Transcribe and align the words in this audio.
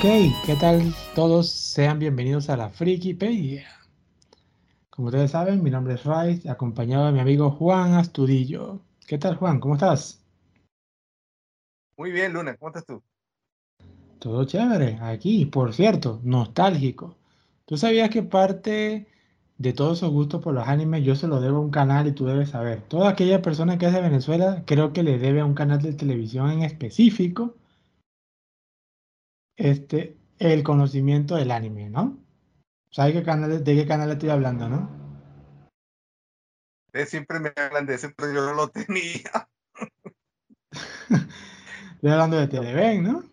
Ok, 0.00 0.06
¿qué 0.46 0.56
tal 0.56 0.94
todos? 1.14 1.50
Sean 1.50 1.98
bienvenidos 1.98 2.48
a 2.48 2.56
la 2.56 2.70
Frikipedia. 2.70 3.66
Como 4.88 5.08
ustedes 5.08 5.32
saben, 5.32 5.62
mi 5.62 5.68
nombre 5.68 5.92
es 5.92 6.04
Rice, 6.04 6.48
acompañado 6.48 7.04
de 7.04 7.12
mi 7.12 7.20
amigo 7.20 7.50
Juan 7.50 7.92
Astudillo. 7.92 8.80
¿Qué 9.06 9.18
tal, 9.18 9.36
Juan? 9.36 9.60
¿Cómo 9.60 9.74
estás? 9.74 10.24
Muy 11.98 12.12
bien, 12.12 12.32
Luna, 12.32 12.56
¿cómo 12.56 12.70
estás 12.70 12.86
tú? 12.86 13.02
Todo 14.18 14.46
chévere, 14.46 14.98
aquí, 15.02 15.44
por 15.44 15.74
cierto, 15.74 16.18
nostálgico. 16.24 17.14
¿Tú 17.66 17.76
sabías 17.76 18.08
que 18.08 18.22
parte 18.22 19.06
de 19.58 19.72
todos 19.74 19.98
esos 19.98 20.10
gustos 20.12 20.42
por 20.42 20.54
los 20.54 20.66
animes 20.66 21.04
yo 21.04 21.14
se 21.14 21.28
lo 21.28 21.42
debo 21.42 21.58
a 21.58 21.60
un 21.60 21.70
canal 21.70 22.06
y 22.06 22.12
tú 22.12 22.24
debes 22.24 22.48
saber? 22.48 22.80
Toda 22.88 23.10
aquella 23.10 23.42
persona 23.42 23.76
que 23.76 23.84
es 23.84 23.92
de 23.92 24.00
Venezuela 24.00 24.62
creo 24.64 24.94
que 24.94 25.02
le 25.02 25.18
debe 25.18 25.40
a 25.40 25.44
un 25.44 25.52
canal 25.52 25.82
de 25.82 25.92
televisión 25.92 26.50
en 26.50 26.62
específico 26.62 27.54
este, 29.60 30.16
el 30.38 30.62
conocimiento 30.62 31.36
del 31.36 31.50
anime, 31.50 31.90
¿no? 31.90 32.18
¿Sabes 32.90 33.12
qué 33.12 33.22
canal, 33.22 33.62
de 33.62 33.76
qué 33.76 33.86
canal 33.86 34.10
estoy 34.10 34.30
hablando, 34.30 34.68
no? 34.68 34.98
siempre 37.06 37.38
me 37.38 37.52
hablan 37.54 37.86
de 37.86 37.94
ese, 37.94 38.08
pero 38.08 38.32
yo 38.32 38.46
no 38.46 38.54
lo 38.54 38.68
tenía. 38.72 39.48
estoy 41.94 42.10
hablando 42.10 42.38
de 42.38 42.48
Televen, 42.48 43.02
¿no? 43.04 43.24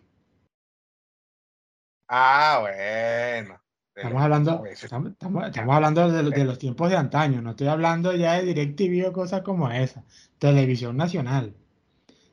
Ah, 2.08 2.58
bueno. 2.60 3.60
Estamos 3.94 4.22
hablando, 4.22 4.64
estamos, 4.66 5.14
hablando 5.56 6.08
de, 6.08 6.30
de, 6.30 6.44
los 6.44 6.58
tiempos 6.58 6.88
de 6.88 6.96
antaño, 6.96 7.42
no 7.42 7.50
estoy 7.50 7.66
hablando 7.66 8.14
ya 8.14 8.34
de 8.34 8.44
DirecTV 8.44 9.08
o 9.08 9.12
cosas 9.12 9.42
como 9.42 9.68
esa. 9.70 10.04
Televisión 10.38 10.96
Nacional. 10.96 11.56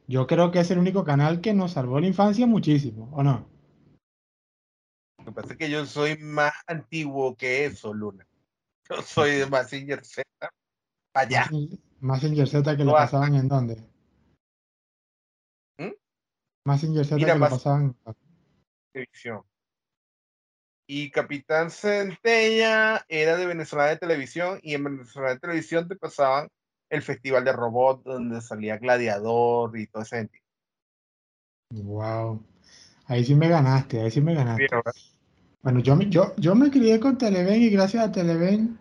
Yo 0.07 0.27
creo 0.27 0.51
que 0.51 0.59
es 0.59 0.69
el 0.69 0.77
único 0.77 1.03
canal 1.03 1.41
que 1.41 1.55
nos 1.55 1.71
salvó 1.71 1.99
la 1.99 2.05
infancia 2.05 2.45
muchísimo, 2.45 3.09
¿o 3.13 3.23
no? 3.23 3.54
Lo 5.25 5.31
que 5.33 5.41
pasa 5.41 5.53
es 5.53 5.57
que 5.57 5.69
yo 5.71 5.85
soy 5.87 6.17
más 6.17 6.53
antiguo 6.67 7.35
que 7.35 7.65
eso, 7.65 7.93
Luna. 7.93 8.27
Yo 8.89 9.01
soy 9.01 9.31
de 9.31 9.47
Massinger 9.47 10.05
Z. 10.05 10.23
Allá. 11.15 11.49
Massinger 11.99 12.47
Z 12.47 12.77
que 12.77 12.83
lo 12.83 12.91
pasaban 12.91 13.33
en 13.33 13.47
dónde? 13.47 13.77
¿Mm? 15.79 15.93
Massinger 16.67 17.03
Z 17.03 17.17
que 17.17 17.25
lo 17.25 17.39
pasaban 17.39 17.95
en 18.05 18.15
televisión. 18.93 19.41
Y 20.87 21.09
Capitán 21.09 21.71
Centella 21.71 23.03
era 23.07 23.37
de 23.37 23.47
Venezuela 23.47 23.87
de 23.87 23.97
Televisión 23.97 24.59
y 24.61 24.75
en 24.75 24.83
Venezuela 24.83 25.29
de 25.29 25.39
Televisión 25.39 25.87
te 25.87 25.95
pasaban 25.95 26.47
el 26.91 27.01
Festival 27.01 27.43
de 27.43 27.53
Robot 27.53 28.03
donde 28.03 28.39
salía 28.41 28.77
Gladiador 28.77 29.75
y 29.79 29.87
todo 29.87 30.03
ese 30.03 30.17
sentido. 30.17 30.45
Wow. 31.71 32.45
Ahí 33.07 33.25
sí 33.25 33.33
me 33.33 33.49
ganaste, 33.49 34.01
ahí 34.01 34.11
sí 34.11 34.21
me 34.21 34.35
ganaste. 34.35 34.67
Bueno, 35.65 35.79
yo, 35.79 35.99
yo, 35.99 36.35
yo 36.37 36.53
me 36.53 36.69
crié 36.69 36.99
con 36.99 37.17
Televen 37.17 37.59
y 37.59 37.69
gracias 37.71 38.05
a 38.05 38.11
Televen 38.11 38.77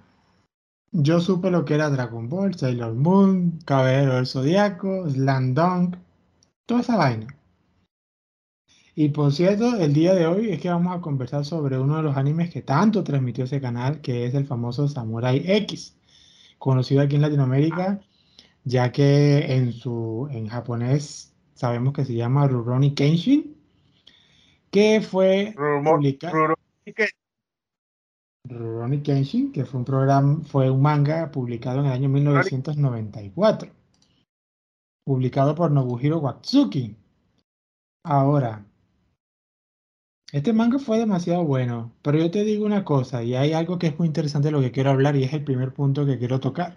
yo 0.93 1.19
supe 1.19 1.51
lo 1.51 1.65
que 1.65 1.77
era 1.77 1.89
Dragon 1.89 2.29
Ball, 2.29 2.55
Sailor 2.55 2.93
Moon, 2.93 3.59
Caballero 3.65 4.17
del 4.17 4.27
Zodiaco, 4.27 5.09
Slam 5.09 5.55
Dunk, 5.55 5.97
toda 6.67 6.83
esa 6.83 6.97
vaina. 6.97 7.27
Y 8.95 9.09
por 9.09 9.33
cierto, 9.33 9.77
el 9.77 9.95
día 9.95 10.15
de 10.15 10.27
hoy 10.27 10.51
es 10.51 10.61
que 10.61 10.69
vamos 10.69 10.95
a 10.95 11.01
conversar 11.01 11.47
sobre 11.47 11.79
uno 11.79 11.97
de 11.97 12.03
los 12.03 12.19
animes 12.19 12.51
que 12.51 12.61
tanto 12.61 13.03
transmitió 13.03 13.45
ese 13.45 13.63
canal, 13.63 14.03
que 14.03 14.27
es 14.27 14.35
el 14.35 14.47
famoso 14.47 14.87
Samurai 14.87 15.43
X, 15.43 15.97
conocido 16.59 17.01
aquí 17.01 17.17
en 17.17 17.23
Latinoamérica, 17.23 17.99
ya 18.65 18.93
que 18.93 19.55
en 19.55 19.73
su 19.73 20.29
en 20.31 20.49
japonés 20.49 21.35
sabemos 21.55 21.95
que 21.95 22.05
se 22.05 22.13
llama 22.15 22.47
Rurouni 22.47 22.95
Kenshin, 22.95 23.57
que 24.71 25.01
fue 25.01 25.55
publicado 25.83 26.54
Rurouni 28.47 29.03
Kenshin, 29.03 29.53
que 29.53 29.65
fue 29.65 29.81
un 29.81 29.85
programa, 29.87 30.43
fue 30.45 30.71
un 30.71 30.83
manga 30.83 31.31
publicado 31.31 31.81
en 31.81 31.87
el 31.87 31.93
año 31.93 32.09
1994, 32.11 33.71
publicado 35.07 35.55
por 35.55 35.71
Nobuhiro 35.71 36.19
Watsuki. 36.19 36.97
Ahora, 38.05 38.67
este 40.31 40.53
manga 40.53 40.79
fue 40.79 40.99
demasiado 40.99 41.45
bueno, 41.45 41.93
pero 42.03 42.19
yo 42.19 42.31
te 42.31 42.45
digo 42.45 42.67
una 42.67 42.85
cosa, 42.85 43.23
y 43.23 43.35
hay 43.35 43.55
algo 43.55 43.79
que 43.79 43.87
es 43.87 43.99
muy 43.99 44.09
interesante 44.09 44.49
de 44.49 44.53
lo 44.53 44.61
que 44.61 44.73
quiero 44.73 44.91
hablar, 44.91 45.17
y 45.17 45.25
es 45.25 45.33
el 45.33 45.45
primer 45.45 45.73
punto 45.73 46.05
que 46.05 46.19
quiero 46.19 46.39
tocar. 46.39 46.77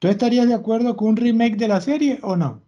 ¿Tú 0.00 0.08
estarías 0.08 0.46
de 0.48 0.54
acuerdo 0.54 0.96
con 0.96 1.08
un 1.08 1.16
remake 1.16 1.56
de 1.56 1.68
la 1.68 1.80
serie 1.80 2.18
o 2.22 2.36
no? 2.36 2.62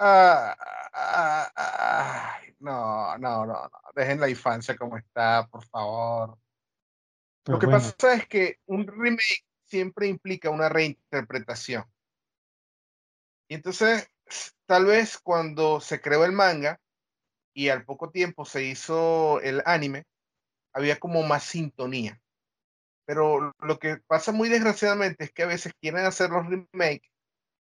Ah, 0.00 0.54
ah, 0.92 1.48
ah, 1.56 2.37
no, 2.60 3.18
no, 3.18 3.46
no, 3.46 3.54
no. 3.54 3.70
Dejen 3.94 4.20
la 4.20 4.28
infancia 4.28 4.76
como 4.76 4.96
está, 4.96 5.46
por 5.50 5.64
favor. 5.66 6.38
Lo 7.46 7.58
que 7.58 7.66
pasa 7.66 8.14
es 8.14 8.28
que 8.28 8.58
un 8.66 8.86
remake 8.86 9.44
siempre 9.64 10.06
implica 10.06 10.50
una 10.50 10.68
reinterpretación. 10.68 11.84
Y 13.48 13.54
entonces, 13.54 14.10
tal 14.66 14.86
vez 14.86 15.18
cuando 15.18 15.80
se 15.80 16.00
creó 16.00 16.24
el 16.24 16.32
manga 16.32 16.78
y 17.54 17.70
al 17.70 17.84
poco 17.84 18.10
tiempo 18.10 18.44
se 18.44 18.64
hizo 18.64 19.40
el 19.40 19.62
anime, 19.64 20.04
había 20.74 20.98
como 20.98 21.22
más 21.22 21.44
sintonía. 21.44 22.20
Pero 23.06 23.54
lo 23.60 23.78
que 23.78 23.96
pasa 24.06 24.32
muy 24.32 24.50
desgraciadamente 24.50 25.24
es 25.24 25.32
que 25.32 25.44
a 25.44 25.46
veces 25.46 25.72
quieren 25.80 26.04
hacer 26.04 26.28
los 26.30 26.46
remakes 26.46 27.10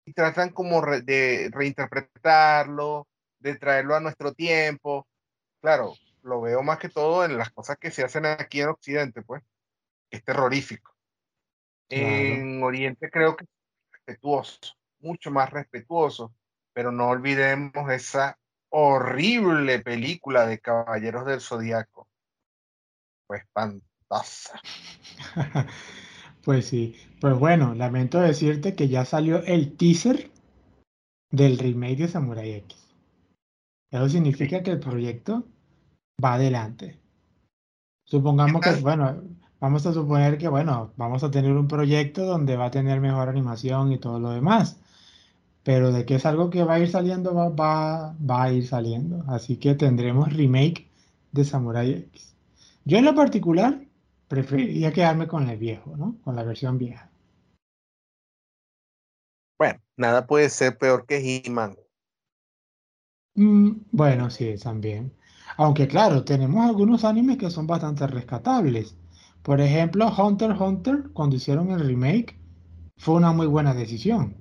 y 0.05 0.13
tratan 0.13 0.49
como 0.49 0.81
de 0.81 1.49
reinterpretarlo, 1.53 3.07
de 3.39 3.55
traerlo 3.55 3.95
a 3.95 3.99
nuestro 3.99 4.33
tiempo. 4.33 5.07
Claro, 5.61 5.95
lo 6.23 6.41
veo 6.41 6.61
más 6.63 6.79
que 6.79 6.89
todo 6.89 7.25
en 7.25 7.37
las 7.37 7.51
cosas 7.51 7.77
que 7.77 7.91
se 7.91 8.03
hacen 8.03 8.25
aquí 8.25 8.61
en 8.61 8.69
Occidente, 8.69 9.21
pues. 9.21 9.43
Es 10.09 10.23
terrorífico. 10.23 10.93
En 11.89 12.61
Oriente 12.63 13.09
creo 13.09 13.35
que 13.35 13.45
es 13.45 13.49
respetuoso, 13.91 14.59
mucho 14.99 15.31
más 15.31 15.49
respetuoso, 15.49 16.33
pero 16.73 16.91
no 16.91 17.07
olvidemos 17.09 17.91
esa 17.91 18.37
horrible 18.69 19.79
película 19.79 20.45
de 20.45 20.59
Caballeros 20.59 21.25
del 21.25 21.41
Zodíaco. 21.41 22.07
Pues 23.27 23.41
espantosa. 23.41 24.61
pues 26.43 26.67
sí, 26.67 26.95
pues 27.19 27.37
bueno, 27.37 27.73
lamento 27.73 28.19
decirte 28.19 28.75
que 28.75 28.87
ya 28.87 29.05
salió 29.05 29.43
el 29.43 29.75
teaser 29.75 30.31
del 31.31 31.57
remake 31.57 31.97
de 31.97 32.07
Samurai 32.07 32.53
X. 32.53 32.88
Eso 33.91 34.09
significa 34.09 34.61
que 34.61 34.71
el 34.71 34.79
proyecto 34.79 35.45
va 36.23 36.35
adelante. 36.35 36.99
Supongamos 38.05 38.61
que, 38.61 38.71
bueno, 38.81 39.23
vamos 39.59 39.85
a 39.85 39.93
suponer 39.93 40.37
que, 40.37 40.47
bueno, 40.47 40.93
vamos 40.97 41.23
a 41.23 41.31
tener 41.31 41.51
un 41.53 41.67
proyecto 41.67 42.25
donde 42.25 42.55
va 42.55 42.65
a 42.65 42.71
tener 42.71 42.99
mejor 43.01 43.29
animación 43.29 43.91
y 43.91 43.99
todo 43.99 44.19
lo 44.19 44.31
demás. 44.31 44.79
Pero 45.63 45.91
de 45.91 46.05
que 46.05 46.15
es 46.15 46.25
algo 46.25 46.49
que 46.49 46.63
va 46.63 46.75
a 46.75 46.79
ir 46.79 46.89
saliendo, 46.89 47.33
va, 47.33 47.49
va, 47.49 48.15
va 48.17 48.43
a 48.43 48.51
ir 48.51 48.67
saliendo. 48.67 49.23
Así 49.27 49.57
que 49.57 49.75
tendremos 49.75 50.33
remake 50.33 50.87
de 51.31 51.45
Samurai 51.45 51.91
X. 51.91 52.35
Yo 52.85 52.97
en 52.97 53.05
lo 53.05 53.13
particular 53.13 53.79
preferiría 54.27 54.93
quedarme 54.93 55.27
con 55.27 55.49
el 55.49 55.57
viejo, 55.57 55.95
¿no? 55.97 56.15
Con 56.23 56.35
la 56.35 56.43
versión 56.43 56.77
vieja. 56.77 57.09
Bueno, 59.57 59.79
nada 59.97 60.25
puede 60.25 60.49
ser 60.49 60.77
peor 60.77 61.05
que 61.05 61.43
He-Man. 61.45 61.75
Mm, 63.39 63.85
bueno, 63.91 64.29
sí, 64.29 64.55
también. 64.61 65.13
Aunque 65.57 65.87
claro, 65.87 66.25
tenemos 66.25 66.65
algunos 66.67 67.05
animes 67.05 67.37
que 67.37 67.49
son 67.49 67.67
bastante 67.67 68.05
rescatables. 68.05 68.97
Por 69.43 69.61
ejemplo, 69.61 70.11
Hunter 70.17 70.51
x 70.51 70.61
Hunter, 70.61 71.09
cuando 71.13 71.37
hicieron 71.37 71.71
el 71.71 71.79
remake, 71.79 72.37
fue 72.97 73.15
una 73.15 73.31
muy 73.31 73.47
buena 73.47 73.73
decisión. 73.73 74.35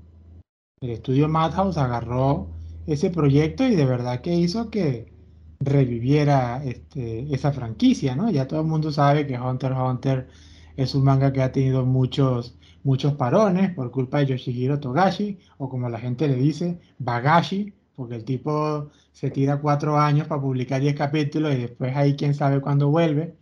El 0.80 0.90
estudio 0.90 1.28
Madhouse 1.28 1.78
agarró 1.78 2.48
ese 2.88 3.10
proyecto 3.10 3.64
y 3.66 3.76
de 3.76 3.86
verdad 3.86 4.20
que 4.20 4.34
hizo 4.34 4.70
que 4.70 5.12
reviviera 5.60 6.64
este, 6.64 7.32
esa 7.32 7.52
franquicia, 7.52 8.16
¿no? 8.16 8.30
Ya 8.30 8.48
todo 8.48 8.60
el 8.62 8.66
mundo 8.66 8.90
sabe 8.92 9.26
que 9.28 9.38
Hunter 9.38 9.72
x 9.72 9.80
Hunter 9.80 10.28
es 10.76 10.94
un 10.96 11.04
manga 11.04 11.32
que 11.32 11.42
ha 11.42 11.52
tenido 11.52 11.84
muchos, 11.86 12.56
muchos 12.82 13.14
parones 13.14 13.72
por 13.74 13.92
culpa 13.92 14.18
de 14.18 14.26
Yoshihiro 14.26 14.80
Togashi, 14.80 15.38
o 15.58 15.68
como 15.68 15.88
la 15.88 16.00
gente 16.00 16.26
le 16.28 16.36
dice, 16.36 16.80
Bagashi, 16.98 17.74
porque 17.98 18.14
el 18.14 18.24
tipo 18.24 18.92
se 19.10 19.28
tira 19.28 19.60
cuatro 19.60 19.98
años 19.98 20.28
para 20.28 20.40
publicar 20.40 20.80
diez 20.80 20.94
capítulos 20.94 21.52
y 21.52 21.62
después 21.62 21.96
ahí 21.96 22.14
quién 22.14 22.32
sabe 22.32 22.60
cuándo 22.60 22.90
vuelve. 22.90 23.36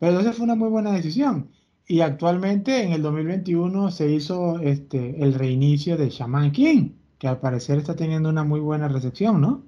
Pero 0.00 0.10
entonces 0.10 0.36
fue 0.36 0.42
una 0.44 0.56
muy 0.56 0.68
buena 0.68 0.90
decisión. 0.90 1.48
Y 1.86 2.00
actualmente 2.00 2.82
en 2.82 2.92
el 2.92 3.02
2021 3.02 3.92
se 3.92 4.10
hizo 4.10 4.58
este, 4.58 5.22
el 5.22 5.34
reinicio 5.34 5.96
de 5.96 6.10
Shaman 6.10 6.50
King, 6.50 6.90
que 7.18 7.28
al 7.28 7.38
parecer 7.38 7.78
está 7.78 7.94
teniendo 7.94 8.30
una 8.30 8.42
muy 8.42 8.58
buena 8.58 8.88
recepción, 8.88 9.40
¿no? 9.40 9.62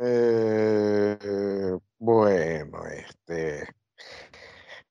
Eh, 0.00 1.78
bueno, 1.98 2.86
este, 2.86 3.68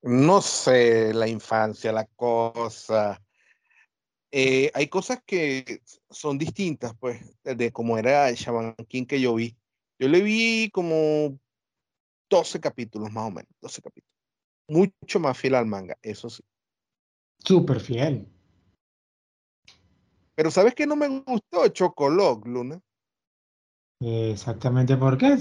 no 0.04 0.42
sé, 0.42 1.14
la 1.14 1.28
infancia, 1.28 1.92
la 1.92 2.06
cosa, 2.06 3.22
eh, 4.38 4.70
hay 4.74 4.90
cosas 4.90 5.24
que 5.26 5.82
son 6.10 6.38
distintas, 6.38 6.94
pues, 7.00 7.22
de 7.46 7.72
cómo 7.72 7.98
era 7.98 8.28
el 8.28 8.36
Shaman 8.36 8.76
King 8.86 9.06
que 9.06 9.22
yo 9.22 9.34
vi. 9.34 9.56
Yo 9.98 10.10
le 10.10 10.22
vi 10.22 10.70
como 10.74 11.40
12 12.30 12.60
capítulos 12.60 13.10
más 13.14 13.30
o 13.30 13.32
menos, 13.32 13.50
12 13.62 13.82
capítulos. 13.82 14.12
Mucho 14.68 15.22
más 15.22 15.38
fiel 15.38 15.56
al 15.56 15.66
manga, 15.66 15.98
eso 16.02 16.30
sí. 16.30 16.44
Súper 17.46 17.80
fiel. 17.80 18.28
Pero 20.36 20.52
¿sabes 20.52 20.76
qué 20.76 20.86
no 20.86 20.98
me 20.98 21.08
gustó? 21.08 21.70
Chocolog, 21.70 22.46
Luna. 22.46 22.82
exactamente 24.02 24.98
por 24.98 25.18
qué. 25.18 25.38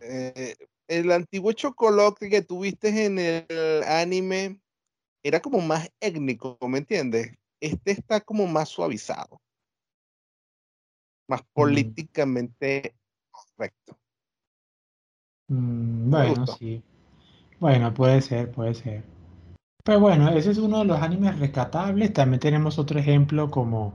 Eh, 0.00 0.56
el 0.88 1.12
antiguo 1.12 1.52
Chocolog 1.52 2.18
que 2.18 2.40
tuviste 2.40 3.04
en 3.04 3.18
el 3.18 3.82
anime 3.82 4.58
era 5.22 5.40
como 5.40 5.60
más 5.60 5.90
étnico, 6.00 6.58
¿me 6.68 6.78
entiendes? 6.78 7.36
Este 7.60 7.92
está 7.92 8.20
como 8.20 8.46
más 8.46 8.68
suavizado. 8.68 9.40
Más 11.28 11.42
mm. 11.42 11.52
políticamente 11.52 12.94
correcto. 13.30 13.98
Mm, 15.48 16.10
bueno, 16.10 16.46
sí. 16.46 16.82
Bueno, 17.58 17.92
puede 17.92 18.22
ser, 18.22 18.50
puede 18.50 18.74
ser. 18.74 19.04
Pero 19.84 20.00
bueno, 20.00 20.30
ese 20.30 20.50
es 20.50 20.58
uno 20.58 20.78
de 20.78 20.84
los 20.86 21.00
animes 21.00 21.38
rescatables. 21.38 22.12
También 22.12 22.40
tenemos 22.40 22.78
otro 22.78 22.98
ejemplo 22.98 23.50
como 23.50 23.94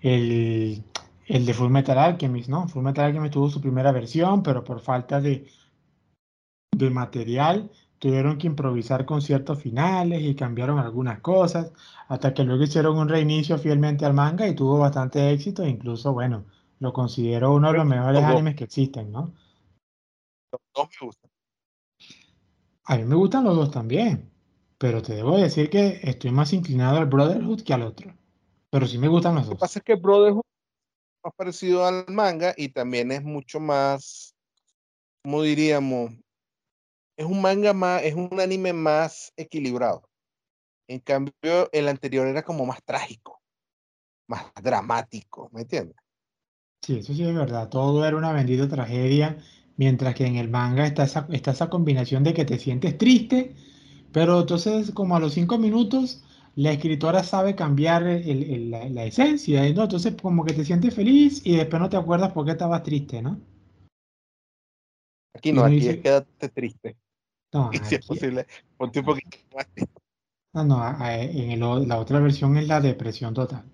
el, 0.00 0.84
el 1.26 1.46
de 1.46 1.54
Full 1.54 1.70
Metal 1.70 1.98
Alchemist, 1.98 2.48
¿no? 2.48 2.68
Full 2.68 2.82
Metal 2.82 3.06
Alchemist 3.06 3.34
tuvo 3.34 3.48
su 3.48 3.60
primera 3.60 3.92
versión, 3.92 4.42
pero 4.42 4.64
por 4.64 4.80
falta 4.80 5.20
de, 5.20 5.48
de 6.72 6.90
material 6.90 7.70
tuvieron 7.98 8.38
que 8.38 8.46
improvisar 8.46 9.06
con 9.06 9.22
ciertos 9.22 9.62
finales 9.62 10.22
y 10.22 10.34
cambiaron 10.34 10.78
algunas 10.78 11.20
cosas, 11.20 11.72
hasta 12.08 12.34
que 12.34 12.44
luego 12.44 12.64
hicieron 12.64 12.98
un 12.98 13.08
reinicio 13.08 13.58
fielmente 13.58 14.04
al 14.04 14.14
manga 14.14 14.46
y 14.46 14.54
tuvo 14.54 14.78
bastante 14.78 15.30
éxito, 15.32 15.62
e 15.62 15.68
incluso, 15.68 16.12
bueno, 16.12 16.44
lo 16.78 16.92
considero 16.92 17.54
uno 17.54 17.72
de 17.72 17.78
los 17.78 17.86
mejores 17.86 18.22
animes 18.22 18.54
que 18.54 18.64
existen, 18.64 19.10
¿no? 19.10 19.32
Los 20.52 20.60
dos 20.74 20.88
me 21.00 21.06
gustan. 21.06 21.30
A 22.84 22.96
mí 22.96 23.04
me 23.04 23.16
gustan 23.16 23.44
los 23.44 23.56
dos 23.56 23.70
también, 23.70 24.30
pero 24.78 25.02
te 25.02 25.14
debo 25.14 25.36
decir 25.36 25.70
que 25.70 26.00
estoy 26.02 26.30
más 26.30 26.52
inclinado 26.52 26.98
al 26.98 27.06
Brotherhood 27.06 27.62
que 27.62 27.74
al 27.74 27.82
otro. 27.82 28.14
Pero 28.70 28.86
sí 28.86 28.98
me 28.98 29.08
gustan 29.08 29.34
los 29.34 29.44
dos. 29.44 29.50
Lo 29.50 29.56
que 29.56 29.60
pasa 29.60 29.78
es 29.78 29.84
que 29.84 29.94
Brotherhood 29.94 30.42
es 30.44 31.24
más 31.24 31.34
parecido 31.34 31.84
al 31.84 32.04
manga 32.08 32.54
y 32.56 32.68
también 32.68 33.10
es 33.10 33.24
mucho 33.24 33.58
más, 33.58 34.34
¿cómo 35.22 35.42
diríamos? 35.42 36.12
Es 37.16 37.24
un 37.26 37.40
manga 37.40 37.72
más, 37.72 38.02
es 38.02 38.14
un 38.14 38.40
anime 38.40 38.72
más 38.72 39.32
equilibrado. 39.36 40.08
En 40.88 41.00
cambio, 41.00 41.68
el 41.72 41.88
anterior 41.88 42.26
era 42.26 42.42
como 42.42 42.66
más 42.66 42.82
trágico, 42.84 43.40
más 44.28 44.44
dramático, 44.62 45.50
¿me 45.52 45.62
entiendes? 45.62 45.96
Sí, 46.82 46.98
eso 46.98 47.14
sí 47.14 47.24
es 47.24 47.34
verdad. 47.34 47.68
Todo 47.68 48.06
era 48.06 48.16
una 48.16 48.32
bendita 48.32 48.68
tragedia, 48.68 49.38
mientras 49.76 50.14
que 50.14 50.26
en 50.26 50.36
el 50.36 50.48
manga 50.48 50.86
está 50.86 51.04
esa, 51.04 51.26
está 51.32 51.50
esa 51.50 51.70
combinación 51.70 52.22
de 52.22 52.34
que 52.34 52.44
te 52.44 52.58
sientes 52.58 52.96
triste, 52.98 53.56
pero 54.12 54.40
entonces 54.40 54.92
como 54.92 55.16
a 55.16 55.20
los 55.20 55.34
cinco 55.34 55.58
minutos 55.58 56.22
la 56.54 56.72
escritora 56.72 57.22
sabe 57.22 57.54
cambiar 57.54 58.02
la, 58.02 59.04
esencia, 59.04 59.60
¿no? 59.74 59.82
Entonces 59.82 60.14
como 60.20 60.44
que 60.44 60.54
te 60.54 60.64
sientes 60.64 60.94
feliz 60.94 61.42
y 61.44 61.56
después 61.56 61.80
no 61.82 61.90
te 61.90 61.96
acuerdas 61.96 62.32
por 62.32 62.44
qué 62.46 62.52
estabas 62.52 62.82
triste, 62.82 63.20
¿no? 63.20 63.40
Aquí 65.34 65.52
no, 65.52 65.64
aquí 65.64 65.86
es 65.86 65.98
quédate 65.98 66.48
triste. 66.48 66.96
No, 67.52 67.70
si 67.84 67.94
es 67.94 68.06
posible, 68.06 68.46
ponte 68.76 69.00
un 69.00 69.06
poquito 69.06 69.38
más 69.54 69.66
triste. 69.72 70.00
No, 70.52 70.64
no, 70.64 71.06
en 71.08 71.88
la 71.88 71.98
otra 71.98 72.18
versión 72.20 72.56
es 72.56 72.66
la 72.66 72.80
depresión 72.80 73.34
total 73.34 73.64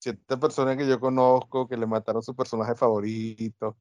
siete 0.00 0.36
personas 0.36 0.76
que 0.76 0.86
yo 0.86 1.00
conozco 1.00 1.68
que 1.68 1.76
le 1.76 1.86
mataron 1.86 2.22
su 2.22 2.34
personaje 2.34 2.74
favorito. 2.74 3.76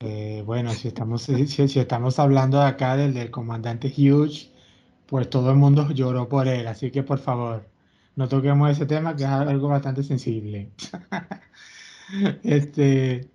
Eh, 0.00 0.42
bueno, 0.44 0.72
si 0.72 0.88
estamos, 0.88 1.22
si, 1.22 1.78
estamos 1.80 2.18
hablando 2.18 2.60
acá 2.60 2.96
del, 2.96 3.14
del 3.14 3.30
comandante 3.30 3.88
Hughes, 3.88 4.50
pues 5.06 5.30
todo 5.30 5.50
el 5.50 5.56
mundo 5.56 5.90
lloró 5.90 6.28
por 6.28 6.48
él, 6.48 6.66
así 6.66 6.90
que 6.90 7.02
por 7.02 7.18
favor, 7.18 7.68
no 8.16 8.28
toquemos 8.28 8.70
ese 8.70 8.86
tema 8.86 9.16
que 9.16 9.24
es 9.24 9.28
algo 9.28 9.68
bastante 9.68 10.02
sensible. 10.02 10.72
este, 12.42 13.30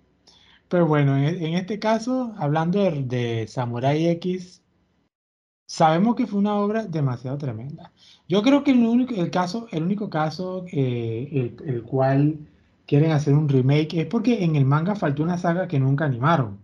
pero 0.68 0.86
bueno, 0.86 1.16
en, 1.16 1.54
este 1.54 1.78
caso, 1.78 2.34
hablando 2.38 2.80
de, 2.80 3.02
de 3.04 3.46
Samurai 3.46 4.08
X, 4.08 4.64
sabemos 5.66 6.14
que 6.14 6.26
fue 6.26 6.38
una 6.38 6.56
obra 6.56 6.86
demasiado 6.86 7.38
tremenda. 7.38 7.92
Yo 8.28 8.42
creo 8.42 8.64
que 8.64 8.72
el 8.72 8.78
único, 8.86 9.14
el 9.14 9.30
caso, 9.30 9.66
el 9.70 9.82
único 9.82 10.10
caso 10.10 10.64
eh, 10.72 11.54
el, 11.64 11.82
cual 11.82 12.38
quieren 12.86 13.12
hacer 13.12 13.34
un 13.34 13.48
remake 13.48 13.94
es 13.94 14.06
porque 14.06 14.44
en 14.44 14.56
el 14.56 14.64
manga 14.64 14.94
faltó 14.94 15.22
una 15.22 15.38
saga 15.38 15.68
que 15.68 15.80
nunca 15.80 16.04
animaron. 16.04 16.58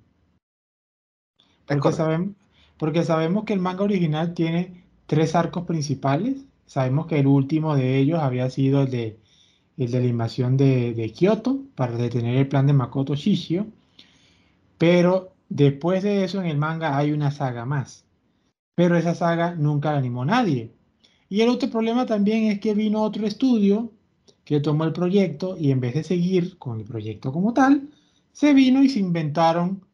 Porque, 1.66 1.92
sabemos, 1.92 2.34
porque 2.78 3.04
sabemos 3.04 3.44
que 3.44 3.52
el 3.52 3.60
manga 3.60 3.84
original 3.84 4.34
tiene 4.34 4.84
tres 5.06 5.34
arcos 5.34 5.64
principales. 5.64 6.44
Sabemos 6.66 7.06
que 7.06 7.18
el 7.18 7.26
último 7.26 7.76
de 7.76 7.98
ellos 7.98 8.20
había 8.20 8.50
sido 8.50 8.82
el 8.82 8.90
de, 8.90 9.18
el 9.76 9.90
de 9.90 10.00
la 10.00 10.06
invasión 10.06 10.56
de, 10.56 10.94
de 10.94 11.12
Kioto 11.12 11.60
para 11.74 11.96
detener 11.96 12.36
el 12.36 12.48
plan 12.48 12.66
de 12.66 12.72
Makoto 12.72 13.14
Shishio. 13.14 13.66
Pero 14.80 15.34
después 15.50 16.02
de 16.02 16.24
eso 16.24 16.40
en 16.40 16.46
el 16.46 16.56
manga 16.56 16.96
hay 16.96 17.12
una 17.12 17.30
saga 17.30 17.66
más. 17.66 18.06
Pero 18.74 18.96
esa 18.96 19.14
saga 19.14 19.54
nunca 19.54 19.92
la 19.92 19.98
animó 19.98 20.24
nadie. 20.24 20.72
Y 21.28 21.42
el 21.42 21.50
otro 21.50 21.68
problema 21.68 22.06
también 22.06 22.44
es 22.44 22.60
que 22.60 22.72
vino 22.72 23.02
otro 23.02 23.26
estudio 23.26 23.92
que 24.42 24.58
tomó 24.60 24.84
el 24.84 24.94
proyecto 24.94 25.54
y 25.58 25.70
en 25.70 25.80
vez 25.80 25.92
de 25.94 26.02
seguir 26.02 26.56
con 26.56 26.80
el 26.80 26.86
proyecto 26.86 27.30
como 27.30 27.52
tal, 27.52 27.90
se 28.32 28.54
vino 28.54 28.82
y 28.82 28.88
se 28.88 29.00
inventaron 29.00 29.84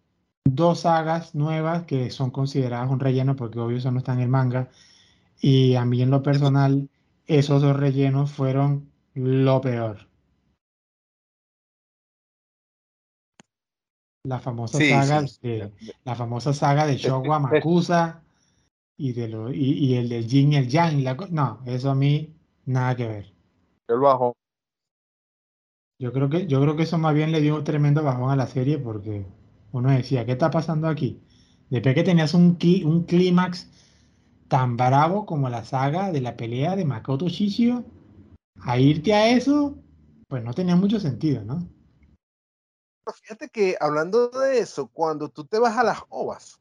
dos 0.45 0.83
sagas 0.83 1.35
nuevas 1.35 1.83
que 1.83 2.11
son 2.13 2.31
consideradas 2.31 2.89
un 2.89 3.01
relleno 3.01 3.35
porque 3.35 3.59
obvio 3.59 3.79
eso 3.79 3.91
no 3.91 3.99
está 3.99 4.13
en 4.13 4.21
el 4.21 4.29
manga. 4.29 4.71
Y 5.41 5.75
a 5.75 5.85
mí 5.85 6.01
en 6.01 6.11
lo 6.11 6.23
personal, 6.23 6.89
esos 7.27 7.61
dos 7.61 7.77
rellenos 7.77 8.31
fueron 8.31 8.89
lo 9.15 9.61
peor. 9.61 10.06
La 14.27 14.41
famosa 14.41 14.79
saga 14.79 15.23
de 15.43 15.73
la 16.05 16.15
famosa 16.17 16.53
saga 16.53 16.85
de 16.85 16.97
Showa 16.97 17.39
Makusa 17.39 18.23
y, 18.97 19.13
de 19.13 19.29
lo, 19.29 19.53
y, 19.53 19.95
el 19.95 20.09
del 20.09 20.27
yin 20.27 20.53
y 20.53 20.57
el 20.57 20.69
yang. 20.69 21.05
La, 21.05 21.15
no, 21.31 21.61
eso 21.65 21.91
a 21.91 21.95
mí 21.95 22.35
nada 22.65 22.97
que 22.97 23.07
ver. 23.07 23.33
El 23.87 24.01
bajo. 24.01 24.35
Yo 26.01 26.13
creo 26.13 26.29
que, 26.29 26.47
yo 26.49 26.61
creo 26.61 26.75
que 26.77 26.83
eso 26.83 26.99
más 26.99 27.15
bien 27.15 27.31
le 27.31 27.41
dio 27.41 27.55
un 27.55 27.63
tremendo 27.63 28.03
bajón 28.03 28.31
a 28.31 28.37
la 28.37 28.49
serie 28.49 28.79
porque 28.79 29.25
uno 29.71 29.91
decía, 29.91 30.27
¿qué 30.27 30.33
está 30.33 30.51
pasando 30.51 30.89
aquí? 30.89 31.21
Después 31.71 31.95
que 31.95 32.03
tenías 32.03 32.35
un, 32.35 32.59
un 32.85 33.05
clímax 33.05 33.71
tan 34.49 34.77
bravo 34.77 35.25
como 35.25 35.49
la 35.49 35.65
saga 35.65 36.11
de 36.11 36.21
la 36.21 36.37
pelea 36.37 36.75
de 36.75 36.85
Makoto 36.85 37.29
Shishio, 37.29 37.85
a 38.61 38.79
irte 38.79 39.15
a 39.15 39.31
eso, 39.31 39.79
pues 40.27 40.43
no 40.43 40.53
tenía 40.53 40.75
mucho 40.75 40.99
sentido, 40.99 41.45
¿no? 41.45 41.76
Fíjate 43.15 43.49
que 43.49 43.77
hablando 43.81 44.29
de 44.29 44.59
eso, 44.59 44.89
cuando 44.89 45.29
tú 45.29 45.45
te 45.45 45.59
vas 45.59 45.77
a 45.77 45.85
las 45.85 46.03
ovas, 46.09 46.61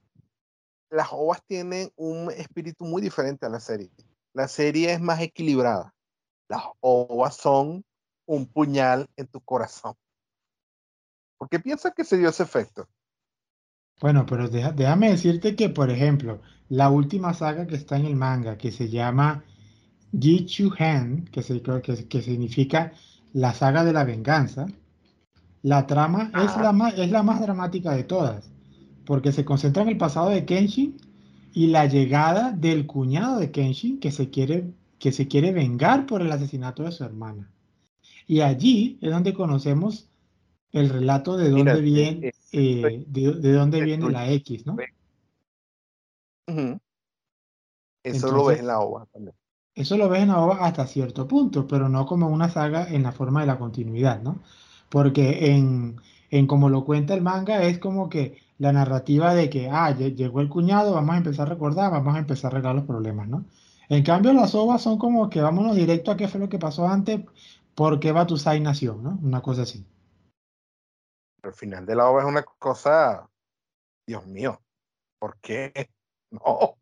las 0.90 1.10
ovas 1.12 1.44
tienen 1.46 1.92
un 1.96 2.32
espíritu 2.32 2.86
muy 2.86 3.02
diferente 3.02 3.46
a 3.46 3.50
la 3.50 3.60
serie. 3.60 3.90
La 4.34 4.48
serie 4.48 4.94
es 4.94 5.02
más 5.02 5.22
equilibrada. 5.22 5.94
Las 6.48 6.64
ovas 6.82 7.36
son 7.36 7.84
un 8.28 8.46
puñal 8.46 9.10
en 9.16 9.28
tu 9.28 9.42
corazón. 9.42 9.96
¿Por 11.38 11.50
qué 11.50 11.60
piensas 11.60 11.94
que 11.96 12.04
se 12.04 12.18
dio 12.18 12.30
ese 12.30 12.44
efecto? 12.44 12.88
Bueno, 14.02 14.26
pero 14.26 14.50
déjame 14.50 15.12
decirte 15.12 15.56
que, 15.56 15.70
por 15.70 15.90
ejemplo, 15.90 16.42
la 16.70 16.90
última 16.90 17.34
saga 17.34 17.66
que 17.66 17.76
está 17.76 17.98
en 17.98 18.06
el 18.06 18.16
manga, 18.16 18.58
que 18.58 18.72
se 18.72 18.90
llama 18.90 19.44
Jichu 20.18 20.72
Han, 20.78 21.26
que, 21.26 21.42
significa 22.22 22.94
la 23.34 23.54
saga 23.54 23.84
de 23.84 23.94
la 23.94 24.04
venganza, 24.04 24.68
la 25.66 25.88
trama 25.88 26.32
es 26.44 26.56
la, 26.58 26.72
más, 26.72 26.94
es 26.96 27.10
la 27.10 27.24
más 27.24 27.42
dramática 27.42 27.94
de 27.94 28.04
todas 28.04 28.52
porque 29.04 29.32
se 29.32 29.44
concentra 29.44 29.82
en 29.82 29.90
el 29.90 29.98
pasado 29.98 30.30
de 30.30 30.46
Kenshin 30.46 30.98
y 31.54 31.68
la 31.68 31.88
llegada 31.88 32.52
del 32.52 32.86
cuñado 32.86 33.40
de 33.40 33.50
Kenshin 33.50 34.00
que 34.00 34.12
se 34.12 34.30
quiere, 34.30 34.72
que 35.00 35.12
se 35.12 35.28
quiere 35.28 35.52
vengar 35.54 36.06
por 36.06 36.22
el 36.22 36.32
asesinato 36.32 36.84
de 36.84 36.92
su 36.92 37.04
hermana. 37.04 37.52
Y 38.28 38.42
allí 38.42 39.00
es 39.02 39.10
donde 39.10 39.34
conocemos 39.34 40.08
el 40.72 40.90
relato 40.90 41.36
de 41.36 41.50
dónde 41.50 41.82
viene, 41.82 42.32
eh, 42.52 43.04
de, 43.08 43.54
dónde 43.54 43.82
viene 43.82 44.12
la 44.12 44.30
X, 44.30 44.68
¿no? 44.68 44.78
Eso 48.04 48.32
lo 48.32 48.46
ves 48.46 48.60
en 48.60 48.68
la 48.68 48.82
OVA 48.82 49.08
también. 49.08 49.36
Eso 49.74 49.98
lo 49.98 50.10
ves 50.10 50.22
en 50.22 50.28
la 50.28 50.42
OVA 50.42 50.64
hasta 50.64 50.86
cierto 50.86 51.28
punto, 51.28 51.66
pero 51.66 51.90
no 51.90 52.06
como 52.06 52.28
una 52.28 52.50
saga 52.50 52.88
en 52.88 53.02
la 53.02 53.12
forma 53.12 53.42
de 53.42 53.48
la 53.48 53.58
continuidad, 53.58 54.22
¿no? 54.22 54.44
Porque 54.96 55.52
en, 55.52 55.98
en 56.30 56.48
como 56.48 56.70
lo 56.70 56.86
cuenta 56.86 57.16
el 57.16 57.22
manga 57.22 57.64
es 57.64 57.80
como 57.80 58.08
que 58.08 58.42
la 58.60 58.72
narrativa 58.72 59.34
de 59.34 59.50
que, 59.50 59.70
ah, 59.70 59.94
llegó 59.94 60.40
el 60.40 60.48
cuñado, 60.48 60.94
vamos 60.94 61.16
a 61.16 61.18
empezar 61.18 61.48
a 61.48 61.50
recordar, 61.50 61.92
vamos 61.92 62.16
a 62.16 62.20
empezar 62.20 62.46
a 62.46 62.52
arreglar 62.54 62.76
los 62.76 62.86
problemas, 62.86 63.28
¿no? 63.28 63.44
En 63.90 64.06
cambio, 64.06 64.32
las 64.32 64.56
ovas 64.56 64.82
son 64.82 64.98
como 64.98 65.30
que 65.30 65.42
vámonos 65.42 65.76
directo 65.76 66.12
a 66.12 66.16
qué 66.16 66.30
fue 66.30 66.40
lo 66.40 66.48
que 66.48 66.60
pasó 66.60 66.88
antes, 66.88 67.20
por 67.76 68.00
qué 68.00 68.14
Batusai 68.14 68.62
nació, 68.62 68.96
¿no? 68.96 69.20
Una 69.22 69.42
cosa 69.42 69.64
así. 69.64 69.86
el 71.44 71.52
final 71.52 71.86
de 71.86 71.96
la 71.98 72.08
obra 72.08 72.24
es 72.24 72.30
una 72.30 72.44
cosa, 72.44 73.30
Dios 74.08 74.26
mío, 74.26 74.62
¿por 75.20 75.36
qué? 75.42 75.90
No. 76.32 76.78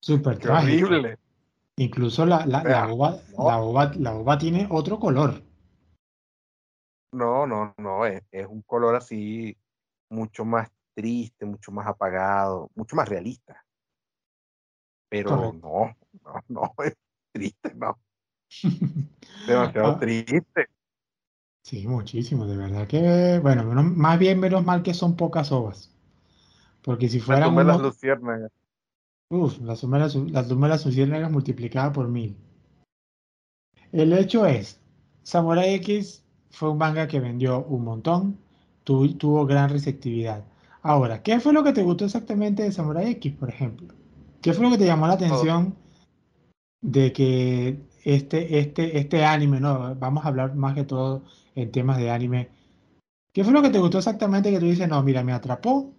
Súper 0.00 0.38
terrible. 0.38 1.18
Incluso 1.76 2.26
la, 2.26 2.44
la, 2.44 2.62
la, 2.62 2.92
ova, 2.92 4.38
tiene 4.38 4.68
otro 4.70 5.00
color. 5.00 5.42
No, 7.14 7.46
no, 7.46 7.74
no, 7.78 8.06
es, 8.06 8.22
un 8.48 8.62
color 8.62 8.96
así 8.96 9.56
mucho 10.10 10.44
más 10.44 10.68
triste, 10.94 11.44
mucho 11.44 11.70
más 11.70 11.86
apagado, 11.86 12.70
mucho 12.74 12.96
más 12.96 13.08
realista. 13.08 13.64
Pero 15.08 15.52
no, 15.52 15.96
no, 16.24 16.42
no, 16.48 16.74
es 16.84 16.96
triste, 17.32 17.72
no. 17.74 17.98
Demasiado 19.46 19.92
ah. 19.92 19.98
triste. 20.00 20.68
Sí, 21.62 21.86
muchísimo, 21.86 22.46
de 22.46 22.56
verdad 22.56 22.88
que, 22.88 23.38
bueno, 23.40 23.64
más 23.64 24.18
bien 24.18 24.40
menos 24.40 24.64
mal 24.64 24.82
que 24.82 24.92
son 24.92 25.16
pocas 25.16 25.52
ovas. 25.52 25.94
Porque 26.82 27.08
si 27.08 27.20
fueran... 27.20 27.54
Las 27.66 27.80
luciérnagas. 27.80 28.50
Uf, 29.30 29.58
las 29.60 29.78
sumeras, 29.78 30.14
las 30.16 30.50
luciérnagas 30.50 31.30
multiplicadas 31.30 31.94
por 31.94 32.08
mil. 32.08 32.36
El 33.92 34.12
hecho 34.12 34.44
es, 34.44 34.80
Samurai 35.22 35.74
X 35.74 36.23
fue 36.54 36.70
un 36.70 36.78
manga 36.78 37.08
que 37.08 37.20
vendió 37.20 37.64
un 37.64 37.84
montón, 37.84 38.38
tuvo 38.84 39.46
gran 39.46 39.70
receptividad. 39.70 40.44
Ahora, 40.82 41.22
¿qué 41.22 41.40
fue 41.40 41.52
lo 41.52 41.64
que 41.64 41.72
te 41.72 41.82
gustó 41.82 42.04
exactamente 42.04 42.62
de 42.62 42.72
Samurai 42.72 43.10
X, 43.12 43.32
por 43.32 43.48
ejemplo? 43.48 43.88
¿Qué 44.40 44.52
fue 44.52 44.64
lo 44.64 44.70
que 44.70 44.78
te 44.78 44.86
llamó 44.86 45.06
la 45.06 45.14
atención 45.14 45.74
de 46.82 47.12
que 47.12 47.80
este, 48.04 48.58
este, 48.58 48.98
este 48.98 49.24
anime, 49.24 49.60
no, 49.60 49.94
vamos 49.94 50.24
a 50.24 50.28
hablar 50.28 50.54
más 50.54 50.74
que 50.74 50.84
todo 50.84 51.22
en 51.54 51.72
temas 51.72 51.96
de 51.96 52.10
anime. 52.10 52.50
¿Qué 53.32 53.42
fue 53.42 53.52
lo 53.52 53.62
que 53.62 53.70
te 53.70 53.78
gustó 53.78 53.98
exactamente 53.98 54.50
que 54.50 54.60
tú 54.60 54.66
dices, 54.66 54.88
no, 54.88 55.02
mira, 55.02 55.24
me 55.24 55.32
atrapó, 55.32 55.92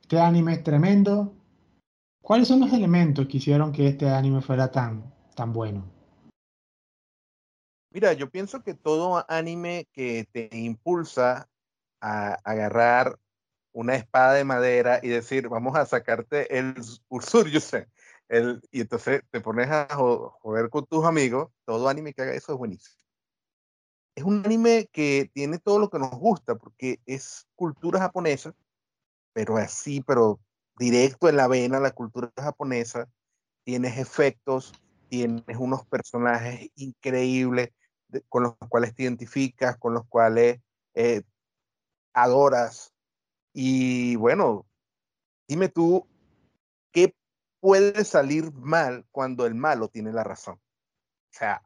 este 0.00 0.20
anime 0.20 0.54
es 0.54 0.62
tremendo? 0.62 1.34
¿Cuáles 2.22 2.48
son 2.48 2.60
los 2.60 2.72
elementos 2.72 3.26
que 3.26 3.38
hicieron 3.38 3.72
que 3.72 3.88
este 3.88 4.08
anime 4.08 4.40
fuera 4.40 4.70
tan, 4.70 5.12
tan 5.34 5.52
bueno? 5.52 5.99
Mira, 7.90 8.12
yo 8.12 8.30
pienso 8.30 8.62
que 8.62 8.74
todo 8.74 9.24
anime 9.28 9.88
que 9.92 10.26
te 10.32 10.48
impulsa 10.56 11.48
a 12.00 12.34
agarrar 12.44 13.18
una 13.72 13.94
espada 13.96 14.34
de 14.34 14.44
madera 14.44 15.00
y 15.02 15.08
decir, 15.08 15.48
vamos 15.48 15.76
a 15.76 15.86
sacarte 15.86 16.58
el 16.58 16.74
Ursuryusen, 17.08 17.88
el, 18.28 18.60
y 18.70 18.80
entonces 18.82 19.22
te 19.30 19.40
pones 19.40 19.68
a 19.70 19.88
joder 19.94 20.70
con 20.70 20.86
tus 20.86 21.04
amigos, 21.04 21.50
todo 21.64 21.88
anime 21.88 22.14
que 22.14 22.22
haga 22.22 22.34
eso 22.34 22.52
es 22.52 22.58
buenísimo 22.58 23.00
es 24.14 24.24
un 24.24 24.42
anime 24.44 24.88
que 24.92 25.30
tiene 25.32 25.58
todo 25.58 25.78
lo 25.78 25.88
que 25.90 25.98
nos 25.98 26.10
gusta, 26.10 26.54
porque 26.56 27.00
es 27.06 27.46
cultura 27.54 28.00
japonesa, 28.00 28.54
pero 29.32 29.56
así, 29.56 30.02
pero 30.02 30.40
directo 30.78 31.28
en 31.28 31.36
la 31.36 31.48
vena, 31.48 31.80
la 31.80 31.92
cultura 31.92 32.32
japonesa. 32.36 33.08
Tienes 33.64 33.98
efectos, 33.98 34.72
tienes 35.08 35.56
unos 35.58 35.86
personajes 35.86 36.70
increíbles 36.76 37.70
con 38.28 38.42
los 38.44 38.56
cuales 38.68 38.94
te 38.94 39.04
identificas, 39.04 39.76
con 39.78 39.94
los 39.94 40.06
cuales 40.06 40.60
eh, 40.94 41.22
adoras. 42.12 42.92
Y 43.52 44.16
bueno, 44.16 44.66
dime 45.48 45.68
tú, 45.68 46.06
¿qué 46.92 47.14
puede 47.60 48.04
salir 48.04 48.52
mal 48.52 49.06
cuando 49.10 49.46
el 49.46 49.54
malo 49.54 49.88
tiene 49.88 50.12
la 50.12 50.24
razón? 50.24 50.54
O 50.54 51.32
sea, 51.32 51.62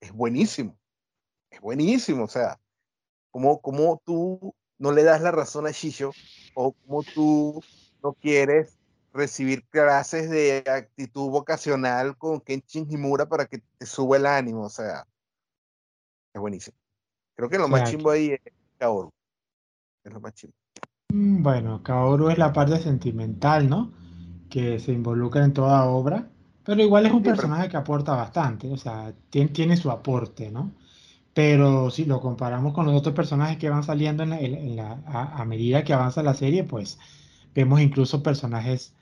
es 0.00 0.12
buenísimo 0.12 0.80
es 1.50 1.60
buenísimo, 1.60 2.24
o 2.24 2.28
sea, 2.28 2.58
como, 3.30 3.60
como 3.60 4.00
tú 4.04 4.54
no 4.78 4.92
le 4.92 5.02
das 5.02 5.20
la 5.20 5.30
razón 5.30 5.66
a 5.66 5.70
Shisho 5.70 6.12
o 6.54 6.72
como 6.72 7.02
tú 7.02 7.62
no 8.02 8.14
quieres 8.14 8.78
recibir 9.12 9.66
clases 9.68 10.30
de 10.30 10.64
actitud 10.66 11.30
vocacional 11.30 12.16
con 12.16 12.40
Kenshin 12.40 12.86
Himura 12.90 13.28
para 13.28 13.46
que 13.46 13.58
te 13.78 13.86
suba 13.86 14.16
el 14.16 14.26
ánimo, 14.26 14.62
o 14.62 14.70
sea, 14.70 15.06
es 16.32 16.40
buenísimo. 16.40 16.76
Creo 17.34 17.48
que 17.48 17.58
lo 17.58 17.68
más 17.68 17.90
chimbo 17.90 18.10
ahí 18.10 18.32
es 18.32 18.40
Kaoru. 18.78 19.10
Es 20.04 20.12
lo 20.12 20.20
más 20.20 20.34
chimbo. 20.34 20.54
Mm, 21.12 21.42
bueno, 21.42 21.82
Kaoru 21.82 22.28
es 22.30 22.38
la 22.38 22.52
parte 22.52 22.78
sentimental, 22.78 23.68
¿no? 23.68 23.92
Que 24.48 24.78
se 24.78 24.92
involucra 24.92 25.44
en 25.44 25.52
toda 25.52 25.84
obra, 25.86 26.30
pero 26.64 26.82
igual 26.82 27.06
es 27.06 27.12
un 27.12 27.22
personaje 27.22 27.68
que 27.68 27.76
aporta 27.76 28.14
bastante, 28.14 28.70
o 28.70 28.76
sea, 28.76 29.14
tiene, 29.30 29.50
tiene 29.50 29.76
su 29.76 29.90
aporte, 29.90 30.50
¿no? 30.50 30.72
Pero 31.32 31.90
si 31.90 32.04
lo 32.04 32.20
comparamos 32.20 32.74
con 32.74 32.86
los 32.86 32.94
otros 32.96 33.14
personajes 33.14 33.56
que 33.58 33.70
van 33.70 33.84
saliendo 33.84 34.22
en 34.24 34.76
la, 34.76 35.02
a, 35.06 35.44
medida 35.44 35.84
que 35.84 35.92
avanza 35.94 36.22
la 36.22 36.34
serie, 36.34 36.64
pues 36.64 36.98
vemos 37.54 37.80
incluso 37.80 38.22
personajes 38.22 38.94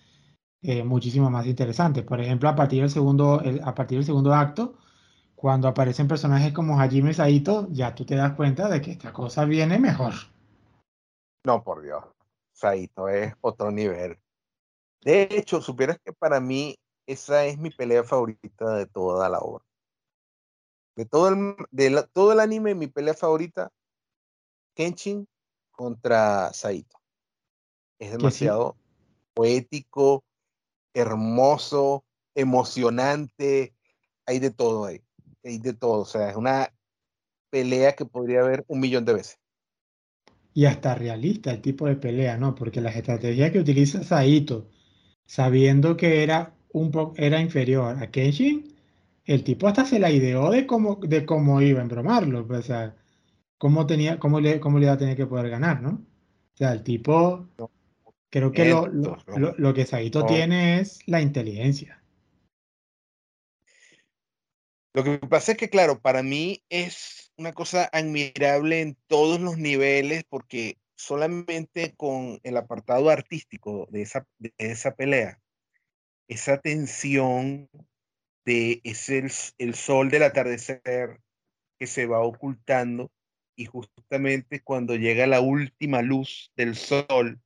eh, 0.63 0.85
muchísimo 0.85 1.31
más 1.31 1.47
interesantes. 1.47 2.05
Por 2.05 2.21
ejemplo, 2.21 2.49
a 2.49 2.57
partir 2.57 2.83
del 2.83 2.91
segundo, 2.91 3.43
a 3.65 3.75
partir 3.75 3.99
del 3.99 4.05
segundo 4.07 4.35
acto, 4.35 4.75
cuando 5.39 5.69
aparecen 5.69 6.09
personajes 6.09 6.53
como 6.53 6.81
Hajime 6.81 7.15
Saito, 7.15 7.69
ya 7.71 7.95
tú 7.95 8.05
te 8.05 8.17
das 8.17 8.35
cuenta 8.35 8.69
de 8.69 8.81
que 8.81 8.91
esta 8.91 9.13
cosa 9.13 9.45
viene 9.45 9.79
mejor. 9.79 10.13
No, 11.45 11.63
por 11.63 11.81
Dios. 11.81 12.05
Saito 12.53 13.09
es 13.09 13.33
otro 13.41 13.71
nivel. 13.71 14.19
De 15.01 15.29
hecho, 15.31 15.63
supieras 15.63 16.01
que 16.05 16.13
para 16.13 16.41
mí 16.41 16.77
esa 17.07 17.45
es 17.45 17.57
mi 17.57 17.71
pelea 17.71 18.03
favorita 18.03 18.75
de 18.75 18.87
toda 18.87 19.29
la 19.29 19.39
obra. 19.39 19.65
De 20.97 21.05
todo 21.05 21.29
el, 21.29 21.55
de 21.71 22.09
todo 22.13 22.33
el 22.33 22.41
anime, 22.41 22.75
mi 22.75 22.89
pelea 22.89 23.15
favorita, 23.15 23.71
Kenshin 24.75 25.29
contra 25.71 26.53
Saito. 26.53 26.99
Es 28.01 28.11
demasiado 28.11 28.77
poético, 29.35 30.25
hermoso, 30.95 32.05
emocionante. 32.35 33.73
Hay 34.27 34.41
de 34.41 34.51
todo 34.51 34.85
ahí. 34.85 35.01
Hay 35.45 35.59
de 35.59 35.75
todo. 35.75 36.03
O 36.03 36.07
sea, 36.07 36.31
es 36.31 36.37
una 36.37 36.73
pelea 37.51 37.95
que 37.95 38.05
podría 38.05 38.41
haber 38.41 38.65
un 38.69 38.81
millón 38.81 39.05
de 39.05 39.15
veces. 39.15 39.39
Y 40.55 40.65
hasta 40.65 40.95
realista 40.95 41.53
el 41.53 41.61
tipo 41.61 41.87
de 41.87 41.97
pelea, 41.97 42.37
¿no? 42.37 42.55
Porque 42.55 42.81
las 42.81 42.97
estrategias 42.97 43.51
que 43.53 43.61
utiliza 43.61 44.03
Saito, 44.03 44.69
sabiendo 45.25 45.97
que 45.97 46.23
era, 46.23 46.55
un 46.73 47.15
era 47.17 47.41
inferior 47.41 47.97
a 48.03 48.11
Kenshin, 48.11 48.75
el 49.25 49.45
tipo 49.45 49.69
hasta 49.69 49.85
se 49.85 49.99
la 49.99 50.11
ideó 50.11 50.51
de 50.51 50.67
cómo, 50.67 50.97
de 50.97 51.25
cómo 51.27 51.61
iba 51.61 51.81
a 51.81 51.83
embromarlo, 51.83 52.47
pues, 52.47 52.61
o 52.61 52.63
sea, 52.63 52.97
cómo, 53.59 53.87
tenía, 53.87 54.19
cómo, 54.19 54.41
le, 54.41 54.59
cómo 54.59 54.79
le 54.79 54.87
iba 54.87 54.95
a 54.95 54.99
tener 54.99 55.17
que 55.17 55.27
poder 55.27 55.51
ganar, 55.51 55.83
¿no? 55.83 55.91
O 55.91 56.57
sea, 56.57 56.73
el 56.73 56.83
tipo, 56.83 57.47
creo 58.31 58.51
que 58.51 58.71
lo, 58.71 58.87
lo, 58.87 59.75
que 59.75 59.87
Saito 59.87 60.25
tiene 60.27 60.81
es 60.81 60.99
la 61.07 61.21
inteligencia. 61.21 61.98
Lo 64.95 65.05
que 65.05 65.19
pasa 65.19 65.53
es 65.53 65.59
que, 65.59 65.71
claro, 65.71 66.01
para 66.01 66.23
mí 66.23 66.65
es 66.69 67.33
una 67.37 67.53
cosa 67.53 67.89
admirable 67.93 68.81
en 68.81 68.97
todos 69.07 69.41
los 69.41 69.59
niveles 69.59 70.25
porque 70.29 70.79
solamente 70.97 71.95
con 71.97 72.41
el 72.43 72.57
apartado 72.57 73.11
artístico 73.11 73.87
de 73.91 74.03
esa, 74.03 74.27
de 74.39 74.53
esa 74.59 74.95
pelea, 74.95 75.41
esa 76.27 76.59
tensión, 76.59 77.69
es 78.49 79.09
el, 79.59 79.75
sol 79.75 80.11
del 80.11 80.23
atardecer 80.23 81.21
que 81.79 81.87
se 81.87 82.07
va 82.07 82.21
ocultando 82.21 83.11
y 83.57 83.67
justamente 83.67 84.63
cuando 84.63 84.97
llega 84.97 85.27
la 85.27 85.41
última 85.41 86.01
luz 86.03 86.53
del 86.57 86.75
sol, 86.75 87.41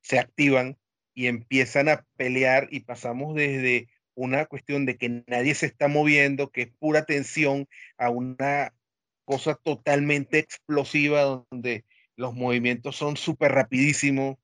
se 0.00 0.18
activan 0.18 0.78
y 1.14 1.26
empiezan 1.26 1.88
a 1.88 2.06
pelear 2.16 2.68
y 2.70 2.80
pasamos 2.80 3.34
desde 3.34 3.88
una 4.14 4.46
cuestión 4.46 4.86
de 4.86 4.96
que 4.96 5.24
nadie 5.26 5.54
se 5.54 5.66
está 5.66 5.88
moviendo, 5.88 6.50
que 6.50 6.62
es 6.62 6.68
pura 6.78 7.04
tensión, 7.04 7.68
a 7.96 8.10
una 8.10 8.74
cosa 9.24 9.54
totalmente 9.54 10.38
explosiva 10.38 11.44
donde 11.50 11.84
los 12.16 12.34
movimientos 12.34 12.96
son 12.96 13.16
súper 13.16 13.52
rapidísimos 13.52 14.36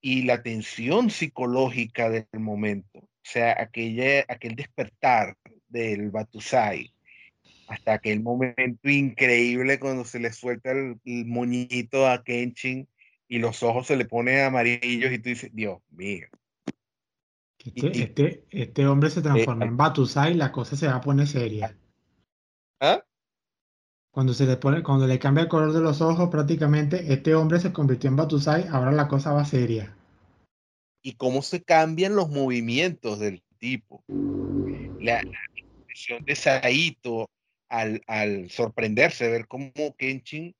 y 0.00 0.22
la 0.22 0.42
tensión 0.42 1.10
psicológica 1.10 2.10
del 2.10 2.26
momento 2.34 3.08
o 3.28 3.30
sea, 3.30 3.60
aquella, 3.60 4.24
aquel 4.26 4.56
despertar 4.56 5.36
del 5.68 6.10
Batusai, 6.10 6.94
hasta 7.66 7.92
aquel 7.92 8.22
momento 8.22 8.88
increíble 8.88 9.78
cuando 9.78 10.06
se 10.06 10.18
le 10.18 10.32
suelta 10.32 10.70
el, 10.70 10.98
moñito 11.04 12.06
a 12.08 12.24
Kenshin 12.24 12.88
y 13.28 13.38
los 13.38 13.62
ojos 13.62 13.86
se 13.86 13.96
le 13.96 14.06
ponen 14.06 14.40
amarillos 14.40 15.12
y 15.12 15.18
tú 15.18 15.28
dices, 15.28 15.50
Dios 15.52 15.78
mío. 15.90 16.26
Este, 17.74 18.02
este, 18.02 18.44
este, 18.50 18.86
hombre 18.86 19.10
se 19.10 19.22
transforma 19.22 19.64
en 19.64 19.76
Batusai, 19.76 20.34
la 20.34 20.52
cosa 20.52 20.76
se 20.76 20.86
va 20.86 20.96
a 20.96 21.00
poner 21.00 21.26
seria. 21.26 21.76
¿Ah? 22.80 23.02
Cuando 24.10 24.34
se 24.34 24.46
le 24.46 24.56
pone, 24.56 24.82
cuando 24.82 25.06
le 25.06 25.18
cambia 25.18 25.42
el 25.42 25.48
color 25.48 25.72
de 25.72 25.80
los 25.80 26.00
ojos, 26.00 26.28
prácticamente 26.30 27.12
este 27.12 27.34
hombre 27.34 27.60
se 27.60 27.72
convirtió 27.72 28.08
en 28.08 28.16
Batusai, 28.16 28.66
ahora 28.68 28.92
la 28.92 29.08
cosa 29.08 29.32
va 29.32 29.44
seria 29.44 29.94
y 31.02 31.14
cómo 31.14 31.42
se 31.42 31.62
cambian 31.62 32.14
los 32.14 32.28
movimientos 32.28 33.18
del 33.18 33.42
tipo. 33.58 34.04
La, 35.00 35.22
expresión 35.54 36.24
de 36.24 36.36
Saito 36.36 37.30
al, 37.68 38.02
al, 38.06 38.50
sorprenderse, 38.50 39.28
ver 39.28 39.46
cómo 39.46 39.72
Kenshin 39.96 40.54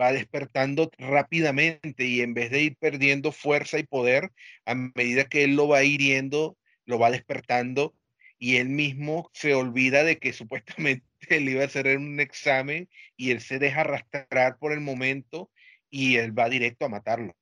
va 0.00 0.12
despertando 0.12 0.90
rápidamente 0.98 2.04
y 2.04 2.20
en 2.20 2.34
vez 2.34 2.50
de 2.50 2.62
ir 2.62 2.76
perdiendo 2.76 3.32
fuerza 3.32 3.78
y 3.78 3.84
poder, 3.84 4.32
a 4.66 4.74
medida 4.74 5.24
que 5.24 5.44
él 5.44 5.56
lo 5.56 5.68
va 5.68 5.84
hiriendo, 5.84 6.56
lo 6.84 6.98
va 6.98 7.10
despertando 7.10 7.94
y 8.38 8.56
él 8.56 8.68
mismo 8.68 9.30
se 9.32 9.54
olvida 9.54 10.04
de 10.04 10.18
que 10.18 10.32
supuestamente 10.34 11.04
él 11.28 11.48
iba 11.48 11.62
a 11.62 11.66
hacer 11.66 11.96
un 11.96 12.20
examen 12.20 12.88
y 13.16 13.30
él 13.30 13.40
se 13.40 13.58
deja 13.58 13.82
arrastrar 13.82 14.58
por 14.58 14.72
el 14.72 14.80
momento 14.80 15.50
y 15.90 16.16
él 16.16 16.36
va 16.36 16.48
directo 16.48 16.86
a 16.86 16.88
matarlo. 16.88 17.34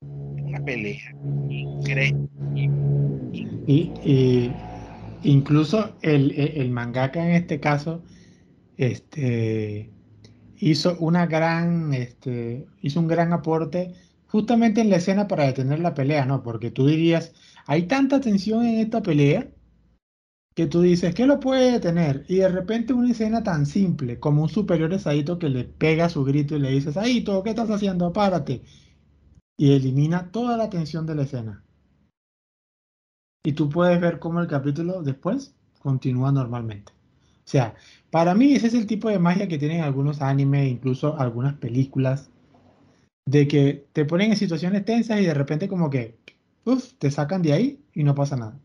Una 0.00 0.64
pelea. 0.64 1.14
Y, 3.66 4.50
incluso 5.22 5.96
el, 6.02 6.32
el, 6.32 6.70
mangaka 6.70 7.24
en 7.24 7.34
este 7.34 7.60
caso 7.60 8.02
este, 8.76 9.90
hizo 10.62 10.96
una 11.00 11.26
gran, 11.26 11.92
este, 11.92 12.68
hizo 12.82 13.00
un 13.00 13.08
gran 13.08 13.32
aporte 13.32 13.94
justamente 14.28 14.80
en 14.80 14.90
la 14.90 14.96
escena 14.96 15.26
para 15.26 15.46
detener 15.46 15.80
la 15.80 15.94
pelea, 15.94 16.24
¿no? 16.24 16.44
Porque 16.44 16.70
tú 16.70 16.86
dirías, 16.86 17.32
hay 17.66 17.88
tanta 17.88 18.20
tensión 18.20 18.64
en 18.64 18.78
esta 18.78 19.02
pelea 19.02 19.48
que 20.54 20.66
tú 20.68 20.82
dices, 20.82 21.14
¿qué 21.16 21.26
lo 21.26 21.40
puede 21.40 21.72
detener? 21.72 22.24
Y 22.28 22.36
de 22.36 22.48
repente 22.48 22.92
una 22.92 23.10
escena 23.10 23.42
tan 23.42 23.66
simple 23.66 24.20
como 24.20 24.42
un 24.42 24.48
superior 24.48 24.96
Saito 25.00 25.38
que 25.38 25.48
le 25.48 25.64
pega 25.64 26.08
su 26.08 26.24
grito 26.24 26.56
y 26.56 26.60
le 26.60 26.70
dice, 26.70 26.92
Saito, 26.92 27.42
¿qué 27.42 27.50
estás 27.50 27.70
haciendo? 27.70 28.12
Párate. 28.12 28.62
Y 29.56 29.72
elimina 29.72 30.30
toda 30.30 30.56
la 30.56 30.70
tensión 30.70 31.06
de 31.06 31.16
la 31.16 31.22
escena. 31.22 31.64
Y 33.44 33.52
tú 33.54 33.68
puedes 33.68 34.00
ver 34.00 34.20
cómo 34.20 34.40
el 34.40 34.46
capítulo 34.46 35.02
después 35.02 35.56
continúa 35.80 36.30
normalmente. 36.30 36.92
O 37.44 37.48
sea, 37.48 37.74
para 38.10 38.34
mí 38.34 38.54
ese 38.54 38.68
es 38.68 38.74
el 38.74 38.86
tipo 38.86 39.08
de 39.08 39.18
magia 39.18 39.48
que 39.48 39.58
tienen 39.58 39.82
algunos 39.82 40.22
animes, 40.22 40.70
incluso 40.70 41.18
algunas 41.18 41.54
películas, 41.54 42.30
de 43.26 43.48
que 43.48 43.86
te 43.92 44.04
ponen 44.04 44.30
en 44.30 44.36
situaciones 44.36 44.84
tensas 44.84 45.20
y 45.20 45.26
de 45.26 45.34
repente 45.34 45.68
como 45.68 45.90
que, 45.90 46.16
uff, 46.64 46.94
te 46.98 47.10
sacan 47.10 47.42
de 47.42 47.52
ahí 47.52 47.84
y 47.94 48.04
no 48.04 48.14
pasa 48.14 48.36
nada. 48.36 48.58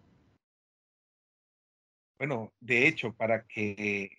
Bueno, 2.19 2.51
de 2.59 2.87
hecho, 2.87 3.13
para 3.13 3.45
que 3.45 4.09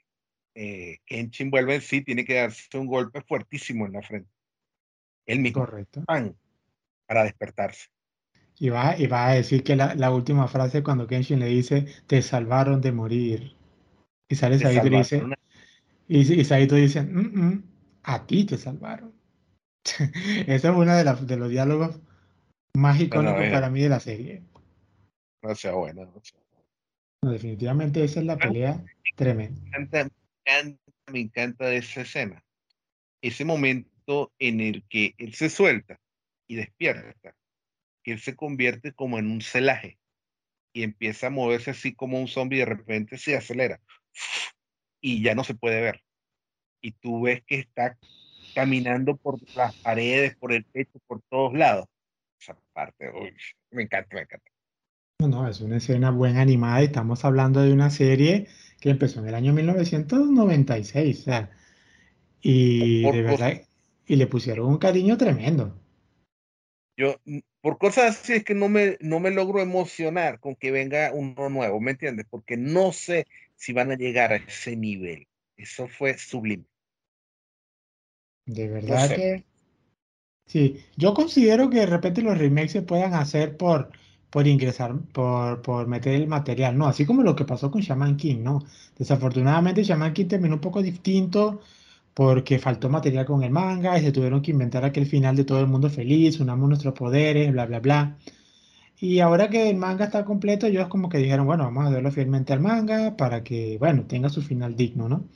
eh, 0.55 0.99
Kenshin 1.05 1.51
vuelva 1.51 1.75
en 1.75 1.81
sí, 1.81 2.03
tiene 2.03 2.25
que 2.25 2.35
darse 2.35 2.79
un 2.79 2.87
golpe 2.87 3.23
fuertísimo 3.23 3.87
en 3.87 3.93
la 3.93 4.03
frente. 4.03 4.31
El 5.27 5.41
mismo. 5.41 5.65
Correcto. 5.65 6.05
para 7.07 7.25
despertarse. 7.25 7.89
Y 8.59 8.71
va, 8.71 8.97
y 8.99 9.07
va 9.07 9.29
a 9.29 9.35
decir 9.35 9.63
que 9.63 9.77
la, 9.77 10.11
última 10.11 10.49
frase 10.49 10.83
cuando 10.83 11.07
Kenshin 11.07 11.39
le 11.39 11.47
dice, 11.47 11.87
te 12.07 12.23
salvaron 12.23 12.81
de 12.81 12.93
morir. 12.93 13.58
Y 14.29 14.35
sale 14.35 14.59
Saito 14.59 14.87
y 14.87 14.91
dice, 14.91 15.23
y, 16.09 16.45
Saito 16.45 16.75
dice, 16.75 17.03
mm, 17.03 17.47
mm, 17.47 17.63
a 18.03 18.27
ti 18.27 18.45
te 18.45 18.59
salvaron. 18.59 19.13
Esa 20.47 20.71
es 20.71 20.77
uno 20.77 20.95
de, 20.95 21.05
de 21.05 21.37
los 21.37 21.49
diálogos 21.49 22.01
más 22.75 23.01
icónicos 23.01 23.49
para 23.51 23.71
mí 23.71 23.81
de 23.81 23.89
la 23.89 24.01
serie. 24.01 24.43
No 25.43 25.55
sea 25.55 25.73
bueno. 25.73 26.05
No 26.05 26.21
sea 26.23 26.39
definitivamente 27.23 28.05
esa 28.05 28.21
es 28.21 28.27
la 28.27 28.37
pelea 28.37 28.85
tremenda. 29.17 29.61
Me 29.61 29.85
encanta, 29.85 30.09
me 31.11 31.21
encanta, 31.21 31.73
esa 31.73 32.03
escena. 32.03 32.45
Ese 33.21 33.45
momento 33.45 34.33
en 34.39 34.61
el 34.61 34.85
que 34.89 35.15
él 35.19 35.35
se 35.35 35.51
suelta 35.51 36.01
y 36.47 36.57
despierta, 36.57 37.35
que 38.03 38.13
él 38.13 38.21
se 38.21 38.37
convierte 38.37 38.93
como 38.93 39.19
en 39.19 39.31
un 39.31 39.41
celaje 39.41 39.99
y 40.73 40.83
empieza 40.83 41.27
a 41.27 41.31
moverse 41.31 41.73
así 41.73 41.95
como 41.95 42.21
un 42.21 42.29
zombie 42.29 42.59
y 42.59 42.61
de 42.61 42.67
repente 42.67 43.19
se 43.19 43.37
acelera 43.37 43.81
y 45.01 45.23
ya 45.23 45.35
no 45.35 45.45
se 45.45 45.55
puede 45.55 45.81
ver. 45.81 46.03
Y 46.81 46.93
tú 46.93 47.23
ves 47.23 47.43
que 47.47 47.57
está 47.61 47.97
caminando 48.55 49.17
por 49.17 49.39
las 49.55 49.75
paredes, 49.77 50.37
por 50.37 50.53
el 50.53 50.65
techo, 50.65 50.99
por 51.07 51.21
todos 51.29 51.55
lados. 51.55 51.87
Esa 52.41 52.57
parte, 52.73 53.11
me 53.71 53.83
encanta, 53.83 54.15
me 54.15 54.23
encanta. 54.23 54.51
No, 55.21 55.49
es 55.49 55.61
una 55.61 55.79
escena 55.79 56.11
buena 56.11 56.43
animada 56.43 56.81
y 56.81 56.87
estamos 56.87 57.25
hablando 57.25 57.61
de 57.61 57.73
una 57.73 57.91
serie 57.91 58.47
que 58.81 58.91
empezó 58.91 59.21
en 59.21 59.29
el 59.29 59.35
año 59.35 59.53
1996, 59.53 61.21
o 61.21 61.23
sea, 61.25 61.51
y 62.41 63.03
de 63.03 63.23
verdad, 63.23 63.63
y 64.07 64.17
le 64.17 64.27
pusieron 64.29 64.69
un 64.69 64.79
cariño 64.79 65.17
tremendo. 65.19 65.77
Yo, 66.97 67.17
por 67.61 67.79
cosas 67.79 68.17
así 68.17 68.35
es 68.35 68.45
que 68.45 68.55
no 68.55 68.69
me, 68.69 68.97
no 69.01 69.19
me 69.19 69.31
logro 69.31 69.61
emocionar 69.61 70.39
con 70.39 70.55
que 70.55 70.71
venga 70.71 71.13
uno 71.13 71.49
nuevo, 71.49 71.81
¿me 71.81 71.93
entiendes? 71.93 72.27
Porque 72.31 72.57
no 72.57 72.93
sé 72.93 73.27
si 73.59 73.75
van 73.75 73.91
a 73.91 73.97
llegar 73.97 74.33
a 74.33 74.37
ese 74.37 74.77
nivel. 74.77 75.27
Eso 75.57 75.89
fue 75.89 76.17
sublime. 76.17 76.65
De 78.47 78.69
verdad 78.69 79.15
que... 79.15 79.45
Sí, 80.47 80.83
yo 80.97 81.13
considero 81.13 81.69
que 81.69 81.81
de 81.81 81.87
repente 81.87 82.23
los 82.23 82.39
remakes 82.39 82.73
se 82.73 82.83
puedan 82.83 83.13
hacer 83.13 83.59
por 83.59 83.93
por 84.31 84.47
ingresar, 84.47 84.99
por, 85.13 85.63
por 85.63 85.87
meter 85.87 86.15
el 86.15 86.27
material, 86.29 86.77
¿no? 86.77 86.87
Así 86.87 87.07
como 87.07 87.23
lo 87.23 87.35
que 87.35 87.45
pasó 87.45 87.71
con 87.71 87.81
Shaman 87.81 88.17
King, 88.17 88.43
¿no? 88.43 88.63
Desafortunadamente 88.99 89.83
Shaman 89.83 90.13
King 90.13 90.27
terminó 90.27 90.55
un 90.57 90.61
poco 90.61 90.83
distinto 90.83 91.61
porque 92.15 92.59
faltó 92.59 92.89
material 92.91 93.25
con 93.27 93.43
el 93.43 93.51
manga 93.51 93.99
y 93.99 94.03
se 94.03 94.13
tuvieron 94.13 94.43
que 94.43 94.51
inventar 94.51 94.85
aquel 94.85 95.07
final 95.07 95.37
de 95.37 95.45
todo 95.45 95.61
el 95.61 95.69
mundo 95.69 95.89
feliz, 95.89 96.41
unamos 96.41 96.69
nuestros 96.69 96.95
poderes, 96.95 97.53
bla, 97.53 97.67
bla, 97.67 97.81
bla. 97.81 98.19
Y 99.01 99.21
ahora 99.21 99.49
que 99.49 99.71
el 99.71 99.77
manga 99.77 100.07
está 100.07 100.25
completo, 100.25 100.67
ellos 100.67 100.89
como 100.89 101.09
que 101.09 101.19
dijeron, 101.19 101.47
bueno, 101.47 101.65
vamos 101.65 101.87
a 101.87 101.91
darlo 101.91 102.11
fielmente 102.11 102.53
al 102.53 102.61
manga 102.61 103.17
para 103.17 103.45
que, 103.45 103.79
bueno, 103.79 104.07
tenga 104.07 104.29
su 104.29 104.43
final 104.43 104.77
digno, 104.77 105.09
¿no? 105.09 105.29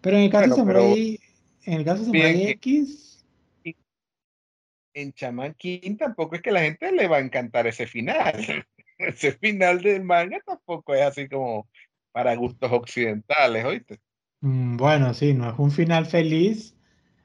Pero 0.00 0.16
en 0.16 0.24
el 0.24 0.30
caso 0.30 0.48
de 0.48 0.56
Samurai, 0.56 1.20
en 1.66 1.74
el 1.74 1.84
caso 1.84 2.00
de 2.00 2.06
Samurai 2.06 2.42
X, 2.48 3.24
en 4.94 5.12
Chaman 5.12 5.54
King 5.54 5.96
tampoco 5.96 6.34
es 6.34 6.42
que 6.42 6.50
la 6.50 6.62
gente 6.62 6.90
le 6.92 7.06
va 7.06 7.18
a 7.18 7.20
encantar 7.20 7.66
ese 7.66 7.86
final. 7.86 8.34
ese 8.98 9.32
final 9.32 9.80
del 9.82 10.04
manga 10.04 10.38
tampoco 10.44 10.94
es 10.94 11.02
así 11.02 11.28
como 11.28 11.68
para 12.12 12.34
gustos 12.34 12.70
occidentales, 12.72 13.64
¿oíste? 13.64 14.00
Mm, 14.40 14.76
bueno, 14.76 15.14
sí, 15.14 15.34
no 15.34 15.50
es 15.50 15.58
un 15.58 15.70
final 15.70 16.06
feliz, 16.06 16.74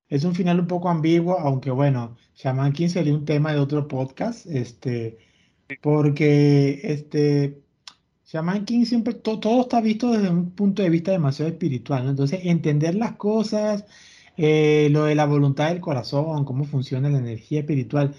es 0.10 0.24
un 0.24 0.36
final 0.36 0.60
un 0.60 0.68
poco 0.68 0.90
ambiguo, 0.90 1.40
aunque 1.40 1.72
bueno, 1.72 2.18
Shaman 2.36 2.74
King 2.74 2.90
sería 2.90 3.14
un 3.14 3.26
tema 3.26 3.54
de 3.54 3.60
otro 3.60 3.88
podcast, 3.88 4.46
este, 4.46 5.18
porque 5.82 6.80
este, 6.84 7.62
Shaman 8.26 8.66
King 8.66 8.86
siempre, 8.86 9.14
todo 9.14 9.62
está 9.62 9.82
visto 9.82 10.12
desde 10.12 10.30
un 10.30 10.52
punto 10.52 10.82
de 10.82 10.90
vista 10.90 11.12
demasiado 11.12 11.52
espiritual, 11.52 12.04
¿no? 12.04 12.12
Entonces, 12.12 12.42
entender 12.44 12.96
las 12.96 13.14
cosas, 13.14 13.86
eh, 14.38 14.90
lo 14.92 15.06
de 15.06 15.16
la 15.16 15.26
voluntad 15.26 15.70
del 15.70 15.82
corazón, 15.82 16.46
cómo 16.46 16.66
funciona 16.66 17.10
la 17.10 17.20
energía 17.20 17.60
espiritual. 17.62 18.16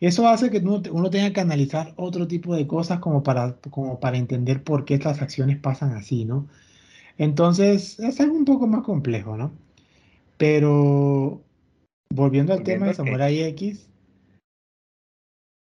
Eso 0.00 0.28
hace 0.28 0.50
que 0.50 0.58
uno, 0.58 0.82
uno, 0.92 1.10
tenga 1.10 1.32
que 1.32 1.40
analizar 1.40 1.92
otro 1.96 2.28
tipo 2.28 2.54
de 2.54 2.66
cosas 2.66 3.00
como 3.00 3.22
para, 3.22 3.56
como 3.70 4.00
para 4.00 4.16
entender 4.18 4.62
por 4.62 4.84
qué 4.84 4.94
estas 4.94 5.20
acciones 5.22 5.58
pasan 5.58 5.92
así, 5.92 6.24
¿no? 6.24 6.48
Entonces, 7.18 7.98
es 8.00 8.20
algo 8.20 8.36
un 8.36 8.44
poco 8.44 8.66
más 8.68 8.84
complejo, 8.84 9.36
¿no? 9.36 9.52
Pero, 10.38 11.42
volviendo 12.10 12.52
al 12.54 12.62
tema 12.62 12.86
de 12.86 12.94
Samurai 12.94 13.42
X, 13.42 13.87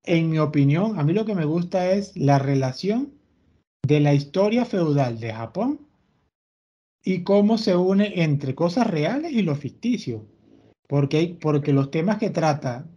en 0.06 0.30
mi 0.30 0.40
opinión, 0.40 1.00
a 1.00 1.04
mí 1.04 1.14
lo 1.14 1.26
que 1.26 1.36
me 1.36 1.46
gusta 1.46 1.92
es 1.92 2.16
la 2.16 2.40
relación 2.40 3.14
de 3.86 4.00
la 4.00 4.14
historia 4.14 4.66
feudal 4.66 5.20
de 5.20 5.34
Japón 5.34 5.88
y 7.04 7.24
cómo 7.24 7.58
se 7.58 7.76
une 7.76 8.24
entre 8.24 8.56
cosas 8.56 8.88
reales 8.88 9.32
y 9.32 9.44
lo 9.44 9.56
ficticio. 9.56 10.26
Porque, 10.88 11.38
porque 11.40 11.74
los 11.74 11.92
temas 11.92 12.18
que 12.18 12.30
trata 12.30 12.88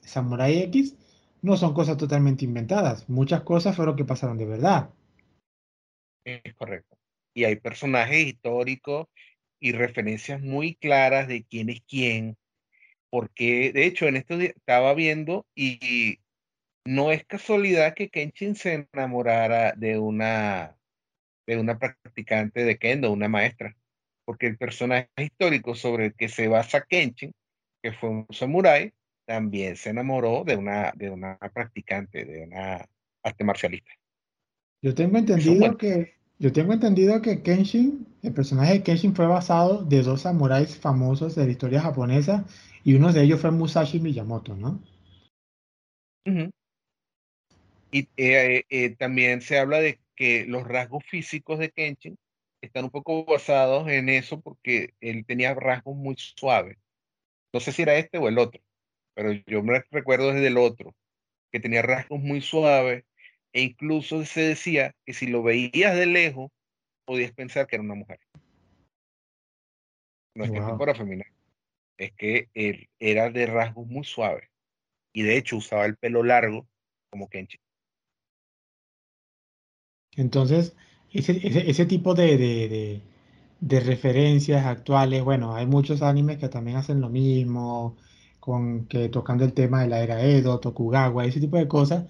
Samurai 0.00 0.58
X 0.64 0.96
no 1.42 1.56
son 1.56 1.74
cosas 1.74 1.96
totalmente 1.96 2.44
inventadas. 2.44 3.08
Muchas 3.08 3.42
cosas 3.42 3.76
fueron 3.76 3.96
que 3.96 4.04
pasaron 4.04 4.38
de 4.38 4.46
verdad. 4.46 4.90
Es 6.24 6.54
correcto. 6.54 6.96
Y 7.34 7.44
hay 7.44 7.56
personajes 7.56 8.26
históricos 8.26 9.06
y 9.60 9.72
referencias 9.72 10.40
muy 10.40 10.74
claras 10.74 11.28
de 11.28 11.44
quién 11.44 11.68
es 11.68 11.82
quién. 11.86 12.36
Porque, 13.10 13.72
de 13.72 13.86
hecho, 13.86 14.06
en 14.06 14.16
esto 14.16 14.34
estaba 14.40 14.94
viendo 14.94 15.46
y 15.54 16.18
no 16.86 17.12
es 17.12 17.24
casualidad 17.24 17.94
que 17.94 18.08
Kenshin 18.08 18.54
se 18.54 18.88
enamorara 18.92 19.72
de 19.72 19.98
una 19.98 20.74
de 21.46 21.56
una 21.56 21.78
practicante 21.78 22.64
de 22.64 22.76
kendo, 22.76 23.10
una 23.10 23.28
maestra, 23.28 23.74
porque 24.26 24.46
el 24.46 24.58
personaje 24.58 25.08
histórico 25.16 25.74
sobre 25.74 26.06
el 26.06 26.14
que 26.14 26.28
se 26.28 26.46
basa 26.46 26.84
Kenshin, 26.86 27.32
que 27.82 27.92
fue 27.92 28.10
un 28.10 28.26
samurái, 28.30 28.92
también 29.26 29.76
se 29.76 29.90
enamoró 29.90 30.44
de 30.44 30.56
una, 30.56 30.92
de 30.94 31.08
una 31.08 31.38
practicante, 31.38 32.26
de 32.26 32.42
una 32.44 32.86
arte 33.22 33.44
marcialista. 33.44 33.90
Yo 34.82 34.94
tengo 34.94 35.16
entendido 35.16 35.76
que 35.78 36.18
yo 36.38 36.52
tengo 36.52 36.72
entendido 36.72 37.20
que 37.20 37.42
Kenshin, 37.42 38.06
el 38.22 38.32
personaje 38.32 38.74
de 38.74 38.82
Kenshin 38.84 39.14
fue 39.14 39.26
basado 39.26 39.84
de 39.84 40.02
dos 40.02 40.22
samuráis 40.22 40.76
famosos 40.76 41.34
de 41.34 41.46
la 41.46 41.50
historia 41.50 41.80
japonesa 41.80 42.44
y 42.84 42.94
uno 42.94 43.12
de 43.12 43.22
ellos 43.22 43.40
fue 43.40 43.50
Musashi 43.50 43.98
Miyamoto, 43.98 44.54
¿no? 44.54 44.80
Y 47.90 48.08
eh, 48.16 48.64
eh, 48.68 48.96
también 48.96 49.40
se 49.40 49.58
habla 49.58 49.80
de 49.80 49.98
que 50.14 50.44
los 50.46 50.66
rasgos 50.66 51.04
físicos 51.04 51.58
de 51.58 51.70
Kenshin 51.70 52.18
están 52.60 52.84
un 52.84 52.90
poco 52.90 53.24
basados 53.24 53.88
en 53.88 54.08
eso 54.08 54.40
porque 54.40 54.94
él 55.00 55.24
tenía 55.24 55.54
rasgos 55.54 55.96
muy 55.96 56.16
suaves. 56.16 56.76
sé 57.60 57.72
si 57.72 57.82
era 57.82 57.96
este 57.96 58.18
o 58.18 58.28
el 58.28 58.38
otro, 58.38 58.60
pero 59.14 59.32
yo 59.46 59.62
me 59.62 59.82
recuerdo 59.90 60.32
desde 60.32 60.48
el 60.48 60.58
otro, 60.58 60.94
que 61.50 61.60
tenía 61.60 61.82
rasgos 61.82 62.20
muy 62.20 62.40
suaves, 62.40 63.04
e 63.52 63.62
incluso 63.62 64.24
se 64.24 64.42
decía 64.42 64.94
que 65.06 65.14
si 65.14 65.26
lo 65.26 65.42
veías 65.42 65.96
de 65.96 66.06
lejos, 66.06 66.50
podías 67.06 67.32
pensar 67.32 67.66
que 67.66 67.76
era 67.76 67.82
una 67.82 67.94
mujer. 67.94 68.20
No 70.34 70.44
es 70.44 70.50
que 70.50 70.60
fuera 70.60 70.94
femenina, 70.94 71.24
es 71.96 72.12
que 72.12 72.48
él 72.54 72.88
era 72.98 73.30
de 73.30 73.46
rasgos 73.46 73.86
muy 73.86 74.04
suaves, 74.04 74.48
y 75.12 75.22
de 75.22 75.36
hecho 75.36 75.56
usaba 75.56 75.86
el 75.86 75.96
pelo 75.96 76.22
largo 76.22 76.68
como 77.10 77.28
Kenchi. 77.28 77.58
Entonces, 80.18 80.74
ese, 81.12 81.40
ese, 81.70 81.86
tipo 81.86 82.14
de, 82.14 83.02
de, 83.60 83.80
referencias 83.80 84.66
actuales, 84.66 85.22
bueno, 85.24 85.54
hay 85.54 85.66
muchos 85.66 86.02
animes 86.02 86.38
que 86.38 86.48
también 86.48 86.76
hacen 86.76 87.00
lo 87.00 87.08
mismo, 87.08 87.96
con 88.40 88.86
que 88.86 89.08
tocando 89.08 89.44
el 89.44 89.52
tema 89.54 89.82
de 89.82 89.88
la 89.88 90.00
era 90.02 90.22
Edo, 90.22 90.60
Tokugawa, 90.60 91.24
ese 91.24 91.40
tipo 91.40 91.56
de 91.56 91.68
cosas, 91.68 92.06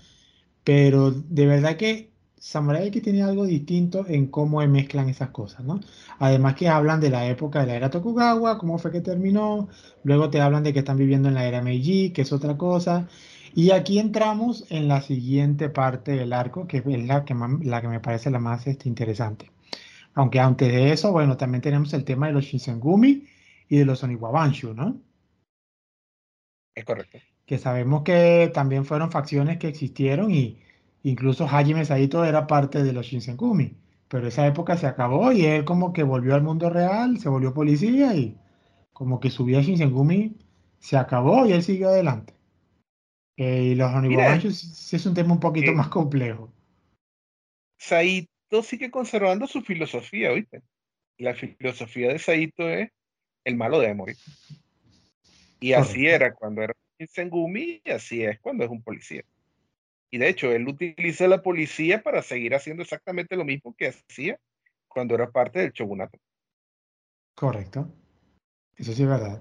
pero 0.64 1.10
de 1.12 1.46
verdad 1.46 1.76
que 1.76 2.12
Samurai 2.38 2.86
X 2.88 3.02
tiene 3.02 3.22
algo 3.22 3.44
distinto 3.46 4.06
en 4.08 4.28
cómo 4.28 4.66
mezclan 4.68 5.08
esas 5.08 5.30
cosas, 5.30 5.64
¿no? 5.64 5.80
Además 6.18 6.54
que 6.54 6.68
hablan 6.68 7.00
de 7.00 7.10
la 7.10 7.26
época 7.26 7.60
de 7.60 7.66
la 7.66 7.76
era 7.76 7.90
Tokugawa, 7.90 8.58
cómo 8.58 8.78
fue 8.78 8.92
que 8.92 9.00
terminó, 9.00 9.68
luego 10.04 10.30
te 10.30 10.40
hablan 10.40 10.62
de 10.64 10.72
que 10.72 10.80
están 10.80 10.96
viviendo 10.96 11.28
en 11.28 11.34
la 11.34 11.46
era 11.46 11.62
Meiji, 11.62 12.10
que 12.12 12.22
es 12.22 12.32
otra 12.32 12.56
cosa, 12.56 13.08
y 13.54 13.70
aquí 13.70 13.98
entramos 13.98 14.64
en 14.70 14.88
la 14.88 15.00
siguiente 15.00 15.68
parte 15.68 16.12
del 16.12 16.32
arco, 16.32 16.66
que 16.66 16.78
es 16.78 17.06
la 17.06 17.24
que, 17.24 17.34
la 17.62 17.80
que 17.80 17.88
me 17.88 18.00
parece 18.00 18.30
la 18.30 18.38
más 18.38 18.66
este, 18.66 18.88
interesante. 18.88 19.50
Aunque 20.14 20.40
antes 20.40 20.72
de 20.72 20.92
eso, 20.92 21.12
bueno, 21.12 21.36
también 21.36 21.62
tenemos 21.62 21.92
el 21.94 22.04
tema 22.04 22.26
de 22.26 22.32
los 22.32 22.44
Shinsengumi 22.44 23.26
y 23.68 23.76
de 23.78 23.84
los 23.84 24.02
Oniwabanshu, 24.02 24.74
¿no? 24.74 25.00
Es 26.74 26.84
correcto. 26.84 27.18
Que 27.46 27.58
sabemos 27.58 28.02
que 28.02 28.50
también 28.52 28.84
fueron 28.84 29.10
facciones 29.10 29.58
que 29.58 29.68
existieron 29.68 30.30
y 30.32 30.60
incluso 31.02 31.46
Hajime 31.46 31.84
Saito 31.84 32.24
era 32.24 32.46
parte 32.46 32.82
de 32.82 32.92
los 32.92 33.06
Shinsengumi. 33.06 33.76
Pero 34.08 34.26
esa 34.26 34.46
época 34.46 34.76
se 34.76 34.86
acabó 34.86 35.32
y 35.32 35.44
él 35.44 35.64
como 35.64 35.92
que 35.92 36.02
volvió 36.02 36.34
al 36.34 36.42
mundo 36.42 36.70
real, 36.70 37.18
se 37.18 37.28
volvió 37.28 37.52
policía 37.54 38.14
y 38.14 38.36
como 38.92 39.20
que 39.20 39.30
su 39.30 39.44
vida 39.44 39.60
Shinsengumi 39.60 40.36
se 40.78 40.96
acabó 40.96 41.46
y 41.46 41.52
él 41.52 41.62
siguió 41.62 41.88
adelante. 41.88 42.37
Eh, 43.38 43.62
y 43.62 43.74
los 43.76 44.58
sí 44.58 44.96
es 44.96 45.06
un 45.06 45.14
tema 45.14 45.32
un 45.32 45.38
poquito 45.38 45.70
eh, 45.70 45.74
más 45.74 45.88
complejo. 45.88 46.52
Saito 47.78 48.64
sigue 48.64 48.90
conservando 48.90 49.46
su 49.46 49.62
filosofía, 49.62 50.32
¿viste? 50.32 50.60
La 51.18 51.34
filosofía 51.34 52.08
de 52.08 52.18
Saito 52.18 52.68
es 52.68 52.90
el 53.44 53.56
malo 53.56 53.78
de 53.78 53.94
morir. 53.94 54.16
Y 55.60 55.72
así 55.72 56.08
era 56.08 56.34
cuando 56.34 56.62
era 56.62 56.74
un 56.98 57.06
Sengumi 57.06 57.80
y 57.84 57.90
así 57.90 58.24
es 58.24 58.40
cuando 58.40 58.64
es 58.64 58.70
un 58.70 58.82
policía. 58.82 59.22
Y 60.10 60.18
de 60.18 60.28
hecho, 60.28 60.50
él 60.50 60.66
utiliza 60.66 61.28
la 61.28 61.40
policía 61.40 62.02
para 62.02 62.22
seguir 62.22 62.56
haciendo 62.56 62.82
exactamente 62.82 63.36
lo 63.36 63.44
mismo 63.44 63.72
que 63.76 63.88
hacía 63.88 64.40
cuando 64.88 65.14
era 65.14 65.30
parte 65.30 65.60
del 65.60 65.70
shogunato. 65.70 66.18
Correcto. 67.36 67.88
Eso 68.76 68.92
sí 68.92 69.02
es 69.04 69.08
verdad. 69.08 69.40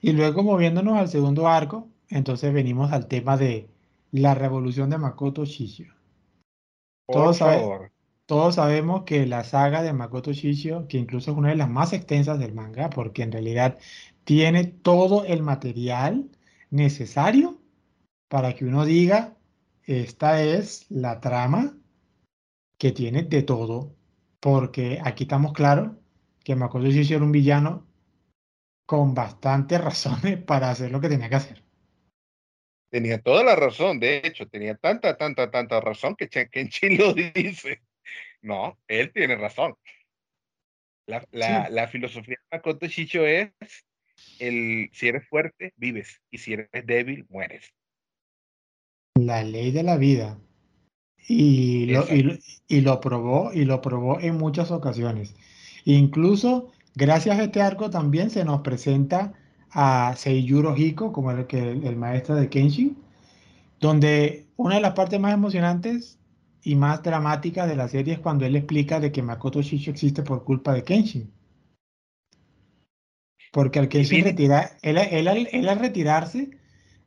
Y 0.00 0.12
luego 0.12 0.42
moviéndonos 0.42 0.96
al 0.96 1.08
segundo 1.08 1.46
arco, 1.46 1.90
entonces 2.08 2.52
venimos 2.52 2.92
al 2.92 3.08
tema 3.08 3.36
de 3.36 3.68
la 4.10 4.34
revolución 4.34 4.90
de 4.90 4.98
Makoto 4.98 5.44
Shishio. 5.44 5.94
Todos, 7.08 7.38
todos, 8.26 8.54
sabemos 8.56 9.04
que 9.04 9.26
la 9.26 9.44
saga 9.44 9.82
de 9.82 9.92
Makoto 9.92 10.32
Shishio, 10.32 10.88
que 10.88 10.98
incluso 10.98 11.30
es 11.30 11.36
una 11.36 11.50
de 11.50 11.56
las 11.56 11.70
más 11.70 11.92
extensas 11.92 12.38
del 12.38 12.52
manga, 12.52 12.90
porque 12.90 13.22
en 13.22 13.32
realidad 13.32 13.78
tiene 14.24 14.64
todo 14.64 15.24
el 15.24 15.42
material 15.42 16.28
necesario 16.70 17.60
para 18.28 18.54
que 18.54 18.64
uno 18.64 18.84
diga, 18.84 19.36
esta 19.84 20.42
es 20.42 20.86
la 20.90 21.20
trama 21.20 21.76
que 22.78 22.90
tiene 22.92 23.22
de 23.22 23.42
todo, 23.42 23.94
porque 24.40 25.00
aquí 25.04 25.24
estamos 25.24 25.52
claros 25.52 25.92
que 26.42 26.56
Makoto 26.56 26.86
Shishio 26.86 27.16
era 27.16 27.24
un 27.24 27.32
villano 27.32 27.86
con 28.86 29.14
bastantes 29.14 29.80
razones 29.84 30.42
para 30.42 30.70
hacer 30.70 30.90
lo 30.90 31.00
que 31.00 31.08
tenía 31.08 31.28
que 31.28 31.36
hacer. 31.36 31.65
Tenía 32.90 33.20
toda 33.20 33.42
la 33.42 33.56
razón, 33.56 33.98
de 33.98 34.18
hecho, 34.24 34.46
tenía 34.46 34.76
tanta, 34.76 35.16
tanta, 35.16 35.50
tanta 35.50 35.80
razón 35.80 36.14
que 36.16 36.28
Kenshin 36.28 36.98
lo 36.98 37.12
dice. 37.34 37.82
No, 38.42 38.78
él 38.86 39.12
tiene 39.12 39.36
razón. 39.36 39.74
La, 41.06 41.68
la, 41.70 41.86
filosofía 41.86 42.36
de 42.50 42.56
Makoto 42.56 42.86
Shicho 42.86 43.24
es 43.24 43.52
el 44.40 44.90
si 44.92 45.08
eres 45.08 45.28
fuerte, 45.28 45.72
vives, 45.76 46.20
y 46.30 46.38
si 46.38 46.54
eres 46.54 46.68
débil, 46.84 47.26
mueres. 47.28 47.72
La 49.14 49.44
ley 49.44 49.70
de 49.70 49.82
la 49.84 49.96
vida. 49.96 50.38
Y 51.28 51.86
lo, 51.86 52.04
y, 52.12 52.40
y 52.68 52.80
lo 52.80 53.00
probó, 53.00 53.52
y 53.52 53.64
lo 53.64 53.80
probó 53.80 54.20
en 54.20 54.36
muchas 54.36 54.70
ocasiones. 54.70 55.34
Incluso 55.84 56.72
gracias 56.94 57.38
a 57.38 57.44
este 57.44 57.62
arco 57.62 57.90
también 57.90 58.30
se 58.30 58.44
nos 58.44 58.62
presenta 58.62 59.32
a 59.78 60.14
Seiyuro 60.16 60.74
Hiko 60.74 61.12
como 61.12 61.30
el, 61.30 61.46
que, 61.46 61.58
el 61.60 61.96
maestro 61.96 62.34
de 62.34 62.48
Kenshin, 62.48 62.96
donde 63.78 64.46
una 64.56 64.76
de 64.76 64.80
las 64.80 64.94
partes 64.94 65.20
más 65.20 65.34
emocionantes 65.34 66.18
y 66.62 66.76
más 66.76 67.02
dramáticas 67.02 67.68
de 67.68 67.76
la 67.76 67.86
serie 67.86 68.14
es 68.14 68.20
cuando 68.20 68.46
él 68.46 68.56
explica 68.56 69.00
de 69.00 69.12
que 69.12 69.22
Makoto 69.22 69.60
Shisho 69.60 69.90
existe 69.90 70.22
por 70.22 70.44
culpa 70.44 70.72
de 70.72 70.82
Kenshin. 70.82 71.30
Porque 73.52 73.78
al 73.78 73.90
Kenshin 73.90 74.24
retira, 74.24 74.78
él, 74.80 74.96
él, 74.96 75.68
al 75.68 75.78
retirarse 75.78 76.50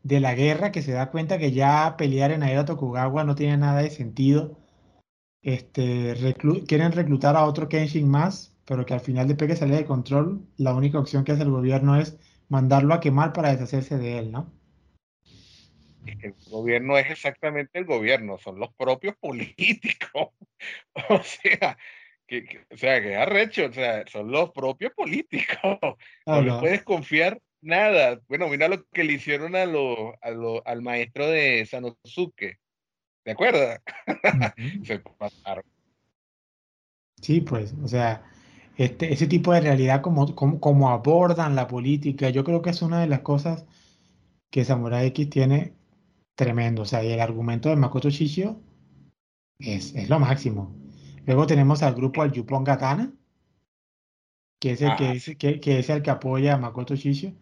de 0.04 0.20
la 0.20 0.36
guerra, 0.36 0.72
que 0.72 0.84
se 0.84 0.92
da 0.92 1.10
cuenta 1.10 1.40
que 1.40 1.52
ya 1.52 1.96
pelear 1.98 2.32
en 2.32 2.44
Aida 2.44 2.66
Tokugawa 2.66 3.24
no 3.24 3.34
tiene 3.34 3.58
nada 3.58 3.82
de 3.82 3.90
sentido, 3.90 4.60
este, 5.42 6.36
quieren 6.68 6.92
reclutar 6.92 7.36
a 7.36 7.46
otro 7.46 7.68
Kenshin 7.68 8.08
más, 8.08 8.56
pero 8.66 8.86
que 8.86 8.94
al 8.94 9.00
final 9.00 9.28
de 9.28 9.36
que 9.36 9.56
sale 9.56 9.76
de 9.76 9.86
control, 9.86 10.46
la 10.58 10.76
única 10.76 11.00
opción 11.00 11.24
que 11.24 11.32
hace 11.32 11.42
el 11.42 11.50
gobierno 11.50 12.00
es 12.00 12.20
mandarlo 12.50 12.94
a 12.94 13.00
quemar 13.00 13.32
para 13.34 13.52
deshacerse 13.52 13.98
de 13.98 14.20
él, 14.20 14.32
¿no? 14.32 14.52
El 16.06 16.34
gobierno 16.50 16.98
es 16.98 17.10
exactamente 17.12 17.78
el 17.78 17.86
gobierno, 17.86 18.38
son 18.40 18.60
los 18.60 18.74
propios 18.74 19.16
políticos. 19.18 20.30
o 21.10 21.24
sea, 21.24 21.78
que, 22.26 22.66
o 22.72 22.78
sea, 22.78 23.02
que 23.02 23.16
arrecho, 23.16 23.68
o 23.68 23.72
sea, 23.72 24.06
son 24.08 24.32
los 24.32 24.52
propios 24.52 24.92
políticos. 24.94 25.78
No, 26.26 26.42
le 26.42 26.52
puedes 26.60 26.84
confiar 26.84 27.40
nada. 27.62 28.20
Bueno, 28.28 28.48
mira 28.48 28.68
lo 28.68 28.84
que 28.90 29.04
le 29.04 29.14
hicieron 29.14 29.56
a 29.56 29.66
lo, 29.66 30.18
a 30.24 30.32
lo, 30.32 30.66
al 30.68 30.82
maestro 30.82 31.28
de 31.28 31.66
Sanosuke. 31.66 32.60
¿Te 33.24 33.32
acuerdas? 33.32 33.82
Se 34.84 35.00
pasaron. 35.00 35.64
Sí, 37.22 37.42
pues, 37.42 37.76
o 37.84 37.88
sea, 37.88 38.24
este, 38.80 39.12
ese 39.12 39.28
tipo 39.28 39.52
de 39.52 39.60
realidad, 39.60 40.02
como, 40.02 40.34
como, 40.36 40.90
abordan 40.90 41.54
la 41.54 41.68
política, 41.68 42.30
yo 42.30 42.46
creo 42.46 42.62
que 42.62 42.70
es 42.70 42.82
una 42.82 43.02
de 43.02 43.08
las 43.08 43.20
cosas 43.20 43.66
que 44.50 44.64
Samurai 44.64 45.08
X 45.08 45.30
tiene 45.30 45.74
tremendo. 46.36 46.84
O 46.84 46.86
sea, 46.86 47.04
y 47.04 47.12
el 47.12 47.20
argumento 47.20 47.68
de 47.68 47.76
Makoto 47.76 48.10
Shishio 48.10 48.62
es, 49.60 49.94
es 49.96 50.10
lo 50.10 50.20
máximo. 50.20 50.74
Luego 51.26 51.46
tenemos 51.46 51.84
al 51.84 51.94
grupo 51.94 52.22
al 52.22 52.32
Yupon 52.32 52.64
Gatana, 52.64 53.12
que 54.62 54.72
es 54.72 54.82
el, 54.82 54.96
que, 54.96 55.08
ah, 55.08 55.60
que, 55.60 55.80
es 55.80 55.90
el 55.90 56.02
que 56.02 56.12
apoya 56.12 56.54
a 56.54 56.58
Makoto 56.58 56.96
Shishio. 56.96 57.34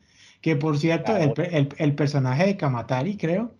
Que 0.41 0.56
por 0.56 0.80
cierto, 0.80 1.15
el, 1.15 1.34
el, 1.38 1.69
el, 1.78 1.95
personaje 1.95 2.47
de 2.47 2.58
Kamatari, 2.58 3.15
creo, 3.15 3.54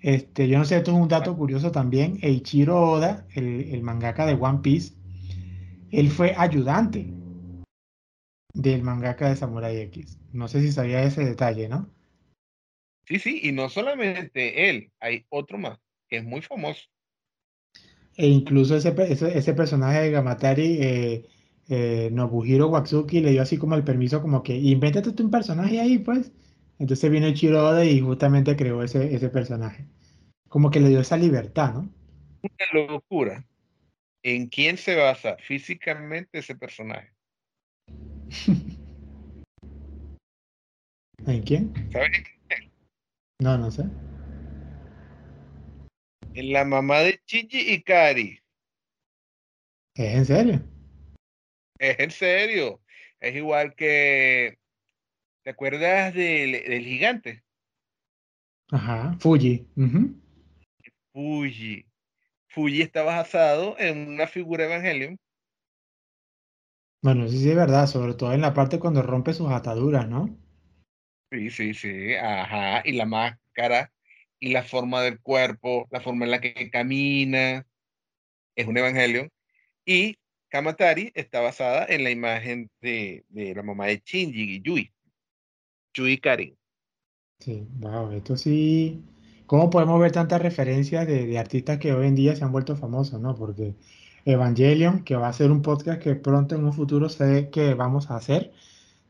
este, 0.00 0.48
yo 0.48 0.56
no 0.56 0.64
sé, 0.64 0.78
esto 0.78 0.92
es 0.92 0.96
un 0.96 1.08
dato 1.08 1.36
curioso 1.36 1.70
también. 1.70 2.18
Eiichiro 2.22 2.80
Oda, 2.80 3.26
el, 3.34 3.74
el 3.74 3.82
mangaka 3.82 4.24
de 4.24 4.32
One 4.40 4.60
Piece, 4.62 4.94
él 5.90 6.10
fue 6.10 6.34
ayudante 6.36 7.12
del 8.54 8.82
mangaka 8.82 9.28
de 9.28 9.36
Samurai 9.36 9.76
X. 9.82 10.18
No 10.32 10.48
sé 10.48 10.60
si 10.60 10.72
sabía 10.72 11.02
ese 11.02 11.24
detalle, 11.24 11.68
¿no? 11.68 11.88
Sí, 13.06 13.18
sí, 13.18 13.40
y 13.42 13.52
no 13.52 13.68
solamente 13.68 14.70
él, 14.70 14.92
hay 15.00 15.26
otro 15.30 15.58
más 15.58 15.78
que 16.10 16.18
es 16.18 16.24
muy 16.24 16.42
famoso. 16.42 16.82
E 18.16 18.26
incluso 18.26 18.76
ese, 18.76 18.94
ese, 18.98 19.54
personaje 19.54 20.00
de 20.02 20.10
Gamatari, 20.10 20.78
eh, 20.80 21.28
eh, 21.68 22.10
Nobuhiro 22.12 22.68
Watsuki, 22.68 23.20
le 23.20 23.30
dio 23.30 23.42
así 23.42 23.56
como 23.56 23.76
el 23.76 23.84
permiso, 23.84 24.20
como 24.20 24.42
que 24.42 24.54
invéntate 24.56 25.12
tú 25.12 25.22
un 25.24 25.30
personaje 25.30 25.80
ahí, 25.80 25.98
pues. 25.98 26.32
Entonces 26.78 27.10
vino 27.10 27.32
Chiroda 27.32 27.84
y 27.84 28.00
justamente 28.00 28.56
creó 28.56 28.82
ese, 28.82 29.14
ese 29.14 29.28
personaje. 29.28 29.86
Como 30.48 30.70
que 30.70 30.80
le 30.80 30.88
dio 30.88 31.00
esa 31.00 31.16
libertad, 31.16 31.74
¿no? 31.74 31.80
Una 32.42 32.86
locura. 32.88 33.46
¿En 34.22 34.48
quién 34.48 34.76
se 34.76 34.96
basa 34.96 35.36
físicamente 35.38 36.40
ese 36.40 36.54
personaje? 36.54 37.12
¿En 41.26 41.42
quién? 41.42 41.72
¿Sabes? 41.92 42.10
No, 43.38 43.56
no 43.56 43.70
sé. 43.70 43.84
En 46.34 46.52
la 46.52 46.64
mamá 46.64 47.00
de 47.00 47.20
Chichi 47.24 47.72
y 47.72 47.82
Kari. 47.82 48.40
¿Es 49.94 50.14
en 50.14 50.24
serio? 50.24 50.62
Es 51.78 51.98
en 51.98 52.10
serio. 52.10 52.82
Es 53.20 53.34
igual 53.34 53.74
que. 53.74 54.58
¿Te 55.42 55.50
acuerdas 55.50 56.14
del, 56.14 56.84
gigante? 56.84 57.42
Ajá, 58.70 59.16
Fuji. 59.18 59.66
Fuji. 61.12 61.89
Fuji 62.50 62.82
está 62.82 63.02
basado 63.02 63.76
en 63.78 64.08
una 64.08 64.26
figura 64.26 64.64
Evangelion. 64.64 65.18
Bueno, 67.02 67.28
sí, 67.28 67.38
sí 67.38 67.50
es 67.50 67.56
verdad, 67.56 67.86
sobre 67.86 68.14
todo 68.14 68.32
en 68.32 68.42
la 68.42 68.52
parte 68.52 68.78
cuando 68.78 69.02
rompe 69.02 69.32
sus 69.32 69.50
ataduras, 69.50 70.08
¿no? 70.08 70.36
Sí, 71.30 71.48
sí, 71.50 71.74
sí, 71.74 72.14
ajá. 72.14 72.82
Y 72.84 72.92
la 72.92 73.06
máscara, 73.06 73.92
y 74.40 74.52
la 74.52 74.64
forma 74.64 75.00
del 75.02 75.20
cuerpo, 75.20 75.86
la 75.90 76.00
forma 76.00 76.24
en 76.24 76.32
la 76.32 76.40
que 76.40 76.70
camina, 76.70 77.66
es 78.56 78.66
un 78.66 78.76
Evangelion. 78.76 79.30
Y 79.84 80.18
Kamatari 80.48 81.12
está 81.14 81.40
basada 81.40 81.86
en 81.88 82.02
la 82.02 82.10
imagen 82.10 82.68
de, 82.80 83.24
la 83.30 83.62
mamá 83.62 83.86
de 83.86 84.02
Shinji, 84.04 84.60
Yui. 84.60 84.92
Yui 85.94 86.18
Karin. 86.18 86.56
Sí, 87.38 87.66
wow, 87.78 88.10
esto 88.12 88.36
sí. 88.36 89.02
¿Cómo 89.50 89.68
podemos 89.68 89.98
ver 89.98 90.12
tantas 90.12 90.40
referencias 90.40 91.08
de, 91.08 91.36
artistas 91.36 91.78
que 91.78 91.92
hoy 91.92 92.06
en 92.06 92.14
día 92.14 92.36
se 92.36 92.44
han 92.44 92.52
vuelto 92.52 92.76
famosos, 92.76 93.20
no? 93.20 93.34
Porque 93.34 93.74
Evangelion, 94.24 95.02
que 95.02 95.16
va 95.16 95.26
a 95.26 95.32
ser 95.32 95.50
un 95.50 95.60
podcast 95.60 96.00
que 96.00 96.14
pronto 96.14 96.54
en 96.54 96.62
un 96.62 96.72
futuro 96.72 97.08
sé 97.08 97.50
que 97.50 97.74
vamos 97.74 98.12
a 98.12 98.16
hacer, 98.16 98.52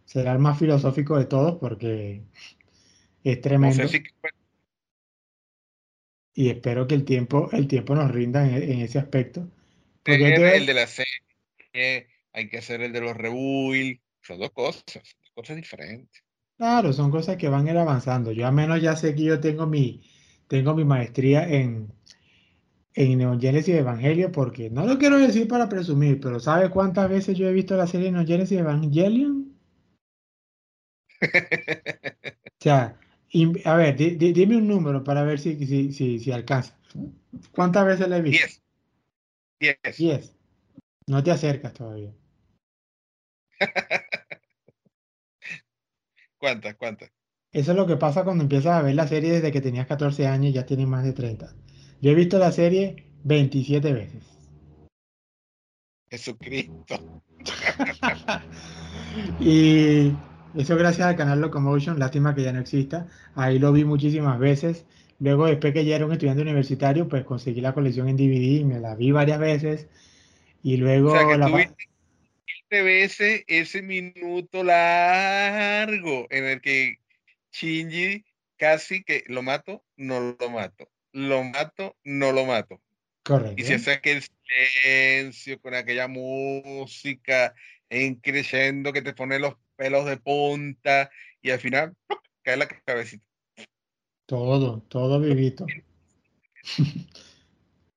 será 0.07 0.33
el 0.33 0.39
más 0.39 0.59
filosófico 0.59 1.19
de 1.19 1.27
todos 1.27 1.59
porque 1.59 2.23
es 3.23 3.41
tremendo. 3.43 3.83
Y 6.33 6.49
espero 6.49 6.87
que 6.87 6.95
el 6.95 7.05
tiempo, 7.05 7.51
el 7.53 7.69
tiempo 7.69 7.95
nos 7.95 8.11
rinda 8.11 8.49
en, 8.49 8.81
ese 8.81 8.99
aspecto. 8.99 9.47
Porque 10.03 10.57
el, 10.57 10.65
de 10.65 10.73
la 10.73 10.87
serie, 10.87 12.09
hay 12.33 12.49
que 12.49 12.57
hacer 12.57 12.81
el 12.81 12.95
de 12.95 13.03
los 13.03 13.15
rebuild, 13.15 14.01
son 14.23 14.39
dos 14.39 14.53
cosas, 14.53 14.85
dos 14.95 15.33
cosas 15.35 15.57
diferentes. 15.57 16.25
Claro, 16.57 16.95
son 16.95 17.11
cosas 17.11 17.37
que 17.37 17.51
van 17.51 17.69
a 17.69 17.73
ir 17.73 17.77
avanzando. 17.77 18.33
Yo 18.33 18.47
al 18.47 18.55
menos 18.55 18.81
ya 18.81 18.97
sé 18.97 19.15
que 19.15 19.25
yo 19.25 19.39
tengo 19.39 19.67
mi, 19.67 20.03
tengo 20.51 20.75
mi 20.75 20.85
maestría 20.85 21.49
en, 21.49 21.93
en 22.95 23.19
Neon 23.19 23.41
Genesis 23.41 23.77
Evangelio, 23.77 24.33
porque 24.33 24.69
no 24.69 24.85
lo 24.85 24.99
quiero 24.99 25.17
decir 25.17 25.47
para 25.47 25.69
presumir, 25.69 26.19
pero 26.21 26.41
¿sabe 26.41 26.71
cuántas 26.71 27.09
veces 27.09 27.39
yo 27.39 27.49
he 27.49 27.53
visto 27.53 27.77
la 27.77 27.87
serie 27.87 28.11
Neon 28.11 28.27
Genesis 28.27 28.59
Evangelion? 28.59 29.57
o 31.21 32.59
sea, 32.59 32.99
a 33.65 33.75
ver, 33.77 33.97
dime 33.97 34.57
un 34.57 34.67
número 34.67 35.05
para 35.05 35.23
ver 35.23 35.39
si, 35.39 35.55
si, 35.93 36.19
si, 36.19 36.33
alcanza. 36.33 36.77
¿Cuántas 37.53 37.87
veces 37.87 38.09
la 38.09 38.17
he 38.17 38.23
visto? 38.23 38.61
Diez. 39.61 39.97
Diez. 39.97 40.37
No 41.07 41.23
te 41.23 41.31
acercas 41.31 41.75
todavía. 41.75 42.13
¿Cuántas? 46.39 46.75
¿Cuántas? 46.75 47.13
Eso 47.53 47.73
es 47.73 47.77
lo 47.77 47.87
que 47.87 47.97
pasa 47.97 48.25
cuando 48.25 48.45
empiezas 48.45 48.79
a 48.79 48.83
ver 48.83 48.95
la 48.95 49.09
serie 49.09 49.33
desde 49.33 49.51
que 49.51 49.61
tenías 49.61 49.87
14 49.87 50.27
años 50.27 50.51
y 50.51 50.53
ya 50.53 50.67
tienes 50.67 50.87
más 50.87 51.05
de 51.05 51.13
30. 51.13 51.53
Yo 52.01 52.11
he 52.11 52.15
visto 52.15 52.39
la 52.39 52.53
serie 52.53 53.07
27 53.25 53.93
veces. 53.93 54.25
Jesucristo. 56.09 57.23
y 59.41 60.13
eso 60.57 60.77
gracias 60.77 61.09
al 61.09 61.17
canal 61.17 61.41
Locomotion, 61.41 61.99
lástima 61.99 62.35
que 62.35 62.43
ya 62.43 62.53
no 62.53 62.61
exista. 62.61 63.09
Ahí 63.35 63.59
lo 63.59 63.73
vi 63.73 63.85
muchísimas 63.85 64.39
veces. 64.39 64.87
Luego, 65.19 65.47
después 65.47 65.75
que 65.75 65.85
ya 65.85 65.97
era 65.97 66.07
un 66.07 66.13
estudiante 66.13 66.43
universitario, 66.43 67.09
pues 67.09 67.25
conseguí 67.25 67.61
la 67.61 67.75
colección 67.75 68.09
en 68.09 68.17
DVD 68.17 68.61
y 68.61 68.65
me 68.65 68.81
la 68.81 68.95
vi 68.95 69.11
varias 69.11 69.39
veces. 69.39 69.89
Y 70.63 70.77
luego 70.77 71.15
la 71.37 71.69
veces 72.71 73.43
ese 73.49 73.83
minuto 73.83 74.63
largo 74.63 76.29
en 76.31 76.45
el 76.45 76.61
que 76.61 77.01
Shinji 77.53 78.25
casi 78.57 79.03
que 79.03 79.25
lo 79.27 79.43
mato, 79.43 79.85
no 79.97 80.37
lo 80.39 80.51
mato, 80.51 80.89
lo 81.13 81.43
mato, 81.45 81.97
no 82.05 82.33
lo 82.33 82.45
mato. 82.45 82.81
Correcto. 83.23 83.61
Y 83.61 83.65
se 83.65 83.75
hace 83.75 83.93
aquel 83.93 84.23
silencio 84.23 85.61
con 85.61 85.75
aquella 85.75 86.09
música 86.09 87.55
en 87.89 88.17
creciendo 88.17 88.93
que 88.93 89.03
te 89.03 89.15
pone 89.15 89.39
los 89.39 89.55
pelos 89.77 90.07
de 90.07 90.17
punta 90.17 91.11
y 91.43 91.51
al 91.51 91.59
final 91.59 91.97
cae 92.43 92.57
la 92.57 92.69
cabecita. 92.69 93.25
Todo, 94.27 94.83
todo 94.89 95.21
vivito. 95.21 95.67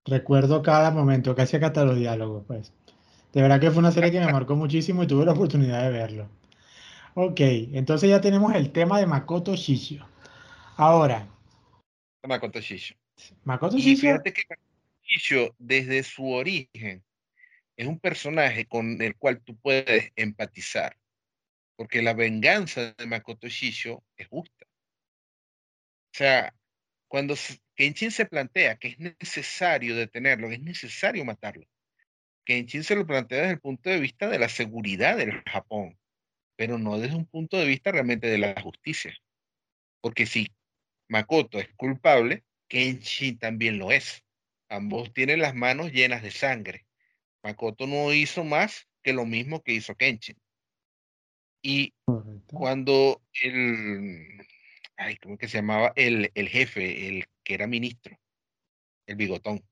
Recuerdo 0.06 0.62
cada 0.64 0.92
momento, 0.92 1.36
casi 1.36 1.58
hasta 1.58 1.86
los 1.86 1.98
diálogos, 1.98 2.44
pues. 2.48 2.74
De 3.34 3.42
verdad 3.42 3.60
que 3.60 3.72
fue 3.72 3.80
una 3.80 3.92
serie 3.92 4.12
que 4.12 4.20
me 4.20 4.32
marcó 4.32 4.56
muchísimo 4.56 5.04
y 5.04 5.08
tuve 5.08 5.26
la 5.26 5.32
oportunidad 5.34 5.84
de 5.84 5.90
verlo. 5.90 6.30
Ok, 7.16 7.40
entonces 7.74 8.10
ya 8.10 8.22
tenemos 8.22 8.56
el 8.56 8.72
tema 8.72 9.00
de 9.00 9.06
Makoto 9.06 9.56
Shishio. 9.56 10.08
Ahora. 10.78 11.28
Makoto 12.28 12.60
Shishio. 12.60 12.98
Makoto 13.44 13.78
Shishio. 13.78 13.98
fíjate 13.98 14.34
que 14.34 14.42
Shishio, 15.04 15.54
desde 15.60 16.02
su 16.02 16.32
origen, 16.32 17.04
es 17.78 17.88
un 17.88 18.00
personaje 18.00 18.66
con 18.66 19.00
el 19.00 19.16
cual 19.16 19.42
tú 19.42 19.56
puedes 19.58 20.12
empatizar. 20.16 20.98
Porque 21.76 22.02
la 22.02 22.14
venganza 22.14 22.94
de 22.98 23.06
Makoto 23.06 23.48
Shishio 23.48 24.04
es 24.18 24.28
justa. 24.28 24.66
O 24.66 26.18
sea, 26.18 26.54
cuando 27.08 27.36
Kenshin 27.76 28.10
se 28.10 28.26
plantea 28.26 28.78
que 28.78 28.88
es 28.88 29.00
necesario 29.00 29.96
detenerlo, 29.96 30.50
que 30.50 30.56
es 30.56 30.62
necesario 30.64 31.24
matarlo, 31.26 31.66
Kenshin 32.44 32.84
se 32.84 32.96
lo 32.96 33.06
plantea 33.06 33.42
desde 33.42 33.54
el 33.54 33.60
punto 33.60 33.92
de 33.92 34.00
vista 34.00 34.28
de 34.30 34.40
la 34.40 34.50
seguridad 34.50 35.18
del 35.18 35.44
Japón, 35.44 35.98
pero 36.56 36.78
no 36.78 36.98
desde 37.00 37.16
un 37.16 37.26
punto 37.26 37.58
de 37.58 37.66
vista 37.66 37.92
realmente 37.92 38.28
de 38.28 38.38
la 38.38 38.60
justicia. 38.62 39.16
Porque 40.02 40.26
si 40.26 40.48
Makoto 41.08 41.60
es 41.60 41.70
culpable, 41.76 42.44
Kenshin 42.68 43.38
también 43.38 43.80
lo 43.80 43.92
es. 43.92 44.24
Ambos 44.70 45.14
tienen 45.14 45.40
las 45.40 45.56
manos 45.56 45.92
llenas 45.92 46.22
de 46.22 46.32
sangre. 46.32 46.86
Makoto 47.44 47.88
no 47.88 48.14
hizo 48.14 48.44
más 48.44 48.88
que 49.02 49.14
lo 49.14 49.26
mismo 49.26 49.62
que 49.62 49.74
hizo 49.74 49.96
Kenshin. 49.96 50.38
Y 51.62 51.94
cuando 52.48 53.22
el, 53.42 54.46
ay, 54.98 55.18
¿cómo 55.18 55.38
que 55.38 55.48
se 55.48 55.58
llamaba? 55.58 55.94
El, 55.96 56.32
el 56.36 56.50
jefe, 56.50 57.08
el 57.08 57.26
que 57.44 57.54
era 57.54 57.68
ministro, 57.68 58.18
el 59.08 59.16
bigotón, 59.16 59.64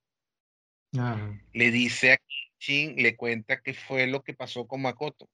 le 1.54 1.72
dice 1.72 2.14
a 2.14 2.18
Shin 2.60 2.96
le 2.98 3.16
cuenta 3.16 3.62
qué 3.62 3.74
fue 3.74 4.08
lo 4.08 4.24
que 4.24 4.34
pasó 4.34 4.68
con 4.68 4.82
Makoto. 4.82 5.30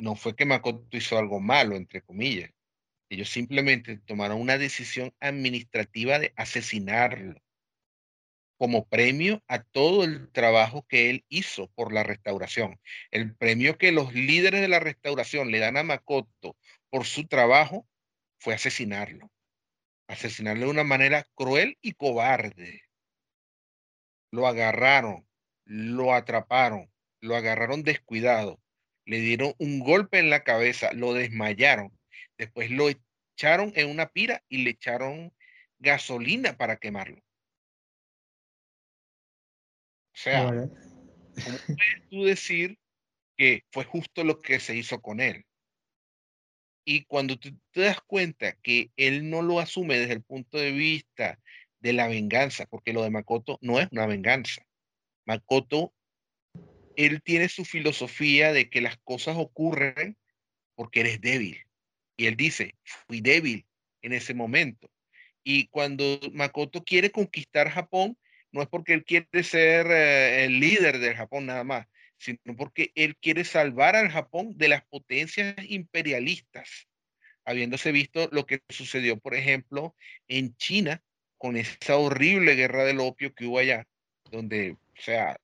No 0.00 0.14
fue 0.14 0.36
que 0.36 0.44
Makoto 0.44 0.96
hizo 0.96 1.18
algo 1.18 1.40
malo, 1.40 1.76
entre 1.76 2.02
comillas. 2.02 2.50
Ellos 3.10 3.30
simplemente 3.30 3.98
tomaron 3.98 4.40
una 4.40 4.58
decisión 4.58 5.14
administrativa 5.20 6.18
de 6.18 6.32
asesinarlo 6.36 7.40
como 8.58 8.86
premio 8.88 9.42
a 9.46 9.62
todo 9.62 10.04
el 10.04 10.30
trabajo 10.32 10.84
que 10.88 11.10
él 11.10 11.24
hizo 11.28 11.68
por 11.68 11.92
la 11.92 12.02
restauración. 12.02 12.80
El 13.12 13.34
premio 13.34 13.78
que 13.78 13.92
los 13.92 14.12
líderes 14.12 14.60
de 14.60 14.68
la 14.68 14.80
restauración 14.80 15.50
le 15.50 15.60
dan 15.60 15.76
a 15.76 15.84
Makoto 15.84 16.56
por 16.90 17.06
su 17.06 17.26
trabajo 17.28 17.86
fue 18.38 18.54
asesinarlo. 18.54 19.30
Asesinarlo 20.08 20.66
de 20.66 20.70
una 20.72 20.84
manera 20.84 21.26
cruel 21.34 21.78
y 21.80 21.92
cobarde. 21.92 22.82
Lo 24.32 24.46
agarraron, 24.46 25.26
lo 25.64 26.12
atraparon, 26.12 26.90
lo 27.20 27.36
agarraron 27.36 27.82
descuidado, 27.84 28.60
le 29.08 29.20
dieron 29.20 29.54
un 29.58 29.80
golpe 29.80 30.18
en 30.18 30.28
la 30.28 30.44
cabeza, 30.44 30.92
lo 30.92 31.14
desmayaron, 31.14 31.98
después 32.36 32.70
lo 32.70 32.90
echaron 32.90 33.72
en 33.74 33.88
una 33.88 34.10
pira 34.10 34.44
y 34.50 34.58
le 34.58 34.70
echaron 34.70 35.32
gasolina 35.78 36.58
para 36.58 36.76
quemarlo. 36.76 37.16
O 40.12 40.20
sea, 40.20 40.44
¿cómo 40.44 40.68
puedes 41.38 42.08
tú 42.10 42.24
decir 42.24 42.78
que 43.38 43.64
fue 43.70 43.84
justo 43.84 44.24
lo 44.24 44.40
que 44.40 44.60
se 44.60 44.76
hizo 44.76 45.00
con 45.00 45.20
él? 45.20 45.46
Y 46.84 47.04
cuando 47.04 47.38
tú 47.38 47.58
te 47.70 47.82
das 47.82 48.02
cuenta 48.02 48.56
que 48.56 48.90
él 48.96 49.30
no 49.30 49.40
lo 49.40 49.58
asume 49.58 49.98
desde 49.98 50.14
el 50.14 50.22
punto 50.22 50.58
de 50.58 50.72
vista 50.72 51.40
de 51.80 51.94
la 51.94 52.08
venganza, 52.08 52.66
porque 52.66 52.92
lo 52.92 53.02
de 53.04 53.10
Makoto 53.10 53.58
no 53.62 53.80
es 53.80 53.88
una 53.90 54.06
venganza. 54.06 54.66
Makoto, 55.24 55.94
él 56.98 57.22
tiene 57.22 57.48
su 57.48 57.64
filosofía 57.64 58.52
de 58.52 58.68
que 58.68 58.80
las 58.80 58.98
cosas 58.98 59.36
ocurren 59.38 60.16
porque 60.74 61.00
eres 61.00 61.20
débil. 61.20 61.64
Y 62.16 62.26
él 62.26 62.36
dice, 62.36 62.74
fui 62.82 63.20
débil 63.20 63.66
en 64.02 64.12
ese 64.12 64.34
momento. 64.34 64.90
Y 65.44 65.68
cuando 65.68 66.18
Makoto 66.32 66.82
quiere 66.82 67.12
conquistar 67.12 67.70
Japón, 67.70 68.18
no 68.50 68.62
es 68.62 68.68
porque 68.68 68.94
él 68.94 69.04
quiere 69.04 69.44
ser 69.44 69.86
eh, 69.88 70.44
el 70.44 70.58
líder 70.58 70.98
del 70.98 71.14
Japón 71.14 71.46
nada 71.46 71.62
más, 71.62 71.86
sino 72.16 72.56
porque 72.56 72.90
él 72.96 73.16
quiere 73.16 73.44
salvar 73.44 73.94
al 73.94 74.10
Japón 74.10 74.58
de 74.58 74.66
las 74.66 74.84
potencias 74.86 75.54
imperialistas, 75.68 76.88
habiéndose 77.44 77.92
visto 77.92 78.28
lo 78.32 78.44
que 78.44 78.60
sucedió, 78.68 79.20
por 79.20 79.36
ejemplo, 79.36 79.94
en 80.26 80.56
China 80.56 81.00
con 81.36 81.56
esa 81.56 81.96
horrible 81.96 82.56
guerra 82.56 82.82
del 82.84 82.98
opio 82.98 83.32
que 83.34 83.46
hubo 83.46 83.60
allá, 83.60 83.86
donde 84.32 84.72
o 84.72 85.00
sea, 85.00 85.38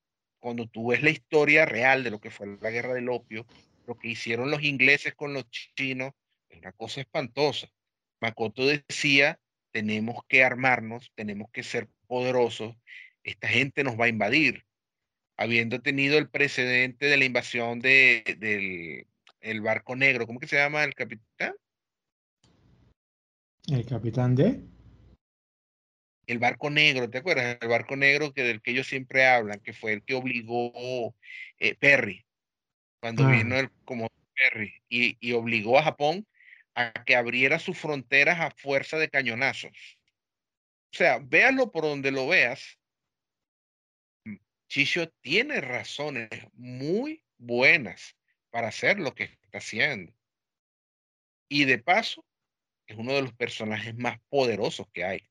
cuando 0.45 0.67
tú 0.67 0.89
ves 0.89 1.03
la 1.03 1.09
historia 1.09 1.65
real 1.65 2.05
de 2.05 2.11
lo 2.11 2.21
que 2.21 2.29
fue 2.29 2.59
la 2.61 2.71
guerra 2.71 2.93
del 2.93 3.09
opio, 3.09 3.47
lo 3.87 3.97
que 3.97 4.09
hicieron 4.09 4.51
los 4.51 4.63
ingleses 4.63 5.15
con 5.15 5.33
los 5.33 5.49
chinos, 5.49 6.13
es 6.51 6.59
una 6.59 6.73
cosa 6.73 7.01
espantosa. 7.01 7.69
Makoto 8.21 8.67
decía, 8.67 9.41
tenemos 9.71 10.23
que 10.29 10.45
armarnos, 10.45 11.11
tenemos 11.15 11.51
que 11.51 11.63
ser 11.63 11.89
poderosos, 12.07 12.77
esta 13.23 13.49
gente 13.49 13.85
nos 13.85 13.99
va 13.99 14.05
a 14.05 14.09
invadir. 14.09 14.67
Habiendo 15.39 15.81
tenido 15.81 16.19
el 16.19 16.29
precedente 16.29 17.07
de 17.07 17.17
la 17.17 17.25
invasión 17.25 17.81
de, 17.81 18.37
del 18.39 19.07
el 19.41 19.63
barco 19.63 19.97
negro, 19.97 20.27
¿cómo 20.27 20.41
que 20.41 20.47
se 20.47 20.57
llama 20.57 20.85
el 20.85 20.95
capitán? 20.95 21.55
¿El 23.67 23.87
capitán 23.87 24.35
de? 24.35 24.74
El 26.27 26.39
barco 26.39 26.71
negro, 26.71 27.09
¿te 27.11 27.19
acuerdas? 27.19 27.59
El 27.61 27.69
barco 27.69 27.97
negro 27.97 28.33
que 28.33 28.43
del 28.43 28.63
que 28.63 28.71
ellos 28.73 28.87
siempre 28.87 29.27
hablan, 29.27 29.61
que 29.61 29.73
fue 29.73 29.93
el 29.93 30.03
que 30.03 30.15
obligó 30.15 31.15
eh, 31.59 31.75
Perry, 31.75 32.25
cuando 33.01 33.25
ah. 33.25 33.31
vino 33.31 33.57
el 33.57 33.71
como 33.85 34.09
Perry, 34.35 34.83
y, 34.89 35.17
y 35.21 35.33
obligó 35.33 35.79
a 35.79 35.85
Japón 35.85 36.27
a 36.75 36.93
que 37.05 37.17
abriera 37.17 37.59
sus 37.59 37.79
fronteras 37.79 38.41
a 38.41 38.51
fuerza 38.51 38.99
de 38.99 39.09
cañonazos. 39.09 39.99
O 40.93 40.97
sea, 40.97 41.19
véalo 41.19 41.71
por 41.73 41.85
donde 41.85 42.11
lo 42.11 42.29
veas. 42.29 42.79
Chicho 44.69 45.09
tiene 45.21 45.61
razones 45.61 46.29
muy 46.53 47.25
buenas 47.37 48.17
para 48.51 48.69
hacer 48.69 48.99
lo 48.99 49.15
que 49.15 49.25
está 49.25 49.59
haciendo. 49.59 50.13
Y 51.49 51.65
de 51.65 51.79
paso, 51.79 52.25
es 52.87 52.97
uno 52.97 53.13
de 53.13 53.23
los 53.23 53.33
personajes 53.33 53.95
más 53.97 54.19
poderosos 54.29 54.87
que 54.93 55.05
hay. 55.05 55.29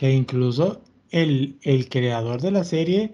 Que 0.00 0.12
incluso 0.14 0.80
el, 1.10 1.58
el 1.62 1.90
creador 1.90 2.40
de 2.40 2.50
la 2.50 2.64
serie, 2.64 3.12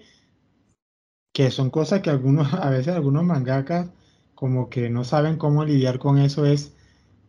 que 1.33 1.51
son 1.51 1.69
cosas 1.69 2.01
que 2.01 2.09
algunos, 2.09 2.53
a 2.53 2.69
veces 2.69 2.95
algunos 2.95 3.25
mangakas 3.25 3.89
como 4.35 4.69
que 4.69 4.89
no 4.89 5.03
saben 5.03 5.35
cómo 5.35 5.65
lidiar 5.65 5.99
con 5.99 6.17
eso, 6.17 6.45
es 6.45 6.77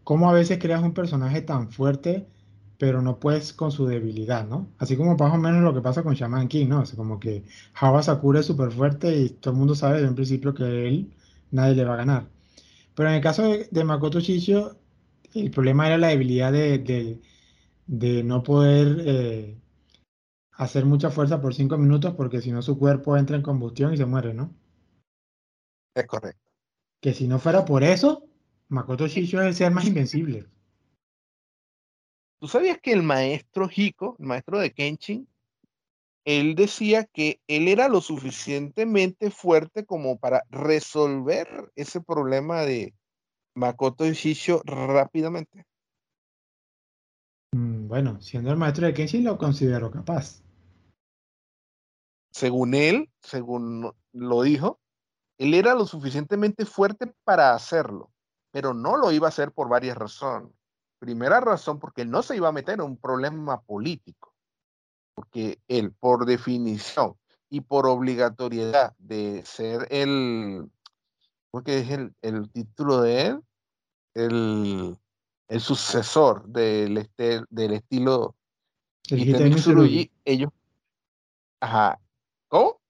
cómo 0.04 0.30
a 0.30 0.32
veces 0.32 0.60
creas 0.60 0.84
un 0.84 0.94
personaje 0.94 1.42
tan 1.42 1.72
fuerte, 1.72 2.28
pero 2.78 3.02
no 3.02 3.18
puedes 3.18 3.52
con 3.52 3.72
su 3.72 3.86
debilidad, 3.86 4.46
¿no? 4.46 4.68
Así 4.78 4.96
como 4.96 5.16
más 5.16 5.34
o 5.34 5.38
menos 5.38 5.60
lo 5.64 5.74
que 5.74 5.80
pasa 5.80 6.04
con 6.04 6.14
Shaman 6.14 6.46
King, 6.46 6.68
¿no? 6.68 6.82
O 6.82 6.96
como 6.96 7.18
que 7.18 7.42
Hawa 7.74 8.04
Sakura 8.04 8.38
es 8.38 8.46
súper 8.46 8.70
fuerte 8.70 9.16
y 9.18 9.30
todo 9.30 9.54
el 9.54 9.58
mundo 9.58 9.74
sabe 9.74 9.96
desde 9.96 10.08
un 10.10 10.14
principio 10.14 10.54
que 10.54 10.86
él 10.86 11.12
nadie 11.50 11.74
le 11.74 11.84
va 11.84 11.94
a 11.94 11.96
ganar. 11.96 12.28
Pero 12.94 13.08
en 13.08 13.16
el 13.16 13.22
caso 13.22 13.42
de, 13.42 13.84
Makoto 13.84 14.20
Shishio, 14.20 14.76
el 15.34 15.50
problema 15.50 15.88
era 15.88 15.98
la 15.98 16.08
debilidad 16.08 16.52
de, 16.52 16.78
no 17.88 18.42
poder 18.42 19.02
eh, 19.06 19.60
hacer 20.52 20.84
mucha 20.84 21.10
fuerza 21.10 21.40
por 21.40 21.54
cinco 21.54 21.78
minutos 21.78 22.14
porque 22.14 22.40
si 22.40 22.52
no 22.52 22.62
su 22.62 22.78
cuerpo 22.78 23.16
entra 23.16 23.36
en 23.36 23.42
combustión 23.42 23.94
y 23.94 23.96
se 23.96 24.04
muere, 24.04 24.34
¿no? 24.34 24.54
Es 25.94 26.06
correcto. 26.06 26.50
Que 27.00 27.14
si 27.14 27.26
no 27.26 27.38
fuera 27.38 27.64
por 27.64 27.82
eso, 27.82 28.24
Makoto 28.68 29.06
Shishio 29.06 29.40
es 29.40 29.46
el 29.46 29.54
ser 29.54 29.72
más 29.72 29.86
invencible. 29.86 30.46
¿Tú 32.40 32.46
sabías 32.46 32.78
que 32.80 32.92
el 32.92 33.02
maestro 33.02 33.68
Hiko, 33.74 34.16
el 34.18 34.26
maestro 34.26 34.58
de 34.58 34.72
Kenshin, 34.72 35.26
él 36.24 36.54
decía 36.54 37.04
que 37.04 37.40
él 37.48 37.68
era 37.68 37.88
lo 37.88 38.00
suficientemente 38.00 39.30
fuerte 39.30 39.86
como 39.86 40.18
para 40.18 40.44
resolver 40.50 41.72
ese 41.74 42.00
problema 42.00 42.62
de 42.62 42.94
Makoto 43.54 44.04
Shishio 44.04 44.60
rápidamente? 44.64 45.64
Mm, 47.52 47.88
bueno, 47.88 48.20
siendo 48.20 48.50
el 48.50 48.56
maestro 48.56 48.86
de 48.86 48.94
Kenshin 48.94 49.24
lo 49.24 49.38
considero 49.38 49.90
capaz. 49.90 50.42
Según 52.30 52.74
él, 52.74 53.10
según 53.20 53.92
lo 54.12 54.42
dijo, 54.42 54.80
él 55.38 55.54
era 55.54 55.74
lo 55.74 55.86
suficientemente 55.86 56.66
fuerte 56.66 57.12
para 57.24 57.54
hacerlo, 57.54 58.12
pero 58.50 58.74
no 58.74 58.96
lo 58.96 59.12
iba 59.12 59.26
a 59.26 59.30
hacer 59.30 59.52
por 59.52 59.68
varias 59.68 59.96
razones. 59.96 60.52
Primera 60.98 61.40
razón, 61.40 61.78
porque 61.78 62.04
no 62.04 62.22
se 62.22 62.36
iba 62.36 62.48
a 62.48 62.52
meter 62.52 62.74
en 62.74 62.80
un 62.82 62.96
problema 62.96 63.62
político, 63.62 64.34
porque 65.14 65.60
él, 65.68 65.92
por 65.92 66.26
definición 66.26 67.14
y 67.48 67.60
por 67.60 67.86
obligatoriedad 67.86 68.94
de 68.98 69.44
ser 69.46 69.86
el, 69.90 70.70
¿cómo 71.50 71.62
es 71.66 71.88
el, 72.22 72.50
título 72.50 73.00
de 73.00 73.26
él? 73.26 73.40
El, 74.14 74.98
sucesor 75.60 76.46
del, 76.46 76.98
este, 76.98 77.40
del 77.50 77.72
estilo 77.72 78.36
el 79.10 79.50
Mitsurugi, 79.50 80.10
ellos, 80.24 80.50
ajá, 81.60 81.98
¿cómo? 82.48 82.80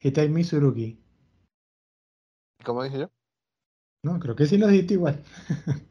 Hitai 0.00 0.28
Mitsurugi. 0.28 1.02
¿Cómo 2.64 2.84
dije 2.84 3.00
yo? 3.00 3.10
No, 4.02 4.20
creo 4.20 4.36
que 4.36 4.46
sí 4.46 4.58
lo 4.58 4.68
dijiste 4.68 4.94
igual. 4.94 5.22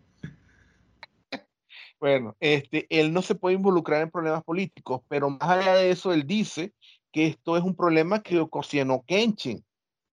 bueno, 2.00 2.36
este, 2.40 2.88
él 2.90 3.12
no 3.12 3.22
se 3.22 3.36
puede 3.36 3.56
involucrar 3.56 4.02
en 4.02 4.12
problemas 4.12 4.44
políticos, 4.44 5.02
pero 5.10 5.30
más 5.30 5.50
allá 5.50 5.76
de 5.76 5.92
eso, 5.92 6.14
él 6.14 6.26
dice 6.26 6.74
que 7.12 7.28
esto 7.28 7.58
es 7.58 7.64
un 7.64 7.76
problema 7.76 8.22
que 8.22 8.40
ocasionó 8.40 9.04
Kenshin 9.06 9.66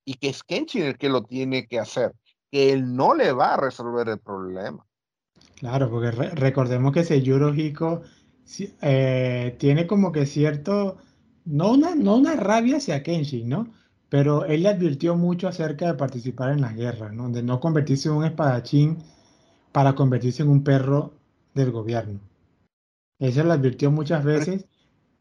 y 0.06 0.14
que 0.16 0.30
es 0.30 0.44
Kenshin 0.44 0.84
el 0.84 0.98
que 0.98 1.10
lo 1.10 1.24
tiene 1.24 1.68
que 1.68 1.80
hacer, 1.80 2.16
que 2.52 2.72
él 2.72 2.96
no 2.96 3.14
le 3.14 3.34
va 3.34 3.56
a 3.56 3.58
resolver 3.58 4.08
el 4.08 4.20
problema. 4.20 4.86
Claro, 5.60 5.90
porque 5.90 6.12
recordemos 6.12 6.94
que 6.94 7.02
ese 7.02 7.18
Hiko 7.18 8.02
eh, 8.82 9.56
tiene 9.60 9.88
como 9.88 10.14
que 10.14 10.26
cierto, 10.26 10.98
no 11.44 11.74
una, 11.74 11.96
no 11.96 12.16
una 12.16 12.38
rabia 12.38 12.78
hacia 12.78 13.04
Kenshin, 13.04 13.50
¿no? 13.50 13.68
pero 14.08 14.46
él 14.46 14.64
le 14.64 14.70
advirtió 14.70 15.18
mucho 15.18 15.50
acerca 15.50 15.88
de 15.88 15.94
participar 15.96 16.52
en 16.54 16.62
la 16.62 16.72
guerra, 16.72 17.12
¿no? 17.12 17.30
de 17.30 17.44
no 17.44 17.60
convertirse 17.60 18.08
en 18.08 18.16
un 18.16 18.26
espadachín 18.26 19.00
para 19.74 19.96
convertirse 19.96 20.44
en 20.44 20.50
un 20.50 20.64
perro 20.64 21.14
del 21.54 21.72
gobierno. 21.72 22.22
Eso 23.20 23.44
le 23.44 23.52
advirtió 23.52 23.92
muchas 23.92 24.24
veces 24.24 24.66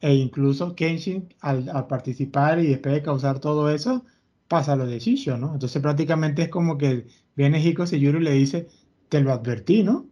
e 0.01 0.15
incluso 0.15 0.77
Kenshin 0.77 1.35
al, 1.41 1.87
participar 1.89 2.61
y 2.61 2.69
después 2.69 2.95
de 2.95 3.03
causar 3.03 3.41
todo 3.41 3.71
eso, 3.71 4.05
pasa 4.47 4.77
lo 4.77 4.87
de 4.87 5.01
Shisho, 5.01 5.37
¿no? 5.37 5.55
Entonces 5.55 5.83
prácticamente 5.83 6.43
es 6.43 6.49
como 6.49 6.79
que 6.79 7.09
viene 7.35 7.61
Hiko 7.61 7.87
Seiyuro 7.87 8.21
y 8.21 8.23
le 8.23 8.33
dice, 8.33 8.69
te 9.09 9.21
lo 9.21 9.33
advertí, 9.33 9.83
¿no? 9.83 10.07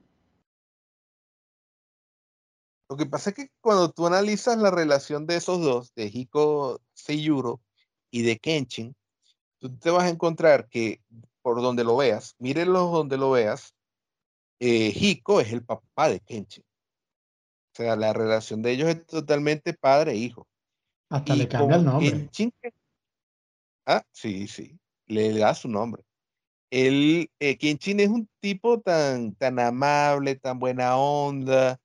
Lo 2.89 2.97
que 2.97 3.07
pasa 3.07 3.31
es 3.31 3.37
que 3.37 3.51
cuando 3.61 3.91
tú 3.91 4.07
analizas 4.07 4.59
la 4.59 4.71
relación 4.71 5.27
de 5.27 5.37
esos 5.37 5.61
dos, 5.61 5.93
de 5.95 6.07
Hiko 6.07 6.81
Seiyuro 6.95 7.61
y 8.11 8.23
de 8.23 8.39
Kenshin, 8.39 8.95
tú 9.59 9.77
te 9.77 9.91
vas 9.91 10.05
a 10.05 10.09
encontrar 10.09 10.69
que 10.69 11.01
por 11.43 11.61
donde 11.61 11.85
lo 11.85 11.97
veas, 11.97 12.37
mírenlo 12.39 12.87
donde 12.87 13.17
lo 13.17 13.33
veas, 13.33 13.75
eh, 14.61 14.93
Hiko 14.95 15.41
es 15.41 15.53
el 15.53 15.65
papá 15.65 16.09
de 16.09 16.21
Kenshin. 16.21 16.65
O 17.73 17.77
sea, 17.77 17.97
la 17.97 18.13
relación 18.13 18.63
de 18.63 18.71
ellos 18.73 18.89
es 18.89 19.05
totalmente 19.07 19.75
padre 19.75 20.13
e 20.13 20.17
hijo. 20.17 20.47
Hasta 21.11 21.37
le 21.37 21.49
cambia 21.49 21.77
el 21.77 21.85
nombre. 21.85 22.31
ah, 23.87 24.05
sí, 24.13 24.47
sí, 24.47 24.79
le 25.07 25.37
da 25.37 25.55
su 25.55 25.69
nombre. 25.69 26.03
El, 26.71 27.31
eh, 27.39 27.59
Kenshin 27.59 28.01
es 28.01 28.09
un 28.09 28.29
tipo 28.41 28.81
tan, 28.81 29.35
tan 29.35 29.59
amable, 29.59 30.37
tan 30.37 30.59
buena 30.59 30.97
onda, 30.97 31.81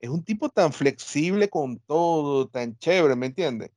es 0.00 0.10
un 0.10 0.24
tipo 0.24 0.48
tan 0.48 0.72
flexible 0.72 1.48
con 1.48 1.78
todo, 1.80 2.48
tan 2.48 2.76
chévere, 2.78 3.16
¿me 3.16 3.26
entiendes? 3.26 3.70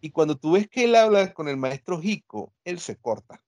Y 0.00 0.10
cuando 0.10 0.36
tú 0.36 0.52
ves 0.52 0.68
que 0.68 0.84
él 0.84 0.94
habla 0.94 1.32
con 1.34 1.48
el 1.48 1.56
maestro 1.56 2.00
Jico, 2.00 2.52
él 2.64 2.80
se 2.80 2.96
corta. 2.96 3.42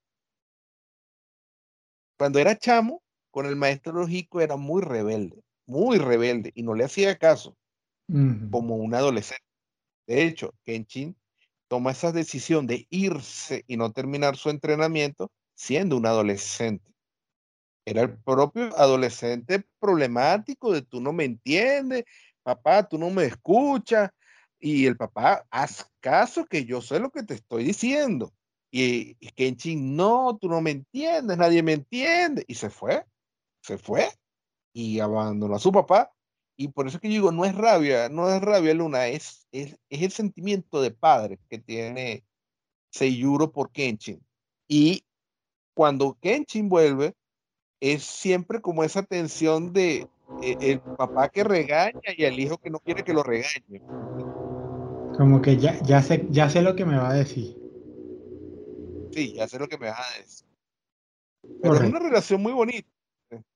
Cuando 2.18 2.38
era 2.38 2.56
chamo, 2.56 3.02
con 3.30 3.46
el 3.46 3.56
maestro 3.56 4.06
Jico 4.06 4.40
era 4.40 4.56
muy 4.56 4.82
rebelde, 4.82 5.42
muy 5.66 5.98
rebelde, 5.98 6.52
y 6.54 6.62
no 6.62 6.74
le 6.74 6.84
hacía 6.84 7.16
caso, 7.16 7.56
como 8.50 8.76
un 8.76 8.94
adolescente. 8.94 9.42
De 10.06 10.24
hecho, 10.24 10.54
Kenshin 10.64 11.16
toma 11.68 11.92
esa 11.92 12.12
decisión 12.12 12.66
de 12.66 12.86
irse 12.90 13.64
y 13.66 13.76
no 13.78 13.92
terminar 13.92 14.36
su 14.36 14.50
entrenamiento 14.50 15.30
siendo 15.54 15.96
un 15.96 16.06
adolescente. 16.06 16.91
Era 17.84 18.02
el 18.02 18.16
propio 18.18 18.76
adolescente 18.76 19.64
problemático 19.80 20.72
de 20.72 20.82
tú 20.82 21.00
no 21.00 21.12
me 21.12 21.24
entiendes, 21.24 22.04
papá, 22.42 22.88
tú 22.88 22.98
no 22.98 23.10
me 23.10 23.24
escuchas, 23.24 24.10
y 24.62 24.86
el 24.86 24.96
papá, 24.96 25.44
haz 25.50 25.90
caso 25.98 26.46
que 26.46 26.64
yo 26.64 26.80
sé 26.80 27.00
lo 27.00 27.10
que 27.10 27.24
te 27.24 27.34
estoy 27.34 27.64
diciendo. 27.64 28.32
Y, 28.70 29.16
Kenshin, 29.32 29.96
no, 29.96 30.38
tú 30.40 30.48
no 30.48 30.60
me 30.60 30.70
entiendes, 30.70 31.36
nadie 31.36 31.64
me 31.64 31.72
entiende. 31.72 32.44
Y 32.46 32.54
se 32.54 32.70
fue, 32.70 33.04
se 33.60 33.76
fue 33.76 34.08
y 34.72 35.00
abandonó 35.00 35.56
a 35.56 35.58
su 35.58 35.72
papá. 35.72 36.12
Y 36.56 36.68
por 36.68 36.86
eso 36.86 37.00
que 37.00 37.08
yo 37.08 37.14
digo, 37.14 37.32
no 37.32 37.44
es 37.44 37.56
rabia, 37.56 38.08
no 38.08 38.30
es 38.30 38.40
rabia, 38.40 38.72
Luna, 38.72 39.08
es, 39.08 39.48
es, 39.50 39.76
es 39.90 40.02
el 40.02 40.12
sentimiento 40.12 40.80
de 40.80 40.92
padre 40.92 41.40
que 41.50 41.58
tiene 41.58 42.24
Seiyuro 42.92 43.50
por 43.50 43.72
Kenshin. 43.72 44.24
Y 44.68 45.04
cuando 45.74 46.16
Kenshin 46.20 46.68
vuelve, 46.68 47.16
es 47.82 48.04
siempre 48.04 48.60
como 48.60 48.84
esa 48.84 49.02
tensión 49.02 49.72
de 49.72 50.08
eh, 50.40 50.56
el 50.60 50.80
papá 50.96 51.28
que 51.28 51.42
regaña 51.44 52.00
y 52.16 52.24
el 52.24 52.38
hijo 52.38 52.58
que 52.58 52.70
no 52.70 52.78
quiere 52.78 53.02
que 53.02 53.12
lo 53.12 53.24
regañe. 53.24 53.82
Como 55.16 55.40
que 55.40 55.56
ya, 55.58 55.78
ya, 55.82 56.02
sé, 56.02 56.26
ya 56.30 56.50
sé 56.50 56.60
lo 56.62 56.76
que 56.76 56.84
me 56.84 56.96
va 56.98 57.10
a 57.10 57.14
decir. 57.14 57.56
Sí, 59.10 59.34
ya 59.34 59.46
sé 59.48 59.58
lo 59.58 59.68
que 59.68 59.78
me 59.78 59.88
va 59.90 59.96
a 59.98 60.18
decir. 60.18 60.46
Pero 61.60 61.76
es 61.76 61.82
una 61.82 61.98
relación 61.98 62.42
muy 62.42 62.52
bonita. 62.52 62.88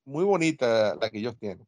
muy 0.05 0.24
bonita 0.24 0.97
la 1.01 1.11
que 1.11 1.18
ellos 1.18 1.37
tienen. 1.39 1.66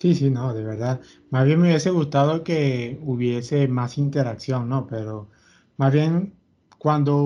Sí, 0.00 0.14
sí, 0.14 0.30
no, 0.30 0.54
de 0.54 0.64
verdad. 0.64 1.00
Más 1.28 1.44
bien 1.44 1.60
me 1.60 1.68
hubiese 1.68 1.90
gustado 1.90 2.42
que 2.42 2.98
hubiese 3.02 3.68
más 3.68 3.98
interacción, 3.98 4.68
¿no? 4.68 4.86
Pero 4.86 5.30
más 5.76 5.92
bien 5.92 6.38
cuando 6.78 7.16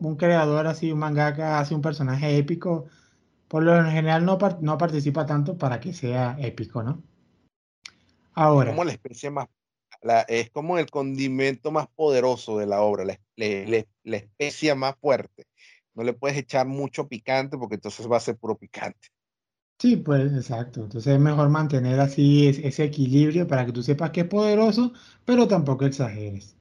un 0.00 0.16
creador 0.16 0.66
así, 0.66 0.90
un 0.90 0.98
mangaka 0.98 1.60
hace 1.60 1.74
un 1.76 1.82
personaje 1.82 2.36
épico, 2.36 2.86
por 3.48 3.62
lo 3.62 3.82
general 3.84 4.24
no, 4.24 4.38
no 4.60 4.78
participa 4.78 5.26
tanto 5.26 5.56
para 5.56 5.80
que 5.80 5.92
sea 5.92 6.36
épico, 6.38 6.82
¿no? 6.82 7.02
Ahora. 8.34 8.70
Como 8.70 8.84
la 8.84 8.92
especie 8.92 9.30
más, 9.30 9.48
es 10.28 10.50
como 10.50 10.78
el 10.78 10.88
condimento 10.90 11.72
más 11.72 11.88
poderoso 11.88 12.58
de 12.58 12.66
la 12.66 12.82
obra, 12.82 13.04
la, 13.04 13.18
la 13.36 14.16
especie 14.16 14.74
más 14.74 14.94
fuerte. 15.00 15.46
No 15.94 16.04
le 16.04 16.12
puedes 16.12 16.38
echar 16.38 16.66
mucho 16.66 17.08
picante 17.08 17.58
porque 17.58 17.74
entonces 17.74 18.08
va 18.08 18.18
a 18.18 18.20
ser 18.20 18.36
puro 18.36 18.56
picante. 18.56 19.08
Sí, 19.80 19.96
pues 19.96 20.32
exacto. 20.32 20.82
Entonces 20.82 21.14
es 21.14 21.20
mejor 21.20 21.48
mantener 21.48 21.98
así 21.98 22.48
ese 22.48 22.84
equilibrio 22.84 23.46
para 23.46 23.64
que 23.64 23.72
tú 23.72 23.82
sepas 23.82 24.10
que 24.10 24.20
es 24.20 24.26
poderoso, 24.26 24.92
pero 25.24 25.48
tampoco 25.48 25.86
exageres. 25.86 26.56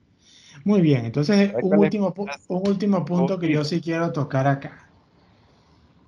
Muy 0.63 0.81
bien, 0.81 1.05
entonces 1.05 1.53
un 1.61 1.77
último, 1.77 2.13
un 2.47 2.67
último 2.67 3.05
punto 3.05 3.38
que 3.38 3.51
yo 3.51 3.63
sí 3.63 3.81
quiero 3.81 4.11
tocar 4.11 4.47
acá. 4.47 4.86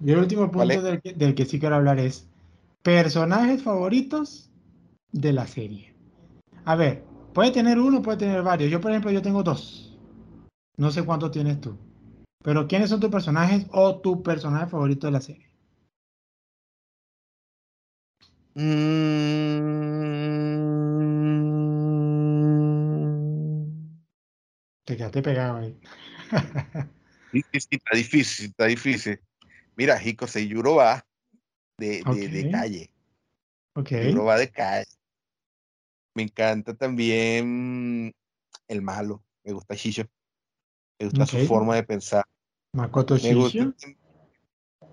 Y 0.01 0.11
el 0.11 0.19
último 0.19 0.49
punto 0.49 0.81
del 0.81 1.01
que, 1.01 1.13
del 1.13 1.35
que 1.35 1.45
sí 1.45 1.59
quiero 1.59 1.75
hablar 1.75 1.99
es 1.99 2.27
personajes 2.83 3.61
favoritos 3.61 4.49
de 5.11 5.33
la 5.33 5.45
serie. 5.45 5.93
A 6.65 6.75
ver, 6.75 7.03
puede 7.33 7.51
tener 7.51 7.79
uno, 7.79 8.01
puede 8.01 8.17
tener 8.19 8.41
varios. 8.41 8.71
Yo, 8.71 8.79
por 8.79 8.91
ejemplo, 8.91 9.11
yo 9.11 9.21
tengo 9.21 9.43
dos. 9.43 9.97
No 10.77 10.91
sé 10.91 11.03
cuántos 11.03 11.31
tienes 11.31 11.59
tú. 11.59 11.77
Pero 12.43 12.67
¿quiénes 12.67 12.89
son 12.89 13.01
tus 13.01 13.09
personajes 13.09 13.65
o 13.71 13.99
tu 13.99 14.23
personaje 14.23 14.67
favorito 14.67 15.07
de 15.07 15.11
la 15.11 15.21
serie? 15.21 15.49
Mm. 18.55 19.19
Te 24.85 24.97
quedaste 24.97 25.21
pegado 25.21 25.57
ahí. 25.57 25.79
sí, 27.31 27.43
sí, 27.51 27.67
está 27.71 27.95
difícil, 27.95 28.45
está 28.47 28.65
difícil. 28.65 29.19
Mira, 29.79 29.97
Hiko 29.97 30.27
Seiyuro 30.27 30.75
va 30.75 31.07
de, 31.77 32.03
de, 32.03 32.51
calle. 32.51 32.91
Ok. 33.75 33.87
Seiyuro 33.87 34.25
va 34.25 34.37
de 34.37 34.51
calle. 34.51 34.85
Me 36.13 36.23
encanta 36.23 36.73
también 36.73 38.13
el 38.67 38.81
malo. 38.81 39.23
Me 39.45 39.53
gusta 39.53 39.75
Shisho. 39.75 40.03
Me 40.99 41.05
gusta 41.05 41.25
su 41.25 41.47
forma 41.47 41.75
de 41.75 41.83
pensar. 41.83 42.25
Makoto 42.73 43.15
Shisho. 43.15 43.73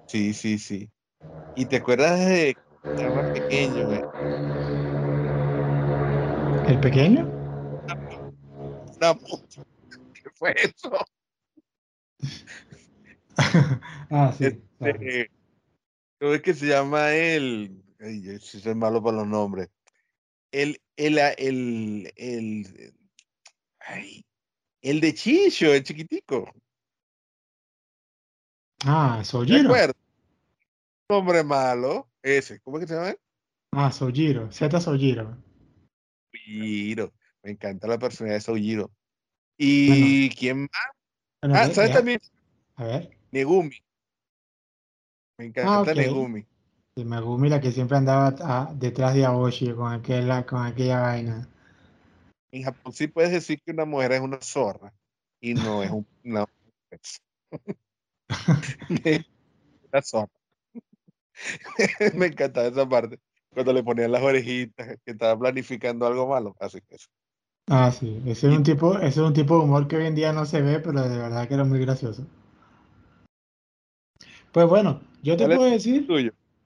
Sí, 0.06 0.32
sí, 0.32 0.56
sí. 0.56 0.88
¿Y 1.56 1.66
te 1.66 1.78
acuerdas 1.78 2.20
de 2.20 2.56
era 2.96 3.10
más 3.10 3.28
pequeño, 3.32 3.88
¿El 6.64 6.78
pequeño? 6.78 7.28
¿Qué 10.14 10.30
fue 10.36 10.54
eso? 10.62 10.96
ah, 14.10 14.32
sí. 14.38 14.65
Este, 14.80 15.30
¿Cómo 16.18 16.34
es 16.34 16.42
que 16.42 16.54
se 16.54 16.66
llama 16.66 17.12
él? 17.12 17.82
Ay, 18.00 18.22
yo 18.22 18.38
soy 18.38 18.74
malo 18.74 19.02
para 19.02 19.18
los 19.18 19.26
nombres. 19.26 19.68
El, 20.50 20.80
el, 20.96 21.18
el, 21.18 22.12
el, 22.16 22.94
ay, 23.80 24.24
el 24.80 25.00
de 25.00 25.14
Chicho, 25.14 25.72
el 25.72 25.82
chiquitico. 25.82 26.50
Ah, 28.84 29.22
Sojiro. 29.24 29.74
Hombre 31.08 31.44
malo. 31.44 32.08
Ese, 32.22 32.60
¿cómo 32.60 32.78
es 32.78 32.84
que 32.84 32.88
se 32.88 32.94
llama? 32.94 33.14
Ah, 33.72 33.92
Sojiro, 33.92 34.50
Z 34.50 34.80
Sojiro. 34.80 35.36
Sojiro, 36.32 37.12
me 37.42 37.52
encanta 37.52 37.86
la 37.86 37.98
personalidad 37.98 38.36
de 38.36 38.40
Sojiro. 38.40 38.90
¿Y 39.58 40.30
quién 40.30 40.62
más? 40.62 40.70
ah, 41.42 41.72
¿sabes 41.72 41.92
también? 41.92 42.20
A 42.76 42.84
ver. 42.84 43.18
Negumi. 43.30 43.85
Me 45.38 45.46
encanta 45.46 45.90
ah, 45.90 45.94
Negumi. 45.94 46.46
Y 46.94 47.04
Megumi, 47.04 47.48
la 47.48 47.60
que 47.60 47.72
siempre 47.72 47.98
andaba 47.98 48.34
ah, 48.40 48.72
detrás 48.74 49.14
de 49.14 49.24
Aoshi 49.24 49.72
con, 49.74 49.92
aquella, 49.92 50.46
con 50.46 50.64
aquella 50.64 51.00
vaina. 51.00 51.48
En 52.50 52.62
Japón 52.62 52.92
sí 52.92 53.06
puedes 53.06 53.32
decir 53.32 53.60
que 53.62 53.72
una 53.72 53.84
mujer 53.84 54.12
es 54.12 54.20
una 54.20 54.40
zorra 54.40 54.94
y 55.40 55.52
no 55.54 55.82
es 55.82 55.90
un, 55.90 56.06
una, 56.24 56.46
una 59.92 60.02
zorra. 60.02 60.32
me 62.14 62.26
encantaba 62.26 62.68
esa 62.68 62.88
parte. 62.88 63.20
Cuando 63.50 63.72
le 63.72 63.82
ponían 63.82 64.12
las 64.12 64.22
orejitas, 64.22 64.98
que 65.04 65.12
estaba 65.12 65.38
planificando 65.38 66.06
algo 66.06 66.28
malo. 66.28 66.56
Así 66.60 66.80
que 66.80 66.96
eso. 66.96 67.08
Ah, 67.68 67.90
sí. 67.90 68.22
Ese 68.26 68.48
es, 68.48 68.56
un 68.56 68.62
tipo, 68.62 68.96
ese 68.96 69.06
es 69.08 69.16
un 69.18 69.34
tipo 69.34 69.58
de 69.58 69.64
humor 69.64 69.88
que 69.88 69.96
hoy 69.96 70.06
en 70.06 70.14
día 70.14 70.32
no 70.32 70.46
se 70.46 70.62
ve, 70.62 70.78
pero 70.78 71.06
de 71.08 71.18
verdad 71.18 71.48
que 71.48 71.54
era 71.54 71.64
muy 71.64 71.80
gracioso. 71.80 72.26
Pues 74.56 74.70
bueno, 74.70 75.02
yo 75.22 75.36
te 75.36 75.44
puedo 75.44 75.64
decir. 75.64 76.08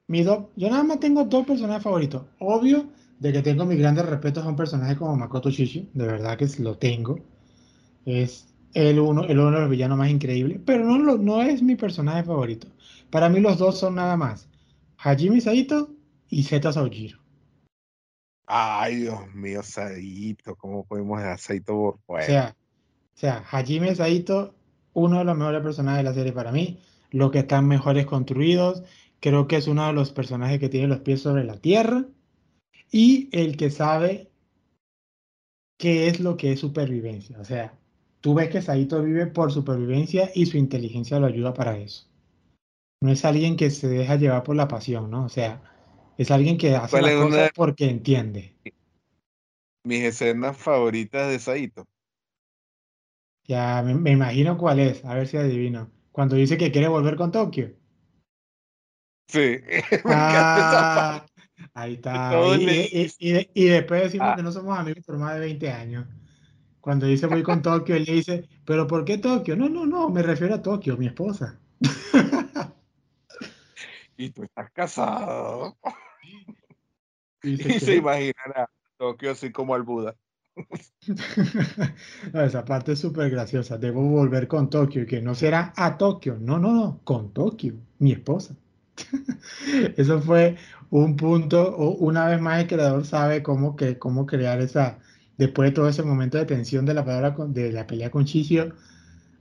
Mi 0.07 0.23
yo 0.23 0.49
nada 0.55 0.81
más 0.81 1.01
tengo 1.01 1.25
dos 1.25 1.45
personajes 1.45 1.83
favoritos. 1.83 2.23
Obvio 2.39 2.85
de 3.19 3.33
que 3.33 3.41
tengo 3.41 3.65
mis 3.65 3.79
grandes 3.79 4.05
respetos 4.05 4.45
a 4.45 4.47
un 4.47 4.55
personaje 4.55 4.95
como 4.95 5.17
Makoto 5.17 5.49
Shishi. 5.49 5.89
De 5.93 6.07
verdad 6.07 6.37
que 6.37 6.47
lo 6.59 6.77
tengo. 6.77 7.19
Es 8.05 8.47
el 8.73 8.97
uno, 8.97 9.25
el 9.25 9.37
uno 9.37 9.51
de 9.51 9.59
los 9.59 9.69
villanos 9.69 9.97
más 9.97 10.09
increíbles. 10.09 10.61
Pero 10.65 10.85
no, 10.85 11.17
no 11.17 11.41
es 11.41 11.61
mi 11.61 11.75
personaje 11.75 12.23
favorito. 12.23 12.69
Para 13.09 13.27
mí 13.27 13.41
los 13.41 13.57
dos 13.57 13.77
son 13.77 13.95
nada 13.95 14.15
más 14.15 14.47
Hajime 14.97 15.41
Saito 15.41 15.89
y 16.29 16.43
Zeta 16.43 16.71
Saojiro. 16.71 17.19
Ay, 18.45 19.01
Dios 19.01 19.35
mío, 19.35 19.63
Saito, 19.63 20.55
¿cómo 20.55 20.85
podemos 20.85 21.19
dejar 21.19 21.39
Saito 21.39 21.73
por 21.73 21.99
fuera? 22.05 22.23
O 22.23 22.27
sea, 22.27 22.55
o 22.55 23.17
sea, 23.17 23.43
Hajime 23.51 23.93
Saito, 23.95 24.55
uno 24.93 25.19
de 25.19 25.25
los 25.25 25.35
mejores 25.35 25.61
personajes 25.61 25.97
de 25.97 26.09
la 26.09 26.13
serie 26.13 26.31
para 26.31 26.53
mí, 26.53 26.79
los 27.11 27.31
que 27.31 27.39
están 27.39 27.67
mejores 27.67 28.05
construidos, 28.05 28.83
creo 29.19 29.47
que 29.47 29.57
es 29.57 29.67
uno 29.67 29.85
de 29.85 29.93
los 29.93 30.11
personajes 30.11 30.59
que 30.59 30.69
tiene 30.69 30.87
los 30.87 31.01
pies 31.01 31.21
sobre 31.21 31.43
la 31.43 31.57
tierra 31.57 32.05
y 32.91 33.29
el 33.31 33.57
que 33.57 33.69
sabe 33.69 34.31
qué 35.77 36.07
es 36.07 36.19
lo 36.19 36.37
que 36.37 36.53
es 36.53 36.59
supervivencia. 36.59 37.39
O 37.39 37.45
sea, 37.45 37.77
tú 38.21 38.33
ves 38.33 38.49
que 38.49 38.61
Saito 38.61 39.03
vive 39.03 39.27
por 39.27 39.51
supervivencia 39.51 40.31
y 40.33 40.45
su 40.47 40.57
inteligencia 40.57 41.19
lo 41.19 41.27
ayuda 41.27 41.53
para 41.53 41.77
eso 41.77 42.11
no 43.01 43.11
es 43.11 43.25
alguien 43.25 43.57
que 43.57 43.69
se 43.71 43.87
deja 43.87 44.15
llevar 44.15 44.43
por 44.43 44.55
la 44.55 44.67
pasión, 44.67 45.09
¿no? 45.09 45.25
O 45.25 45.29
sea, 45.29 45.61
es 46.17 46.29
alguien 46.29 46.57
que 46.57 46.75
hace 46.75 47.01
las 47.01 47.13
cosas 47.13 47.51
porque 47.55 47.89
entiende. 47.89 48.55
Mis 49.83 50.03
escenas 50.03 50.55
favoritas 50.55 51.29
de 51.29 51.39
Saito. 51.39 51.87
Ya, 53.45 53.81
me, 53.81 54.11
imagino 54.11 54.57
cuál 54.57 54.79
es, 54.79 55.03
a 55.03 55.15
ver 55.15 55.27
si 55.27 55.37
adivino. 55.37 55.89
Cuando 56.11 56.35
dice 56.35 56.57
que 56.57 56.71
quiere 56.71 56.87
volver 56.87 57.15
con 57.15 57.31
Tokio. 57.31 57.73
Sí, 59.27 59.57
me 60.05 60.13
ah, 60.13 61.25
Ahí 61.73 61.93
está. 61.93 62.31
Y, 62.59 63.69
después 63.69 64.03
decimos 64.03 64.27
ah. 64.31 64.35
que 64.35 64.43
no 64.43 64.51
somos 64.51 64.77
amigos 64.77 65.05
por 65.05 65.17
más 65.17 65.35
de 65.35 65.39
20 65.41 65.71
años. 65.71 66.05
Cuando 66.81 67.05
dice 67.05 67.27
voy 67.27 67.43
con 67.43 67.61
Tokio, 67.61 67.95
él 67.95 68.05
le 68.05 68.13
dice, 68.13 68.49
¿pero 68.65 68.87
por 68.87 69.05
qué 69.05 69.19
Tokio? 69.19 69.55
No, 69.55 69.69
no, 69.69 69.85
no, 69.85 70.09
me 70.09 70.23
refiero 70.23 70.55
a 70.55 70.61
Tokio, 70.61 70.97
mi 70.97 71.07
esposa. 71.07 71.59
y 74.17 74.31
tú 74.31 74.43
estás 74.43 74.71
casado. 74.71 75.77
Y, 77.43 77.57
se 77.57 77.95
imaginará 77.95 78.69
Tokio 78.97 79.31
así 79.31 79.51
como 79.51 79.73
al 79.73 79.81
Buda. 79.81 80.15
esa 82.33 82.65
parte 82.65 82.93
es 82.93 82.99
súper 82.99 83.29
graciosa. 83.29 83.77
Debo 83.77 84.01
volver 84.01 84.47
con 84.47 84.69
Tokio 84.69 85.03
y 85.03 85.05
que 85.05 85.21
no 85.21 85.35
será 85.35 85.73
a 85.75 85.97
Tokio. 85.97 86.37
No, 86.39 86.59
no, 86.59 86.73
no, 86.73 87.01
con 87.03 87.33
Tokio, 87.33 87.75
mi 87.99 88.11
esposa. 88.11 88.55
Eso 89.97 90.21
fue 90.21 90.57
un 90.89 91.15
punto, 91.15 91.75
una 91.77 92.27
vez 92.27 92.41
más 92.41 92.61
el 92.61 92.67
creador 92.67 93.05
sabe 93.05 93.41
cómo, 93.41 93.75
que, 93.75 93.97
cómo 93.97 94.25
crear 94.25 94.59
esa, 94.61 94.99
después 95.37 95.69
de 95.69 95.75
todo 95.75 95.87
ese 95.87 96.03
momento 96.03 96.37
de 96.37 96.45
tensión 96.45 96.85
de 96.85 96.93
la, 96.93 97.05
palabra, 97.05 97.35
de 97.47 97.71
la 97.71 97.87
pelea 97.87 98.11
con 98.11 98.25
Chichio, 98.25 98.75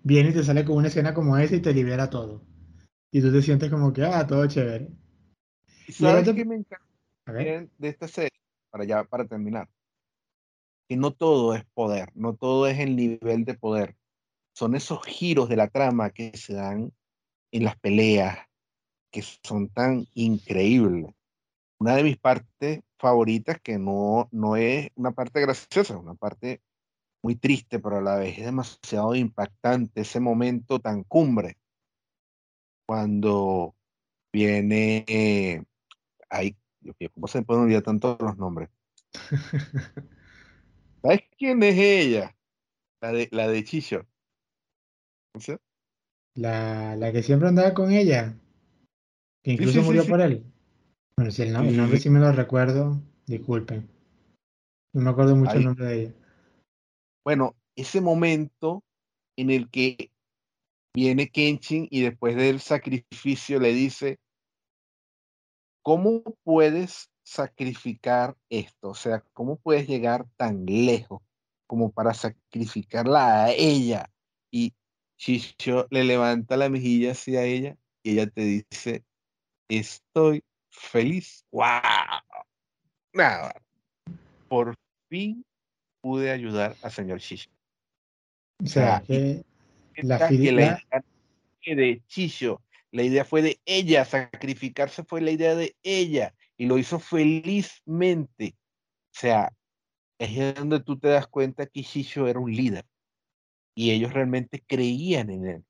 viene 0.03 0.31
y 0.31 0.33
te 0.33 0.45
sale 0.45 0.65
con 0.65 0.77
una 0.77 0.89
escena 0.89 1.13
como 1.13 1.37
esa 1.37 1.57
y 1.57 1.61
te 1.61 1.75
libera 1.75 2.09
todo. 2.09 2.43
Y 3.11 3.21
tú 3.21 3.33
te 3.33 3.43
sientes 3.43 3.71
como 3.71 3.93
que, 3.93 4.05
ah, 4.05 4.27
todo 4.27 4.47
chévere. 4.47 4.89
¿Y 5.89 5.93
sabes 5.93 6.31
qué 6.31 6.45
me 6.45 6.57
encanta 6.57 6.87
de 7.27 7.89
esta 7.89 8.07
serie? 8.07 8.31
Para 8.71 8.85
ya, 8.85 9.03
para 9.03 9.25
terminar. 9.25 9.69
Que 10.91 10.97
no 10.97 11.13
todo 11.13 11.55
es 11.55 11.65
poder, 11.67 12.11
no 12.17 12.35
todo 12.35 12.67
es 12.67 12.81
el 12.81 12.97
nivel 12.97 13.45
de 13.45 13.55
poder. 13.55 13.97
Son 14.57 14.75
esos 14.75 15.01
giros 15.07 15.49
de 15.49 15.55
la 15.55 15.69
trama 15.69 16.11
que 16.11 16.37
se 16.37 16.55
dan 16.55 16.93
en 17.53 17.63
las 17.63 17.79
peleas, 17.79 18.37
que 19.13 19.23
son 19.23 19.69
tan 19.69 20.09
increíbles. 20.15 21.15
Una 21.79 21.95
de 21.95 22.03
mis 22.03 22.19
partes 22.19 22.81
favoritas, 22.99 23.61
que 23.61 23.79
no, 23.79 24.29
no 24.33 24.57
es 24.57 24.91
una 24.97 25.13
parte 25.13 25.41
graciosa, 25.41 25.97
una 25.97 26.17
parte 26.17 26.61
muy 27.23 27.37
triste, 27.37 27.79
pero 27.79 27.99
a 27.99 28.03
la 28.03 28.17
vez 28.17 28.37
es 28.39 28.47
demasiado 28.47 29.15
impactante 29.15 30.01
ese 30.01 30.19
momento 30.19 30.81
tan 30.81 31.05
cumbre 31.05 31.57
cuando 32.85 33.77
viene 34.33 35.65
Ay, 36.29 36.57
¿cómo 37.15 37.29
se 37.29 37.43
pueden 37.43 37.63
olvidar 37.63 37.85
tanto 37.85 38.19
los 38.21 38.37
nombres? 38.37 38.71
¿Sabes 41.03 41.23
quién 41.39 41.63
es 41.63 41.79
ella? 41.79 42.37
La 43.01 43.13
de, 43.13 43.29
la 43.33 43.49
de 43.49 43.65
Chicho. 43.65 44.07
La, 46.35 46.97
la 46.97 47.13
que 47.13 47.23
siempre 47.23 47.49
andaba 47.49 47.73
con 47.73 47.93
ella. 47.93 48.39
Que 49.43 49.53
incluso 49.53 49.83
murió 49.83 50.05
por 50.07 50.21
él. 50.21 50.45
Bueno, 51.17 51.31
si 51.31 51.43
el, 51.43 51.53
nombre 51.53 51.99
sí 51.99 52.11
me 52.11 52.21
lo 52.21 52.33
recuerdo, 52.33 53.01
disculpen. 53.27 53.89
No 54.93 55.03
me 55.03 55.11
acuerdo 55.11 55.37
mucho 55.37 55.53
el 55.53 55.65
nombre 55.65 55.87
de 55.87 56.03
ella. 56.03 56.15
Bueno, 57.25 57.55
ese 57.77 58.01
momento 58.01 58.83
en 59.37 59.51
el 59.51 59.71
que 59.71 60.11
viene 60.95 61.31
Kenshin 61.31 61.89
y 61.91 62.03
después 62.03 62.37
del 62.37 62.61
sacrificio 62.61 63.61
le 63.61 63.73
dice, 63.73 64.19
¿cómo 65.83 66.23
puedes 66.43 67.10
sacrificar 67.31 68.37
esto? 68.49 68.91
O 68.91 68.95
sea, 68.95 69.23
¿cómo 69.33 69.57
puedes 69.57 69.87
llegar 69.87 70.27
tan 70.37 70.67
lejos 70.67 71.23
como 71.67 71.93
para 71.93 72.13
sacrificarla 72.13 73.45
a 73.45 73.51
ella? 73.53 74.11
Y 74.51 74.75
Shisho 75.17 75.87
le 75.91 76.03
levanta 76.03 76.57
la 76.57 76.69
mejilla 76.69 77.13
hacia 77.13 77.45
ella 77.45 77.77
y 78.03 78.13
ella 78.13 78.27
te 78.27 78.43
dice, 78.43 79.05
estoy 79.69 80.43
feliz. 80.71 81.45
¡Wow! 81.53 81.65
Nada. 83.13 83.55
Por 84.49 84.75
fin 85.09 85.45
pude 86.01 86.33
ayudar 86.33 86.75
al 86.83 86.91
señor 86.91 87.21
Shisho. 87.21 87.51
O 88.63 88.67
sea, 88.67 89.03
que 89.07 89.45
la, 90.03 90.33
idea 90.33 90.83
de 91.65 92.03
Chicho, 92.09 92.61
la 92.91 93.05
idea 93.05 93.25
fue 93.25 93.41
de 93.41 93.61
ella, 93.65 94.05
sacrificarse 94.05 95.05
fue 95.05 95.21
la 95.21 95.31
idea 95.31 95.55
de 95.55 95.77
ella 95.83 96.35
y 96.61 96.67
lo 96.67 96.77
hizo 96.77 96.99
felizmente. 96.99 98.55
O 98.55 99.19
sea, 99.19 99.51
es 100.19 100.55
donde 100.55 100.81
tú 100.81 100.99
te 100.99 101.09
das 101.09 101.27
cuenta 101.27 101.65
que 101.65 101.83
Chicho 101.83 102.27
era 102.29 102.39
un 102.39 102.55
líder 102.55 102.85
y 103.75 103.93
ellos 103.93 104.13
realmente 104.13 104.63
creían 104.67 105.31
en 105.31 105.47
él. 105.47 105.65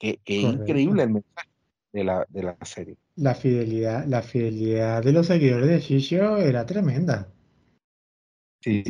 Que, 0.00 0.18
increíble 0.26 1.04
el 1.04 1.10
mensaje 1.10 1.48
de 1.92 2.02
la, 2.02 2.26
de 2.28 2.42
la 2.42 2.56
serie. 2.64 2.96
La 3.14 3.36
fidelidad, 3.36 4.04
la 4.06 4.22
fidelidad 4.22 5.00
de 5.04 5.12
los 5.12 5.28
seguidores 5.28 5.68
de 5.68 5.80
Chicho 5.80 6.38
era 6.38 6.66
tremenda. 6.66 7.32
Sí, 8.64 8.82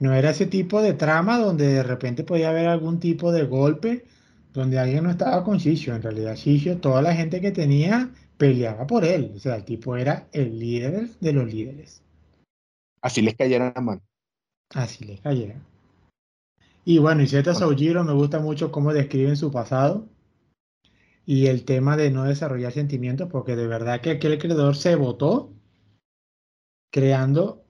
no 0.00 0.14
era 0.14 0.30
ese 0.30 0.46
tipo 0.46 0.82
de 0.82 0.92
trama 0.92 1.38
donde 1.38 1.66
de 1.66 1.82
repente 1.82 2.24
podía 2.24 2.50
haber 2.50 2.68
algún 2.68 3.00
tipo 3.00 3.32
de 3.32 3.44
golpe 3.44 4.04
donde 4.52 4.78
alguien 4.78 5.04
no 5.04 5.10
estaba 5.10 5.44
con 5.44 5.56
Shisho. 5.56 5.94
En 5.94 6.02
realidad, 6.02 6.36
Shisho, 6.36 6.76
toda 6.76 7.00
la 7.00 7.14
gente 7.14 7.40
que 7.40 7.52
tenía 7.52 8.10
peleaba 8.40 8.86
por 8.86 9.04
él. 9.04 9.32
O 9.36 9.38
sea, 9.38 9.56
el 9.56 9.64
tipo 9.64 9.96
era 9.96 10.26
el 10.32 10.58
líder 10.58 11.10
de 11.20 11.32
los 11.34 11.52
líderes. 11.52 12.02
Así 13.02 13.20
les 13.20 13.34
cayera 13.36 13.70
la 13.74 13.82
mano. 13.82 14.00
Así 14.70 15.04
les 15.04 15.20
cayera. 15.20 15.60
Y 16.86 16.98
bueno, 16.98 17.22
y 17.22 17.26
Zeta 17.26 17.54
Soujiro 17.54 18.02
me 18.02 18.14
gusta 18.14 18.40
mucho 18.40 18.72
cómo 18.72 18.94
describen 18.94 19.36
su 19.36 19.50
pasado 19.52 20.08
y 21.26 21.48
el 21.48 21.66
tema 21.66 21.98
de 21.98 22.10
no 22.10 22.24
desarrollar 22.24 22.72
sentimientos, 22.72 23.28
porque 23.30 23.56
de 23.56 23.66
verdad 23.66 24.00
que 24.00 24.12
aquel 24.12 24.38
creador 24.38 24.74
se 24.74 24.96
votó 24.96 25.52
creando 26.90 27.62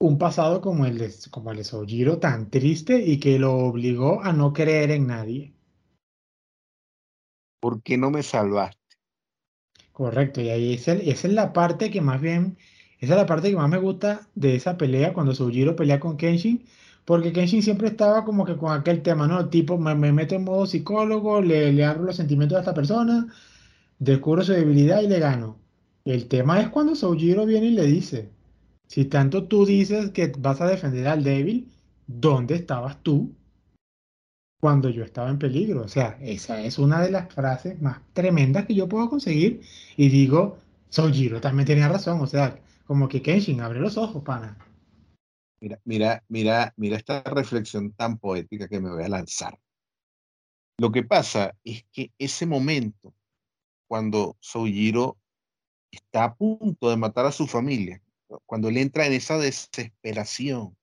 un 0.00 0.16
pasado 0.16 0.60
como 0.60 0.86
el 0.86 0.96
de, 0.96 1.12
como 1.32 1.50
el 1.50 1.56
de 1.56 1.64
Sojiro 1.64 2.18
tan 2.18 2.50
triste 2.50 3.02
y 3.04 3.18
que 3.18 3.40
lo 3.40 3.54
obligó 3.54 4.22
a 4.22 4.32
no 4.32 4.52
creer 4.52 4.92
en 4.92 5.08
nadie. 5.08 5.54
¿Por 7.60 7.82
qué 7.82 7.98
no 7.98 8.10
me 8.10 8.22
salvaste? 8.22 8.79
Correcto, 10.00 10.40
y 10.40 10.48
ahí 10.48 10.72
es 10.72 10.88
esa 10.88 11.28
es 11.28 11.34
la 11.34 11.52
parte 11.52 11.90
que 11.90 12.00
más 12.00 12.22
bien, 12.22 12.56
esa 13.00 13.12
es 13.12 13.18
la 13.20 13.26
parte 13.26 13.50
que 13.50 13.56
más 13.56 13.68
me 13.68 13.76
gusta 13.76 14.26
de 14.34 14.54
esa 14.56 14.78
pelea 14.78 15.12
cuando 15.12 15.34
Sojiro 15.34 15.76
pelea 15.76 16.00
con 16.00 16.16
Kenshin, 16.16 16.64
porque 17.04 17.34
Kenshin 17.34 17.62
siempre 17.62 17.88
estaba 17.88 18.24
como 18.24 18.46
que 18.46 18.56
con 18.56 18.72
aquel 18.72 19.02
tema, 19.02 19.26
¿no? 19.26 19.50
Tipo, 19.50 19.76
me, 19.76 19.94
meto 19.94 20.34
en 20.34 20.44
modo 20.44 20.66
psicólogo, 20.66 21.42
le, 21.42 21.70
le 21.74 21.84
abro 21.84 22.04
los 22.04 22.16
sentimientos 22.16 22.56
a 22.56 22.60
esta 22.60 22.72
persona, 22.72 23.26
descubro 23.98 24.42
su 24.42 24.52
debilidad 24.52 25.02
y 25.02 25.08
le 25.08 25.18
gano. 25.20 25.58
El 26.06 26.28
tema 26.28 26.60
es 26.62 26.70
cuando 26.70 26.94
Sojiro 26.94 27.44
viene 27.46 27.66
y 27.68 27.72
le 27.72 27.84
dice, 27.84 28.30
si 28.86 29.04
tanto 29.06 29.44
tú 29.48 29.66
dices 29.66 30.12
que 30.12 30.32
vas 30.38 30.62
a 30.62 30.66
defender 30.68 31.08
al 31.08 31.24
débil, 31.24 31.70
¿dónde 32.06 32.54
estabas 32.56 33.02
tú 33.02 33.34
cuando 34.60 34.90
yo 34.90 35.02
estaba 35.02 35.30
en 35.30 35.38
peligro? 35.38 35.82
O 35.82 35.88
sea, 35.88 36.18
esa 36.20 36.62
es 36.62 36.78
una 36.78 37.00
de 37.02 37.10
las 37.10 37.32
frases 37.32 37.80
más 37.80 38.00
tremendas 38.12 38.66
que 38.66 38.74
yo 38.74 38.88
puedo 38.88 39.08
conseguir. 39.08 39.62
Y 39.96 40.08
digo, 40.10 40.58
Sojiro 40.90 41.40
también 41.40 41.66
tenía 41.66 41.88
razón. 41.88 42.20
O 42.20 42.26
sea, 42.26 42.60
como 42.86 43.08
que 43.08 43.22
Kenshin, 43.22 43.62
abre 43.62 43.80
los 43.80 43.96
ojos, 43.96 44.22
pana. 44.22 44.56
Mira, 45.60 45.80
mira, 45.84 46.24
mira, 46.28 46.72
mira 46.76 46.96
esta 46.96 47.22
reflexión 47.22 47.92
tan 47.92 48.18
poética 48.18 48.68
que 48.68 48.80
me 48.80 48.90
voy 48.90 49.02
a 49.02 49.08
lanzar. 49.08 49.58
Lo 50.78 50.92
que 50.92 51.02
pasa 51.02 51.54
es 51.64 51.84
que 51.92 52.12
ese 52.18 52.46
momento, 52.46 53.14
cuando 53.86 54.36
Sojiro 54.40 55.18
está 55.90 56.24
a 56.24 56.34
punto 56.34 56.88
de 56.88 56.96
matar 56.96 57.26
a 57.26 57.32
su 57.32 57.46
familia, 57.46 58.00
cuando 58.46 58.68
él 58.68 58.76
entra 58.76 59.06
en 59.06 59.12
esa 59.12 59.38
desesperación, 59.38 60.76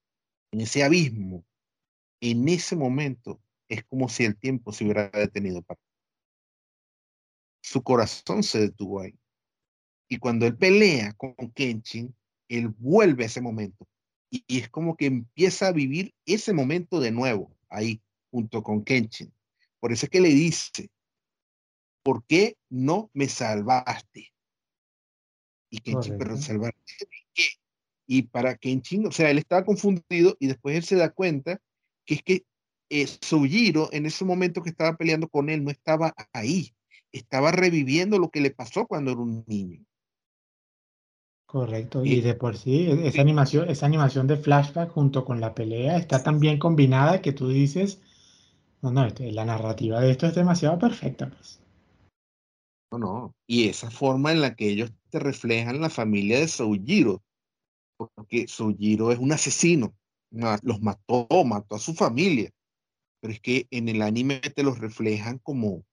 en 0.51 0.61
ese 0.61 0.83
abismo, 0.83 1.45
en 2.21 2.47
ese 2.49 2.75
momento 2.75 3.39
es 3.69 3.83
como 3.85 4.09
si 4.09 4.25
el 4.25 4.37
tiempo 4.37 4.71
se 4.71 4.83
hubiera 4.83 5.09
detenido 5.09 5.61
para 5.61 5.79
su 7.67 7.83
corazón 7.83 8.43
se 8.43 8.59
detuvo 8.59 9.01
ahí. 9.01 9.13
Y 10.07 10.19
cuando 10.19 10.45
él 10.45 10.55
pelea 10.57 11.11
con 11.13 11.35
Kenshin, 11.53 12.15
él 12.47 12.69
vuelve 12.69 13.23
a 13.23 13.27
ese 13.27 13.41
momento. 13.41 13.85
Y, 14.29 14.45
es 14.47 14.69
como 14.69 14.95
que 14.95 15.07
empieza 15.07 15.67
a 15.67 15.73
vivir 15.73 16.13
ese 16.25 16.53
momento 16.53 17.01
de 17.01 17.11
nuevo, 17.11 17.53
ahí, 17.67 18.01
junto 18.31 18.63
con 18.63 18.85
Kenshin. 18.85 19.33
Por 19.81 19.91
eso 19.91 20.05
es 20.05 20.09
que 20.09 20.21
le 20.21 20.29
dice, 20.29 20.89
¿por 22.03 22.23
qué 22.25 22.57
no 22.69 23.11
me 23.13 23.27
salvaste? 23.27 24.31
Y 25.69 25.79
Kenshin, 25.79 26.17
pero 26.17 26.37
salvarte 26.37 26.81
y 28.09 28.23
para 28.23 28.55
Kenshin, 28.55 29.05
o 29.05 29.11
sea, 29.11 29.29
él 29.29 29.37
estaba 29.37 29.65
confundido 29.65 30.37
y 30.39 30.47
después 30.47 30.77
él 30.77 30.83
se 30.83 30.95
da 30.95 31.09
cuenta 31.09 31.61
que 32.05 32.13
es 32.15 32.23
que 32.23 32.45
eh, 32.89 33.07
Sujiro 33.07 33.89
en 33.91 34.05
ese 34.05 34.25
momento 34.25 34.61
que 34.61 34.69
estaba 34.69 34.95
peleando 34.97 35.27
con 35.27 35.49
él 35.49 35.63
no 35.63 35.71
estaba 35.71 36.13
ahí, 36.33 36.73
estaba 37.11 37.51
reviviendo 37.51 38.19
lo 38.19 38.29
que 38.29 38.41
le 38.41 38.51
pasó 38.51 38.87
cuando 38.87 39.11
era 39.11 39.19
un 39.19 39.43
niño. 39.47 39.83
Correcto, 41.45 42.03
y, 42.03 42.19
de 42.19 42.33
por 42.33 42.57
sí, 42.57 42.87
e, 42.89 43.07
esa 43.07 43.21
animación, 43.21 43.69
esa 43.69 43.85
animación 43.85 44.27
de 44.27 44.35
flashback 44.35 44.91
junto 44.91 45.23
con 45.23 45.39
la 45.39 45.55
pelea 45.55 45.97
está 45.97 46.21
tan 46.21 46.41
bien 46.41 46.59
combinada 46.59 47.21
que 47.21 47.31
tú 47.31 47.47
dices, 47.47 48.01
no, 48.81 48.91
no, 48.91 49.05
este, 49.05 49.31
la 49.31 49.45
narrativa 49.45 50.01
de 50.01 50.11
esto 50.11 50.27
es 50.27 50.35
demasiado 50.35 50.77
perfecta, 50.77 51.29
pues. 51.29 51.61
No, 52.91 52.97
no, 52.97 53.35
y 53.47 53.69
esa 53.69 53.89
forma 53.89 54.31
en 54.31 54.41
la 54.41 54.55
que 54.55 54.69
ellos 54.69 54.91
te 55.09 55.19
reflejan 55.19 55.79
la 55.79 55.89
familia 55.89 56.39
de 56.39 56.47
Soujiro, 56.47 57.23
porque 57.97 58.47
Sojiro 58.47 59.11
es 59.11 59.19
un 59.19 59.31
asesino, 59.31 59.95
los 60.31 60.81
mató, 60.81 61.27
mató 61.45 61.75
a 61.75 61.79
su 61.79 61.93
familia, 61.93 62.51
pero 63.19 63.33
es 63.33 63.39
que 63.39 63.67
en 63.71 63.89
el 63.89 64.01
anime 64.01 64.39
te 64.39 64.63
los 64.63 64.79
reflejan 64.79 65.39
como, 65.39 65.85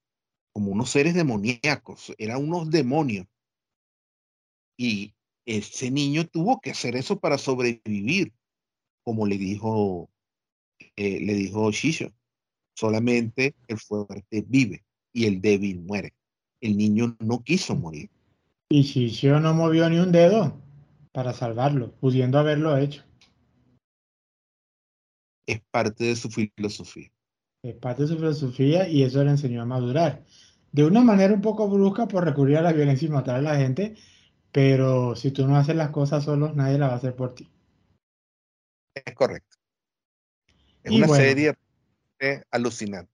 como 0.52 0.72
unos 0.72 0.90
seres 0.90 1.14
demoníacos, 1.14 2.14
eran 2.18 2.42
unos 2.42 2.70
demonios. 2.70 3.26
Y 4.76 5.14
ese 5.46 5.90
niño 5.90 6.26
tuvo 6.26 6.60
que 6.60 6.70
hacer 6.70 6.96
eso 6.96 7.18
para 7.18 7.38
sobrevivir, 7.38 8.32
como 9.04 9.26
le 9.26 9.38
dijo, 9.38 10.10
eh, 10.96 11.20
le 11.20 11.34
dijo 11.34 11.70
Shisho. 11.70 12.12
Solamente 12.76 13.54
el 13.68 13.78
fuerte 13.78 14.44
vive 14.46 14.84
y 15.12 15.26
el 15.26 15.40
débil 15.40 15.80
muere. 15.80 16.12
El 16.60 16.76
niño 16.76 17.16
no 17.20 17.42
quiso 17.42 17.76
morir. 17.76 18.10
Y 18.68 18.82
Shisho 18.82 19.38
no 19.38 19.54
movió 19.54 19.88
ni 19.88 19.98
un 19.98 20.10
dedo 20.10 20.60
para 21.12 21.32
salvarlo, 21.32 21.94
pudiendo 22.00 22.38
haberlo 22.38 22.76
hecho. 22.76 23.04
Es 25.46 25.60
parte 25.70 26.04
de 26.04 26.16
su 26.16 26.30
filosofía. 26.30 27.13
Es 27.64 27.74
parte 27.74 28.02
de 28.02 28.08
su 28.08 28.16
filosofía 28.16 28.86
y 28.86 29.02
eso 29.02 29.24
le 29.24 29.30
enseñó 29.30 29.62
a 29.62 29.64
madurar. 29.64 30.22
De 30.70 30.84
una 30.84 31.00
manera 31.00 31.32
un 31.32 31.40
poco 31.40 31.68
brusca 31.68 32.06
por 32.06 32.24
recurrir 32.24 32.58
a 32.58 32.62
la 32.62 32.72
violencia 32.72 33.06
y 33.06 33.10
matar 33.10 33.36
a 33.36 33.42
la 33.42 33.56
gente, 33.56 33.96
pero 34.52 35.16
si 35.16 35.30
tú 35.30 35.48
no 35.48 35.56
haces 35.56 35.74
las 35.74 35.88
cosas 35.88 36.24
solos, 36.24 36.54
nadie 36.54 36.78
la 36.78 36.88
va 36.88 36.92
a 36.92 36.96
hacer 36.96 37.16
por 37.16 37.34
ti. 37.34 37.50
Es 38.94 39.14
correcto. 39.14 39.56
Es 40.82 40.92
una 40.92 41.08
serie 41.08 41.54
alucinante. 42.50 43.10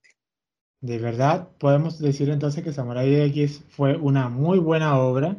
De 0.80 0.98
verdad, 0.98 1.48
podemos 1.58 2.00
decir 2.00 2.28
entonces 2.28 2.64
que 2.64 2.72
Samurai 2.72 3.14
X 3.26 3.62
fue 3.70 3.96
una 3.96 4.28
muy 4.28 4.58
buena 4.58 4.98
obra 4.98 5.36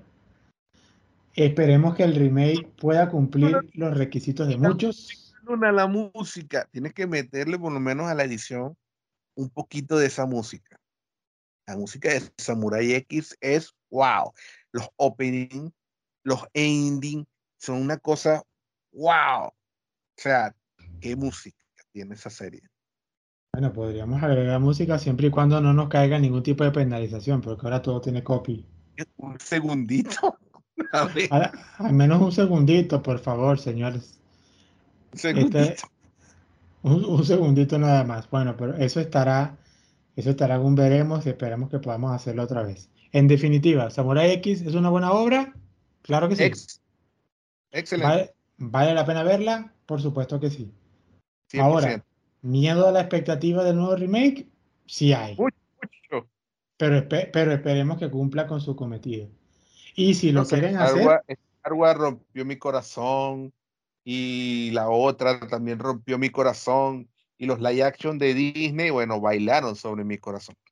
Esperemos 1.35 1.95
que 1.95 2.03
el 2.03 2.15
remake 2.15 2.67
pueda 2.79 3.09
cumplir 3.09 3.57
los 3.73 3.97
requisitos 3.97 4.47
de 4.47 4.57
muchos. 4.57 5.33
Luna, 5.43 5.71
la 5.71 5.87
música, 5.87 6.67
tienes 6.71 6.93
que 6.93 7.07
meterle 7.07 7.57
por 7.57 7.71
lo 7.71 7.79
menos 7.79 8.07
a 8.07 8.15
la 8.15 8.23
edición 8.23 8.75
un 9.41 9.49
poquito 9.49 9.97
de 9.97 10.07
esa 10.07 10.25
música. 10.25 10.79
La 11.67 11.75
música 11.75 12.09
de 12.09 12.31
Samurai 12.37 12.93
X 12.93 13.37
es 13.41 13.73
wow. 13.89 14.33
Los 14.71 14.89
opening, 14.97 15.69
los 16.23 16.45
ending, 16.53 17.25
son 17.57 17.81
una 17.81 17.97
cosa, 17.97 18.43
wow. 18.93 19.47
O 19.47 19.53
sea, 20.17 20.55
qué 20.99 21.15
música 21.15 21.57
tiene 21.91 22.15
esa 22.15 22.29
serie. 22.29 22.61
Bueno, 23.53 23.73
podríamos 23.73 24.23
agregar 24.23 24.59
música 24.59 24.97
siempre 24.97 25.27
y 25.27 25.31
cuando 25.31 25.59
no 25.59 25.73
nos 25.73 25.89
caiga 25.89 26.17
ningún 26.19 26.43
tipo 26.43 26.63
de 26.63 26.71
penalización, 26.71 27.41
porque 27.41 27.65
ahora 27.65 27.81
todo 27.81 27.99
tiene 27.99 28.23
copy. 28.23 28.65
Un 29.17 29.39
segundito. 29.39 30.37
al 31.77 31.93
menos 31.93 32.21
un 32.21 32.31
segundito, 32.31 33.01
por 33.01 33.19
favor, 33.19 33.59
señores. 33.59 34.19
Un 35.23 35.37
este, 35.37 35.75
segundito. 36.81 37.11
un, 37.11 37.25
segundito 37.25 37.79
nada 37.79 38.03
más. 38.03 38.29
Bueno, 38.29 38.55
pero 38.57 38.75
eso 38.75 38.99
estará, 38.99 39.57
eso 40.15 40.29
estará 40.31 40.59
un 40.59 40.75
veremos 40.75 41.25
y 41.25 41.29
esperemos 41.29 41.69
que 41.69 41.79
podamos 41.79 42.11
hacerlo 42.11 42.43
otra 42.43 42.63
vez. 42.63 42.89
En 43.11 43.27
definitiva, 43.27 43.89
Samurai 43.89 44.31
X 44.33 44.61
es 44.61 44.75
una 44.75 44.89
buena 44.89 45.11
obra. 45.11 45.53
Claro 46.01 46.29
que 46.29 46.35
sí. 46.35 46.43
excelente. 47.71 48.33
¿Vale, 48.57 48.93
la 48.93 49.05
pena 49.05 49.23
verla? 49.23 49.73
Por 49.85 50.01
supuesto 50.01 50.39
que 50.39 50.49
sí. 50.49 50.71
Ahora, 51.59 52.03
miedo 52.41 52.87
a 52.87 52.91
la 52.91 53.01
expectativa 53.01 53.63
del 53.63 53.75
nuevo 53.75 53.95
remake, 53.95 54.47
sí 54.85 55.13
hay. 55.13 55.35
Mucho. 55.35 56.27
Pero, 56.77 57.07
pero 57.07 57.53
esperemos 57.53 57.97
que 57.97 58.09
cumpla 58.09 58.47
con 58.47 58.61
su 58.61 58.75
cometido. 58.75 59.27
Y 59.95 60.13
si 60.13 60.31
lo 60.31 60.45
quieren 60.45 60.77
hacer. 60.77 61.21
Star 61.27 61.73
Wars 61.73 61.99
rompió 61.99 62.45
mi 62.45 62.57
corazón 62.57 63.53
y 64.03 64.71
la 64.71 64.89
otra 64.89 65.39
también 65.47 65.79
rompió 65.79 66.17
mi 66.17 66.29
corazón 66.29 67.09
y 67.37 67.45
los 67.45 67.59
live 67.59 67.83
action 67.83 68.17
de 68.17 68.33
Disney, 68.33 68.89
bueno, 68.89 69.19
bailaron 69.19 69.75
sobre 69.75 70.03
mi 70.03 70.17
corazón. 70.17 70.55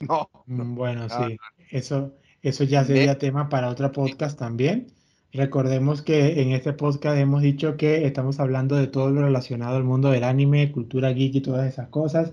No. 0.00 0.28
Mm, 0.46 0.74
bueno, 0.74 1.08
sí, 1.08 1.36
eso, 1.70 2.16
eso 2.40 2.64
ya 2.64 2.84
sería 2.84 3.18
tema 3.18 3.48
para 3.48 3.68
otro 3.68 3.92
podcast 3.92 4.36
también. 4.36 4.88
Recordemos 5.32 6.02
que 6.02 6.42
en 6.42 6.50
este 6.52 6.72
podcast 6.72 7.18
hemos 7.18 7.40
dicho 7.40 7.76
que 7.76 8.04
estamos 8.04 8.40
hablando 8.40 8.74
de 8.74 8.88
todo 8.88 9.10
lo 9.10 9.22
relacionado 9.22 9.76
al 9.76 9.84
mundo 9.84 10.10
del 10.10 10.24
anime, 10.24 10.72
cultura 10.72 11.12
geek 11.12 11.36
y 11.36 11.40
todas 11.40 11.66
esas 11.68 11.88
cosas. 11.88 12.32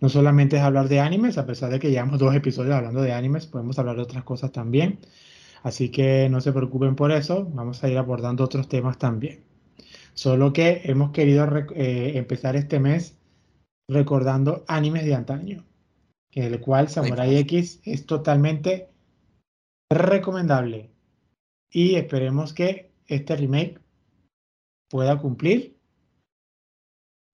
No 0.00 0.08
solamente 0.08 0.56
es 0.56 0.62
hablar 0.62 0.88
de 0.88 1.00
animes, 1.00 1.38
a 1.38 1.46
pesar 1.46 1.70
de 1.70 1.80
que 1.80 1.90
llevamos 1.90 2.18
dos 2.18 2.34
episodios 2.34 2.74
hablando 2.74 3.00
de 3.00 3.12
animes, 3.12 3.46
podemos 3.46 3.78
hablar 3.78 3.96
de 3.96 4.02
otras 4.02 4.22
cosas 4.24 4.52
también. 4.52 5.00
Así 5.62 5.88
que 5.90 6.28
no 6.28 6.40
se 6.40 6.52
preocupen 6.52 6.94
por 6.94 7.10
eso, 7.10 7.46
vamos 7.54 7.82
a 7.82 7.88
ir 7.88 7.98
abordando 7.98 8.44
otros 8.44 8.68
temas 8.68 8.98
también. 8.98 9.47
Solo 10.18 10.52
que 10.52 10.80
hemos 10.82 11.12
querido 11.12 11.46
eh, 11.76 12.18
empezar 12.18 12.56
este 12.56 12.80
mes 12.80 13.16
recordando 13.88 14.64
animes 14.66 15.04
de 15.04 15.14
antaño, 15.14 15.64
en 16.32 16.42
el 16.42 16.60
cual 16.60 16.88
Samurai 16.88 17.36
X 17.36 17.80
es 17.84 18.04
totalmente 18.04 18.90
recomendable 19.88 20.90
y 21.70 21.94
esperemos 21.94 22.52
que 22.52 22.90
este 23.06 23.36
remake 23.36 23.80
pueda 24.90 25.20
cumplir 25.20 25.78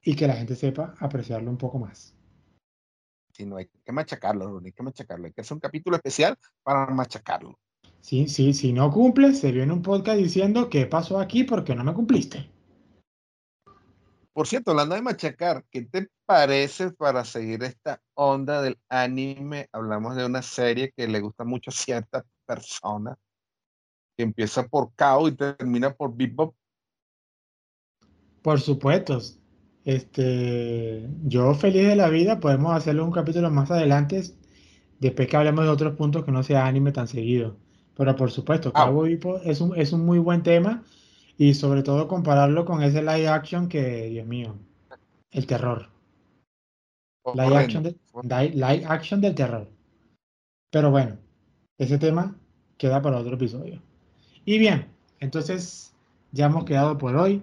y 0.02 0.14
que 0.14 0.26
la 0.26 0.36
gente 0.36 0.54
sepa 0.54 0.94
apreciarlo 0.98 1.50
un 1.50 1.56
poco 1.56 1.78
más. 1.78 2.14
Si 3.32 3.46
no 3.46 3.56
hay 3.56 3.70
que 3.82 3.92
machacarlo, 3.92 4.60
no 4.60 4.66
hay 4.66 4.72
que 4.72 4.82
machacarlo, 4.82 5.24
hay 5.24 5.32
que 5.32 5.40
hacer 5.40 5.54
un 5.54 5.60
capítulo 5.60 5.96
especial 5.96 6.36
para 6.62 6.84
machacarlo. 6.88 7.58
Sí, 8.02 8.28
sí, 8.28 8.52
si 8.52 8.74
no 8.74 8.90
cumple, 8.90 9.32
se 9.32 9.52
viene 9.52 9.72
un 9.72 9.80
podcast 9.80 10.18
diciendo 10.18 10.68
qué 10.68 10.84
pasó 10.84 11.18
aquí 11.18 11.44
porque 11.44 11.74
no 11.74 11.82
me 11.82 11.94
cumpliste. 11.94 12.52
Por 14.34 14.48
cierto, 14.48 14.72
hablando 14.72 14.96
de 14.96 15.02
machacar, 15.02 15.64
¿qué 15.70 15.82
te 15.82 16.08
parece 16.26 16.90
para 16.90 17.24
seguir 17.24 17.62
esta 17.62 18.02
onda 18.14 18.62
del 18.62 18.76
anime? 18.88 19.68
Hablamos 19.70 20.16
de 20.16 20.26
una 20.26 20.42
serie 20.42 20.92
que 20.96 21.06
le 21.06 21.20
gusta 21.20 21.44
mucho 21.44 21.70
a 21.70 21.72
ciertas 21.72 22.24
personas 22.44 23.16
que 24.16 24.24
empieza 24.24 24.66
por 24.66 24.92
Kao 24.96 25.28
y 25.28 25.36
termina 25.36 25.94
por 25.94 26.16
Bebop. 26.16 26.52
Por 28.42 28.60
supuesto. 28.60 29.20
Este, 29.84 31.08
yo 31.22 31.54
feliz 31.54 31.86
de 31.86 31.94
la 31.94 32.08
vida, 32.08 32.40
podemos 32.40 32.74
hacerlo 32.74 33.04
un 33.04 33.12
capítulo 33.12 33.50
más 33.52 33.70
adelante, 33.70 34.20
después 34.98 35.28
que 35.28 35.36
hablemos 35.36 35.64
de 35.64 35.70
otros 35.70 35.94
puntos 35.94 36.24
que 36.24 36.32
no 36.32 36.42
sea 36.42 36.66
anime 36.66 36.90
tan 36.90 37.06
seguido. 37.06 37.56
Pero 37.96 38.16
por 38.16 38.32
supuesto, 38.32 38.72
ah. 38.74 38.86
Cabo 38.86 39.02
Bebop 39.02 39.42
es 39.44 39.60
un, 39.60 39.78
es 39.78 39.92
un 39.92 40.04
muy 40.04 40.18
buen 40.18 40.42
tema 40.42 40.82
y 41.36 41.54
sobre 41.54 41.82
todo 41.82 42.08
compararlo 42.08 42.64
con 42.64 42.82
ese 42.82 43.00
live 43.00 43.28
action 43.28 43.68
que, 43.68 44.06
Dios 44.06 44.26
mío, 44.26 44.54
el 45.30 45.46
terror. 45.46 45.88
Live 47.34 47.56
action, 47.56 47.96
live 48.22 48.84
action 48.86 49.20
del 49.20 49.34
terror. 49.34 49.68
Pero 50.70 50.90
bueno, 50.90 51.16
ese 51.78 51.98
tema 51.98 52.36
queda 52.76 53.00
para 53.00 53.18
otro 53.18 53.34
episodio. 53.34 53.80
Y 54.44 54.58
bien, 54.58 54.86
entonces 55.20 55.94
ya 56.32 56.46
hemos 56.46 56.64
quedado 56.64 56.98
por 56.98 57.16
hoy. 57.16 57.42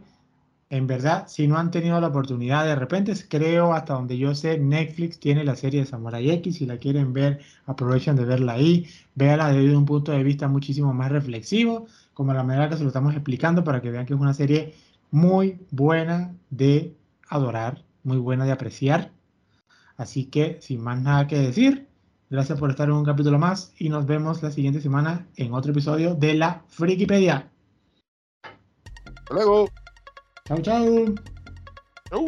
En 0.71 0.87
verdad, 0.87 1.27
si 1.27 1.47
no 1.47 1.57
han 1.57 1.69
tenido 1.69 1.99
la 1.99 2.07
oportunidad, 2.07 2.63
de 2.65 2.75
repente 2.75 3.13
creo, 3.27 3.73
hasta 3.73 3.93
donde 3.93 4.17
yo 4.17 4.33
sé, 4.33 4.57
Netflix 4.57 5.19
tiene 5.19 5.43
la 5.43 5.57
serie 5.57 5.81
de 5.81 5.85
Samurai 5.85 6.31
X. 6.31 6.55
Si 6.55 6.65
la 6.65 6.77
quieren 6.77 7.11
ver, 7.11 7.41
aprovechen 7.65 8.15
de 8.15 8.23
verla 8.23 8.53
ahí. 8.53 8.87
Véala 9.13 9.49
desde 9.49 9.75
un 9.75 9.83
punto 9.85 10.13
de 10.13 10.23
vista 10.23 10.47
muchísimo 10.47 10.93
más 10.93 11.11
reflexivo, 11.11 11.87
como 12.13 12.33
la 12.33 12.43
manera 12.43 12.69
que 12.69 12.77
se 12.77 12.83
lo 12.83 12.87
estamos 12.87 13.13
explicando, 13.13 13.65
para 13.65 13.81
que 13.81 13.91
vean 13.91 14.05
que 14.05 14.13
es 14.13 14.19
una 14.19 14.33
serie 14.33 14.73
muy 15.11 15.59
buena 15.71 16.33
de 16.49 16.95
adorar, 17.27 17.83
muy 18.03 18.17
buena 18.17 18.45
de 18.45 18.53
apreciar. 18.53 19.11
Así 19.97 20.27
que, 20.27 20.57
sin 20.61 20.81
más 20.81 21.01
nada 21.01 21.27
que 21.27 21.37
decir, 21.37 21.89
Gracias 22.29 22.57
por 22.57 22.69
estar 22.69 22.87
en 22.87 22.95
un 22.95 23.03
capítulo 23.03 23.37
más 23.37 23.73
y 23.77 23.89
nos 23.89 24.05
vemos 24.05 24.41
la 24.41 24.51
siguiente 24.51 24.79
semana 24.79 25.27
en 25.35 25.53
otro 25.53 25.73
episodio 25.73 26.15
de 26.15 26.33
la 26.33 26.63
Frikipedia. 26.69 27.51
Hasta 29.03 29.33
luego. 29.33 29.67
Chau, 30.47 30.61
chau. 30.61 31.05
Chau. 32.09 32.25